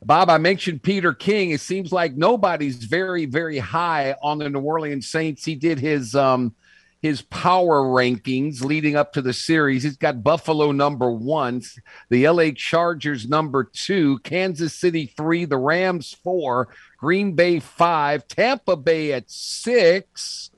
[0.04, 1.52] Bob, I mentioned Peter King.
[1.52, 5.46] It seems like nobody's very, very high on the New Orleans Saints.
[5.46, 6.56] He did his um,
[7.02, 9.84] his power rankings leading up to the series.
[9.84, 11.64] He's got Buffalo number one,
[12.10, 18.76] the LA Chargers number two, Kansas City three, the Rams four, Green Bay five, Tampa
[18.76, 20.52] Bay at six,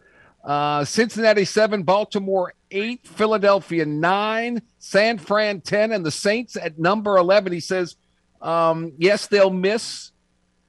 [0.43, 7.17] uh, Cincinnati seven, Baltimore eight, Philadelphia nine, San Fran 10, and the Saints at number
[7.17, 7.53] 11.
[7.53, 7.95] He says,
[8.41, 10.11] um, yes, they'll miss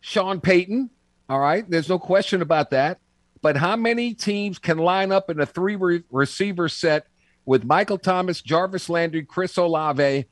[0.00, 0.90] Sean Payton.
[1.28, 1.68] All right.
[1.68, 3.00] There's no question about that.
[3.44, 7.08] But how many teams can line up in a three re- receiver set
[7.44, 10.24] with Michael Thomas, Jarvis Landry, Chris Olave?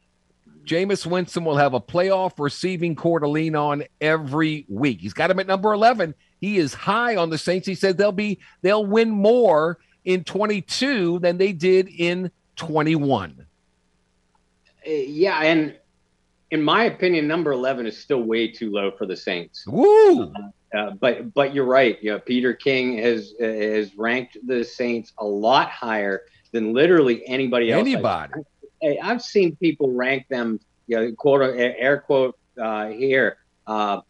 [0.64, 5.00] Jameis Winston will have a playoff receiving core to lean on every week.
[5.02, 6.14] He's got him at number 11.
[6.40, 7.66] He is high on the Saints.
[7.66, 13.46] He said they'll be they'll win more in 22 than they did in 21.
[14.86, 15.76] Uh, yeah, and
[16.50, 19.66] in my opinion, number 11 is still way too low for the Saints.
[19.66, 20.32] Woo!
[20.34, 22.02] Uh, uh, but but you're right.
[22.02, 26.22] You know, Peter King has has ranked the Saints a lot higher
[26.52, 27.80] than literally anybody else.
[27.80, 28.34] Anybody.
[28.82, 30.60] I, I've seen people rank them.
[30.86, 34.00] You know, quote air quote uh, here, uh,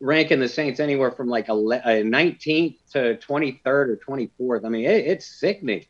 [0.00, 4.64] ranking the Saints anywhere from like a, a 19th to 23rd or 24th.
[4.64, 5.84] I mean, it, it's sickening.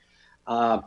[0.47, 0.83] Uh,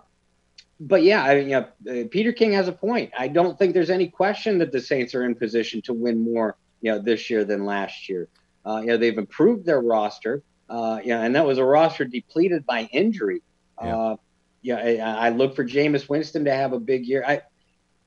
[0.79, 3.11] but yeah, I, you know, uh, Peter King has a point.
[3.17, 6.57] I don't think there's any question that the Saints are in position to win more,
[6.81, 8.27] you know, this year than last year.
[8.65, 10.44] Uh, you know, they've improved their roster.
[10.69, 13.41] Uh, yeah, and that was a roster depleted by injury.
[13.81, 14.15] Yeah, uh,
[14.61, 17.23] yeah I, I, look for Jameis Winston to have a big year.
[17.27, 17.41] I,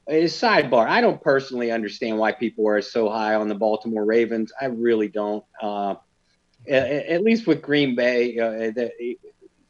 [0.09, 4.53] a sidebar, I don't personally understand why people are so high on the Baltimore Ravens.
[4.61, 5.45] I really don't.
[5.61, 5.97] Uh,
[6.69, 9.17] at, at, least with Green Bay, uh, they,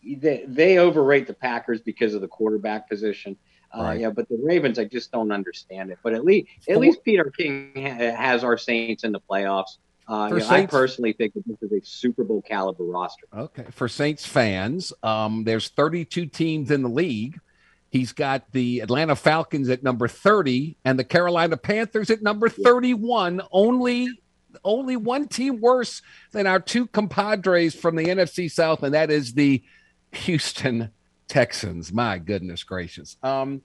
[0.05, 3.37] they, they, overrate the Packers because of the quarterback position.
[3.77, 4.01] Uh, right.
[4.01, 5.99] Yeah, but the Ravens, I just don't understand it.
[6.03, 9.79] But at least, at least Peter King has our Saints in the playoffs.
[10.09, 13.27] Uh, you know, I personally think that this is a Super Bowl caliber roster.
[13.37, 17.41] Okay, for Saints fans, um, there's 32 teams in the league.
[17.91, 23.43] He's got the Atlanta Falcons at number 30 and the Carolina Panthers at number 31.
[23.51, 24.09] Only,
[24.65, 26.03] only one team worse
[26.33, 29.63] than our two compadres from the NFC South, and that is the
[30.13, 30.91] Houston
[31.27, 31.93] Texans.
[31.93, 33.17] My goodness gracious.
[33.23, 33.63] Um,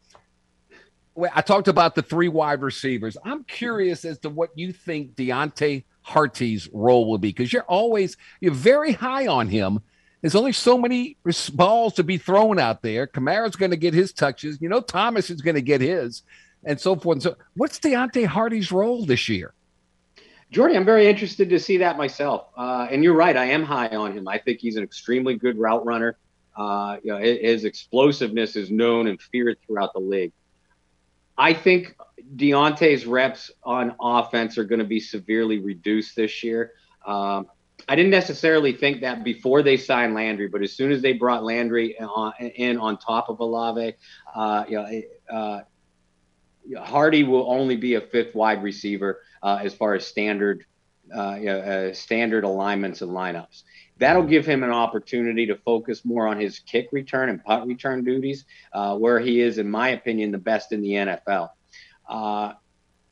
[1.33, 3.17] I talked about the three wide receivers.
[3.23, 8.17] I'm curious as to what you think Deonte Harty's role will be because you're always
[8.39, 9.79] you're very high on him.
[10.21, 11.17] There's only so many
[11.53, 13.07] balls to be thrown out there.
[13.07, 14.61] Kamara's going to get his touches.
[14.61, 16.21] You know, Thomas is going to get his,
[16.63, 17.15] and so forth.
[17.15, 19.53] And so, what's Deonte Harty's role this year?
[20.51, 22.47] Jordy, I'm very interested to see that myself.
[22.57, 24.27] Uh, and you're right, I am high on him.
[24.27, 26.17] I think he's an extremely good route runner.
[26.55, 30.33] Uh, you know, his explosiveness is known and feared throughout the league.
[31.37, 31.95] I think
[32.35, 36.73] Deonte's reps on offense are going to be severely reduced this year.
[37.05, 37.47] Um,
[37.89, 41.43] I didn't necessarily think that before they signed Landry, but as soon as they brought
[41.43, 43.95] Landry on, in on top of Olave,
[44.35, 45.01] uh, you know,
[45.35, 45.61] uh,
[46.79, 50.65] Harty will only be a fifth wide receiver uh, as far as standard
[51.15, 53.63] uh, you know, uh, standard alignments and lineups.
[54.01, 58.03] That'll give him an opportunity to focus more on his kick return and punt return
[58.03, 61.49] duties, uh, where he is, in my opinion, the best in the NFL.
[62.09, 62.53] Uh,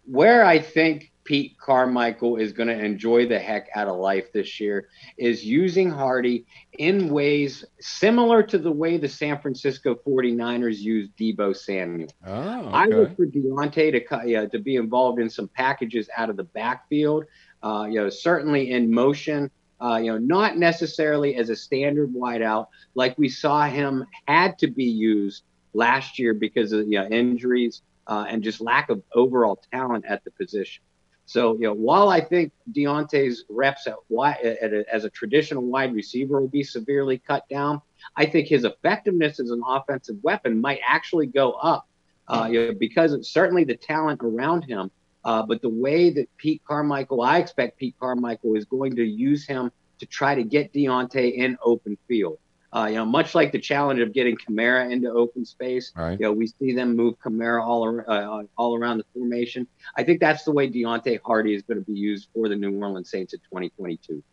[0.05, 4.59] where I think Pete Carmichael is going to enjoy the heck out of life this
[4.59, 6.47] year is using Harty
[6.79, 12.09] in ways similar to the way the San Francisco 49ers used Deebo Samuel.
[12.25, 12.69] Oh, okay.
[12.69, 16.45] I look for Deonte to, uh, to be involved in some packages out of the
[16.45, 17.25] backfield,
[17.61, 19.51] uh, you know, certainly in motion.
[19.81, 24.67] Uh, you know, not necessarily as a standard wideout like we saw him had to
[24.67, 25.43] be used
[25.73, 30.23] last year because of you know, injuries uh, and just lack of overall talent at
[30.23, 30.83] the position.
[31.25, 33.97] So, you know, while I think Deonte's reps at,
[34.43, 37.83] at a, as a traditional wide receiver will be severely cut down,
[38.15, 41.87] I think his effectiveness as an offensive weapon might actually go up.
[42.27, 44.89] Uh, you know, because certainly the talent around him,
[45.23, 49.45] uh, but the way that Pete Carmichael, I expect Pete Carmichael is going to use
[49.45, 52.39] him to try to get Deonte in open field.
[52.71, 56.19] Uh, you know, much like the challenge of getting Kamara into open space, right.
[56.19, 59.67] you know, we see them move Kamara all, uh, all around the formation.
[59.97, 62.79] I think that's the way Deonte Harty is going to be used for the New
[62.79, 64.23] Orleans Saints in 2022.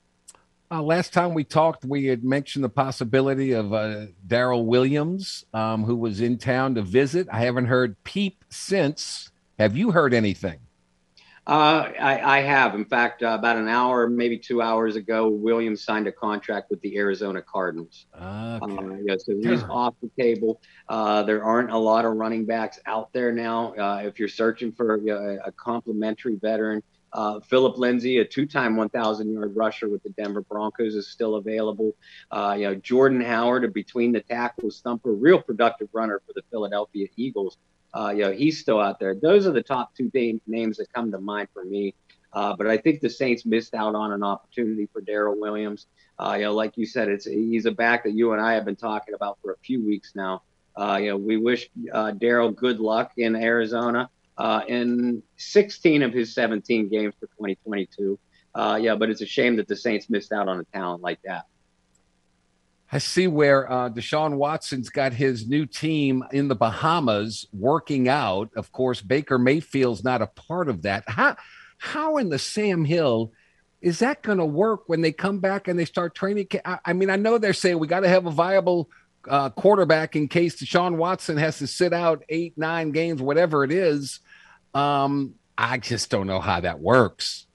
[0.70, 5.84] Uh, last time we talked, we had mentioned the possibility of uh, Darrel Williams, um,
[5.84, 7.28] who was in town to visit.
[7.32, 9.30] I haven't heard peep since.
[9.58, 10.58] Have you heard anything?
[11.46, 12.74] Uh, I, I, have.
[12.74, 16.80] In fact, uh, about an hour, maybe two hours ago, Williams signed a contract with
[16.80, 18.06] the Arizona Cardinals.
[18.16, 18.76] Okay.
[18.76, 20.60] Uh, yeah, so he's off the table.
[20.88, 23.74] Uh, there aren't a lot of running backs out there now.
[23.74, 26.82] Uh, if you're searching for a, a complimentary veteran,
[27.12, 31.94] uh, Phillip Lindsay, a two-time 1,000-yard rusher with the Denver Broncos, is still available.
[32.56, 37.06] you know, Jordan Howard, a between the tackles thumper, real productive runner for the Philadelphia
[37.14, 37.56] Eagles
[37.96, 39.14] uh, you know, he's still out there.
[39.14, 40.10] Those are the top two
[40.46, 41.94] names that come to mind for me.
[42.32, 45.86] Uh, but I think the Saints missed out on an opportunity for Darrel Williams.
[46.18, 48.66] Uh, you know, like you said, it's he's a back that you and I have
[48.66, 50.42] been talking about for a few weeks now.
[50.76, 56.12] Uh, you know, we wish uh, Daryl good luck in Arizona uh, in 16 of
[56.12, 58.18] his 17 games for 2022.
[58.54, 61.20] Uh, yeah, but it's a shame that the Saints missed out on a talent like
[61.24, 61.46] that.
[62.96, 68.48] I see where uh, Deshaun Watson's got his new team in the Bahamas working out.
[68.56, 71.04] Of course, Baker Mayfield's not a part of that.
[71.06, 71.36] How,
[71.76, 73.32] how in the Sam Hill
[73.82, 76.48] is that going to work when they come back and they start training?
[76.64, 78.88] I, I mean, I know they're saying we got to have a viable
[79.28, 83.72] uh, quarterback in case Deshaun Watson has to sit out eight, nine games, whatever it
[83.72, 84.20] is.
[84.72, 87.45] Um, I just don't know how that works.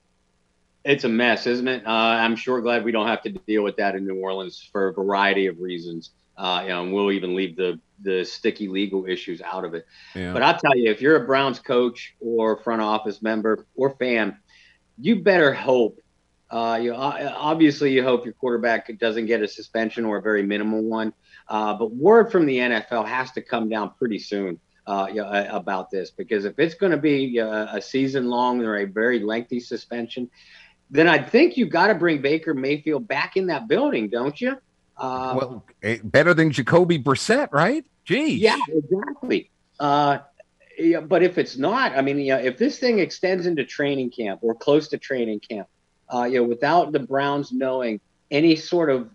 [0.84, 1.86] It's a mess, isn't it?
[1.86, 4.88] Uh, I'm sure glad we don't have to deal with that in New Orleans for
[4.88, 6.10] a variety of reasons.
[6.36, 9.86] Uh, you know, and we'll even leave the the sticky legal issues out of it.
[10.14, 10.32] Yeah.
[10.32, 14.36] But I'll tell you, if you're a Browns coach or front office member or fan,
[14.98, 16.00] you better hope.
[16.50, 20.82] Uh, you obviously you hope your quarterback doesn't get a suspension or a very minimal
[20.82, 21.12] one.
[21.48, 25.46] Uh, but word from the NFL has to come down pretty soon uh, you know,
[25.50, 29.20] about this because if it's going to be a, a season long or a very
[29.20, 30.28] lengthy suspension,
[30.92, 34.58] then I think you got to bring Baker Mayfield back in that building, don't you?
[34.98, 37.84] Uh, well, eh, better than Jacoby Brissett, right?
[38.04, 38.34] Gee.
[38.34, 39.50] Yeah, exactly.
[39.80, 40.18] Uh,
[40.78, 44.10] yeah, but if it's not, I mean, you know, if this thing extends into training
[44.10, 45.66] camp or close to training camp,
[46.12, 47.98] uh, you know, without the Browns knowing
[48.30, 49.10] any sort of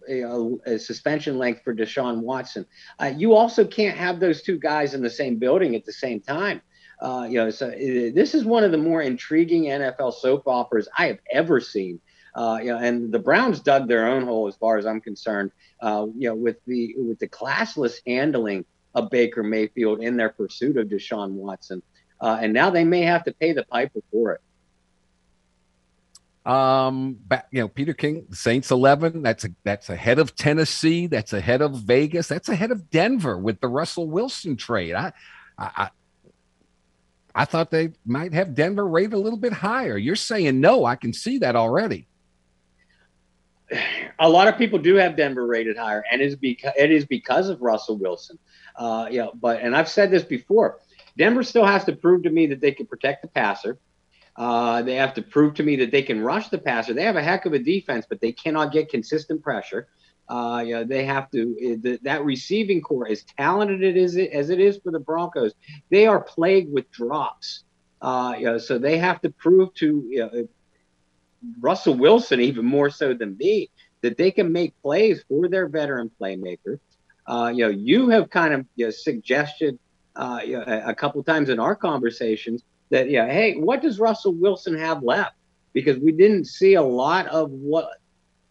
[0.82, 2.66] suspension length for Deshaun Watson,
[3.00, 6.22] uh, you also can't have those two guys in the same building at the same
[6.22, 6.62] time.
[7.00, 10.88] Uh, you know, so it, this is one of the more intriguing NFL soap operas
[10.98, 12.00] I have ever seen.
[12.34, 15.52] Uh, you know, and the Browns dug their own hole as far as I'm concerned.
[15.82, 20.78] Uh, you know, with the with the classless handling of Baker Mayfield in their pursuit
[20.78, 21.82] of Deshaun Watson,
[22.22, 24.42] uh, and now they may have to pay the piper for it.
[26.52, 27.18] Um,
[27.52, 29.22] you know, Peter King, Saints eleven.
[29.22, 31.08] That's a, that's ahead of Tennessee.
[31.08, 32.28] That's ahead of Vegas.
[32.28, 34.94] That's ahead of Denver with the Russell Wilson trade.
[34.94, 35.12] I,
[35.58, 35.90] I,
[37.38, 39.96] I thought they might have Denver rated a little bit higher.
[39.96, 40.86] You're saying no.
[40.86, 42.08] I can see that already.
[44.20, 47.06] A lot of people do have Denver rated higher, and it is because it is
[47.06, 48.40] because of Russell Wilson.
[48.76, 50.80] Uh, yeah, but and I've said this before.
[51.16, 53.78] Denver still has to prove to me that they can protect the passer.
[54.36, 56.96] Uh, they have to prove to me that they can rush the passer.
[56.96, 59.88] They have a heck of a defense, but they cannot get consistent pressure.
[60.30, 64.18] Uh, you know, they have to eh, the, that receiving core, as talented it is
[64.18, 65.54] as it is for the Broncos,
[65.90, 67.64] they are plagued with drops.
[68.02, 70.48] Uh, you know, so they have to prove to you know,
[71.60, 73.70] Russell Wilson even more so than me
[74.02, 76.80] that they can make plays for their veteran playmaker.
[77.26, 79.80] Uh, you know, you have kind of you know, suggested
[80.16, 84.00] uh, you know, a, a couple times in our conversations that yeah, hey, what does
[84.00, 85.36] Russell Wilson have left?
[85.74, 87.90] Because we didn't see a lot of what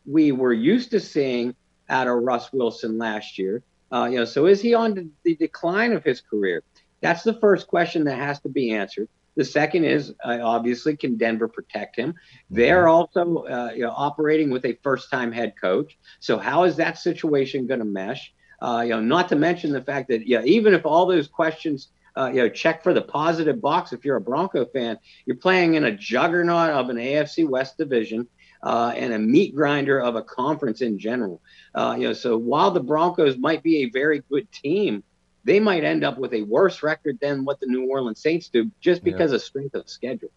[0.06, 1.54] we were used to seeing
[1.88, 3.62] out of Russ Wilson last year.
[3.92, 6.62] Uh, you know, so is he on the decline of his career?
[7.00, 9.08] That's the first question that has to be answered.
[9.36, 12.14] The second is uh, obviously can Denver protect him?
[12.50, 13.20] They're mm-hmm.
[13.20, 15.98] also uh, you know, operating with a first-time head coach.
[16.20, 18.32] So how is that situation going to mesh?
[18.60, 21.88] Uh, you know, not to mention the fact that yeah, even if all those questions
[22.16, 23.92] uh, you know, check for the positive box.
[23.92, 28.26] If you're a Bronco fan, you're playing in a juggernaut of an AFC West division
[28.66, 31.40] uh, and a meat grinder of a conference in general.
[31.72, 35.04] Uh, you know, so while the Broncos might be a very good team,
[35.44, 38.68] they might end up with a worse record than what the New Orleans Saints do,
[38.80, 39.36] just because yeah.
[39.36, 40.32] of strength of schedule.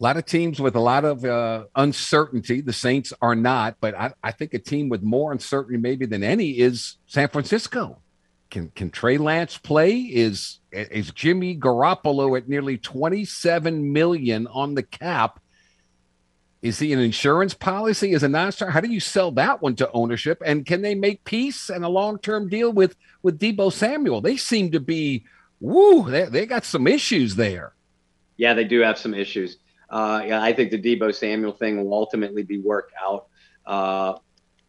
[0.00, 2.60] A lot of teams with a lot of uh, uncertainty.
[2.60, 6.24] The Saints are not, but I, I think a team with more uncertainty maybe than
[6.24, 7.98] any is San Francisco.
[8.50, 9.98] Can can Trey Lance play?
[10.00, 15.38] Is is Jimmy Garoppolo at nearly 27 million on the cap?
[16.60, 18.70] Is he an insurance policy as a non-star?
[18.70, 20.42] How do you sell that one to ownership?
[20.44, 24.20] And can they make peace and a long-term deal with with Deebo Samuel?
[24.20, 25.24] They seem to be
[25.60, 27.74] woo, they, they got some issues there.
[28.36, 29.58] Yeah, they do have some issues.
[29.90, 33.26] Uh, yeah, I think the Deebo Samuel thing will ultimately be worked out,
[33.66, 34.18] uh,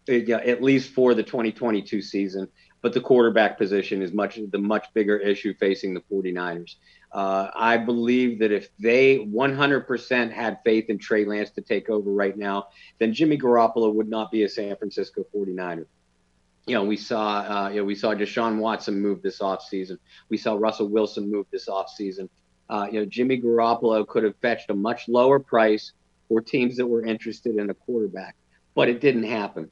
[0.07, 2.48] yeah, at least for the 2022 season
[2.82, 6.76] but the quarterback position is much the much bigger issue facing the 49ers.
[7.11, 12.11] Uh, I believe that if they 100% had faith in Trey Lance to take over
[12.11, 12.68] right now,
[12.99, 15.86] then Jimmy Garoppolo would not be a San Francisco 49er.
[16.68, 19.98] You know, we saw, uh, you know, we saw Deshaun Watson move this offseason.
[20.30, 22.30] We saw Russell Wilson move this offseason.
[22.69, 25.94] Uh, you know, Jimmy Garoppolo could have fetched a much lower price
[26.27, 28.36] for teams that were interested in a quarterback,
[28.76, 29.72] but it didn't happen.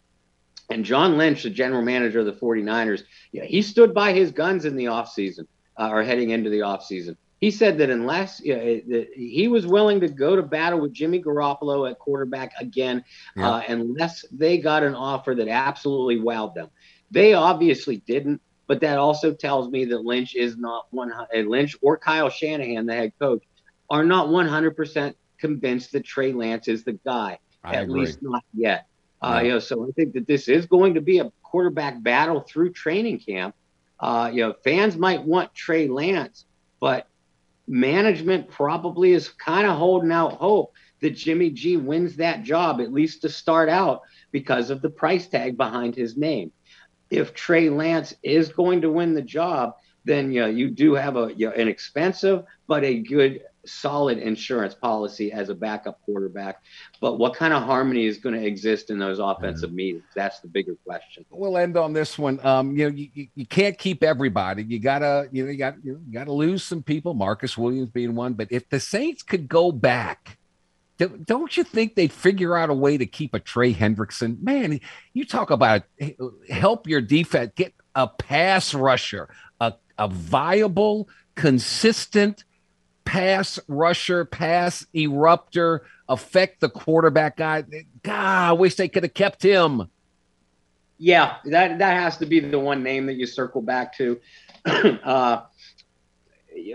[0.72, 4.66] And John Lynch, the general manager of the 49ers, yeah, he stood by his guns
[4.66, 5.46] in the offseason
[5.78, 7.16] uh, or heading into the offseason.
[7.40, 10.94] He said that unless you know, that he was willing to go to battle with
[10.94, 13.04] Jimmy Garoppolo at quarterback again,
[13.36, 13.50] yeah.
[13.50, 16.70] uh, unless they got an offer that absolutely wowed them.
[17.12, 21.98] They obviously didn't, but that also tells me that Lynch is not one Lynch or
[21.98, 23.44] Kyle Shanahan, the head coach,
[23.90, 27.40] are not 100% convinced that Trey Lance is the guy.
[27.64, 28.02] I at agree.
[28.02, 28.88] least not yet.
[29.22, 32.42] Uh, you know, so I think that this is going to be a quarterback battle
[32.42, 33.56] through training camp.
[34.00, 36.46] Uh, you know, fans might want Trey Lance,
[36.80, 37.08] but
[37.68, 42.94] management probably is kind of holding out hope that Jimmy G wins that job, at
[42.94, 46.52] least to start out, because of the price tag behind his name.
[47.10, 49.76] If Trey Lance is going to win the job,
[50.06, 54.18] then you know, you do have a you know, an expensive but a good solid
[54.18, 56.62] insurance policy as a backup quarterback.
[57.02, 59.76] But what kind of harmony is going to exist in those offensive mm-hmm.
[59.76, 60.04] meetings?
[60.16, 61.26] That's the bigger question.
[61.30, 62.44] We'll end on this one.
[62.46, 64.64] Um, you know, you, you can't keep everybody.
[64.64, 67.14] You gotta, you know, you got you, gotta lose some people.
[67.14, 68.34] Marcus Williams being one.
[68.34, 70.38] But if the Saints could go back.
[71.26, 74.42] Don't you think they'd figure out a way to keep a Trey Hendrickson?
[74.42, 74.80] Man,
[75.14, 75.84] you talk about
[76.50, 79.30] help your defense get a pass rusher,
[79.60, 82.46] a, a viable, consistent
[83.08, 85.80] pass rusher, pass erupter,
[86.10, 87.64] affect the quarterback guy.
[88.04, 89.90] God, I wish they could have kept him.
[90.98, 94.20] Yeah, that that has to be the one name that you circle back to.
[94.66, 95.44] uh,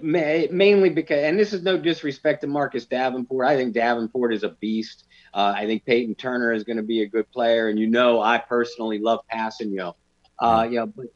[0.00, 3.46] mainly because, and this is no disrespect to Marcus Davenport.
[3.46, 5.04] I think Davenport is a beast.
[5.34, 8.22] Uh, I think Peyton Turner is going to be a good player, and you know
[8.22, 9.94] I personally love Kpassagnon.
[10.38, 11.06] Uh, yeah, but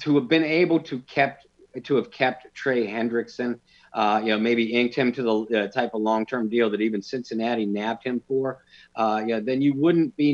[0.00, 1.46] to have been able to kept
[1.84, 3.60] to have kept Trey Hendrickson
[3.92, 7.02] uh, you know, maybe inked him to the uh, type of long-term deal that even
[7.02, 8.62] Cincinnati nabbed him for,
[8.96, 10.32] uh, you know, then you wouldn't be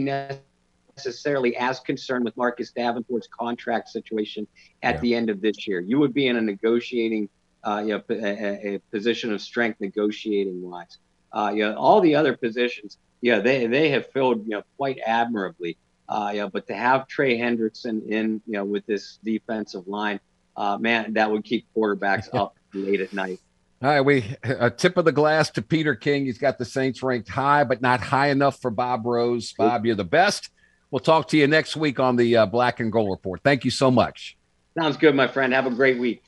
[0.97, 4.47] necessarily as concerned with Marcus Davenport's contract situation
[4.83, 5.01] at yeah.
[5.01, 5.81] the end of this year.
[5.81, 7.29] You would be in a negotiating,
[7.65, 10.99] uh, you know, a, a, position of strength negotiating wise.
[11.33, 14.99] Uh, you know, all the other positions, yeah, they they have filled, you know, quite
[15.07, 15.77] admirably.
[16.09, 20.21] Uh, yeah, but to have Trey Hendrickson in, you know, with this defensive line,
[20.57, 23.41] uh, man, that would keep quarterbacks up late at night.
[23.83, 26.25] All right, we a tip of the glass to Peter King.
[26.25, 29.53] He's got the Saints ranked high, but not high enough for Bob Rose.
[29.53, 30.49] Bob, you're the best.
[30.91, 33.43] We'll talk to you next week on the uh, Black and Gold Report.
[33.45, 34.39] Thank you so much.
[34.79, 35.53] Sounds good, my friend.
[35.53, 36.23] Have a great week.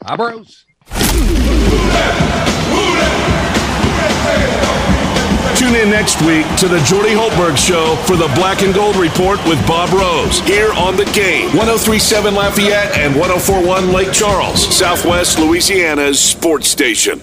[0.00, 0.64] Bob Rose.
[5.56, 9.38] Tune in next week to the Jordy Hultberg Show for the Black and Gold Report
[9.46, 11.46] with Bob Rose here on the game.
[11.56, 17.20] 1037 Lafayette and 1041 Lake Charles, Southwest Louisiana's sports station.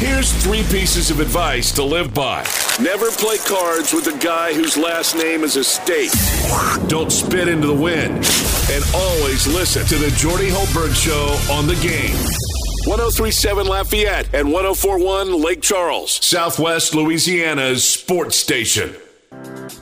[0.00, 2.46] Here's three pieces of advice to live by.
[2.80, 6.12] Never play cards with a guy whose last name is a state.
[6.88, 8.24] Don't spit into the wind.
[8.70, 12.16] And always listen to the Jordy Hultberg Show on the game.
[12.86, 18.94] 1037 Lafayette and 1041 Lake Charles, Southwest Louisiana's sports station.
[19.28, 19.76] The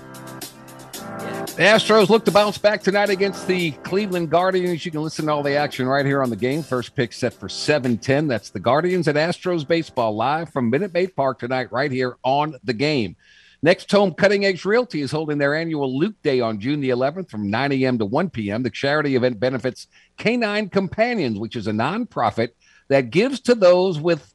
[1.64, 4.84] Astros look to bounce back tonight against the Cleveland Guardians.
[4.84, 6.64] You can listen to all the action right here on the game.
[6.64, 8.26] First pick set for 710.
[8.26, 12.56] That's the Guardians at Astros Baseball live from Minute Maid Park tonight, right here on
[12.64, 13.14] the game.
[13.62, 17.30] Next home, Cutting Edge Realty is holding their annual Luke Day on June the 11th
[17.30, 17.98] from 9 a.m.
[17.98, 18.64] to 1 p.m.
[18.64, 22.50] The charity event benefits Canine Companions, which is a nonprofit
[22.88, 24.34] that gives to those with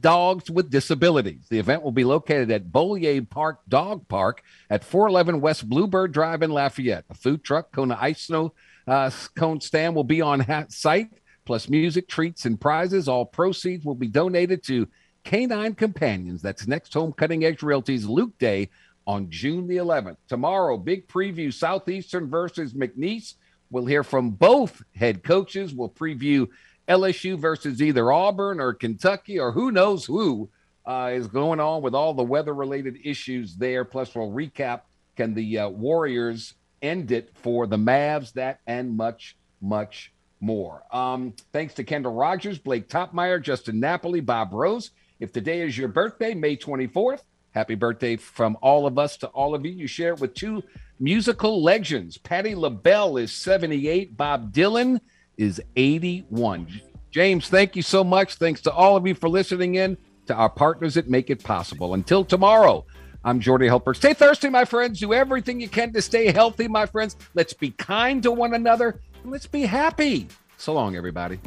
[0.00, 1.46] dogs with disabilities.
[1.48, 6.42] The event will be located at Bollier Park Dog Park at 411 West Bluebird Drive
[6.42, 7.04] in Lafayette.
[7.10, 8.54] A food truck, Kona Ice Snow
[8.86, 11.10] uh, cone stand will be on site,
[11.44, 13.08] plus music, treats, and prizes.
[13.08, 14.88] All proceeds will be donated to
[15.24, 16.42] Canine Companions.
[16.42, 18.70] That's Next Home Cutting Edge Realty's Luke Day
[19.06, 20.16] on June the 11th.
[20.28, 23.34] Tomorrow, big preview Southeastern versus McNeese.
[23.70, 25.72] We'll hear from both head coaches.
[25.72, 26.48] We'll preview
[26.90, 30.50] LSU versus either Auburn or Kentucky or who knows who
[30.84, 33.84] uh, is going on with all the weather related issues there.
[33.84, 34.80] Plus, we'll recap
[35.16, 40.82] can the uh, Warriors end it for the Mavs, that and much, much more.
[40.90, 44.90] Um, thanks to Kendall Rogers, Blake Toppmeyer, Justin Napoli, Bob Rose.
[45.20, 47.22] If today is your birthday, May 24th,
[47.52, 49.72] happy birthday from all of us to all of you.
[49.72, 50.62] You share it with two
[50.98, 52.16] musical legends.
[52.16, 55.00] Patti LaBelle is 78, Bob Dylan
[55.36, 56.80] is 81.
[57.10, 58.34] James, thank you so much.
[58.34, 59.96] Thanks to all of you for listening in,
[60.26, 61.94] to our partners that make it possible.
[61.94, 62.84] Until tomorrow,
[63.24, 63.96] I'm Jordy Hultberg.
[63.96, 65.00] Stay thirsty, my friends.
[65.00, 67.16] Do everything you can to stay healthy, my friends.
[67.34, 70.28] Let's be kind to one another and let's be happy.
[70.56, 71.40] So long, everybody.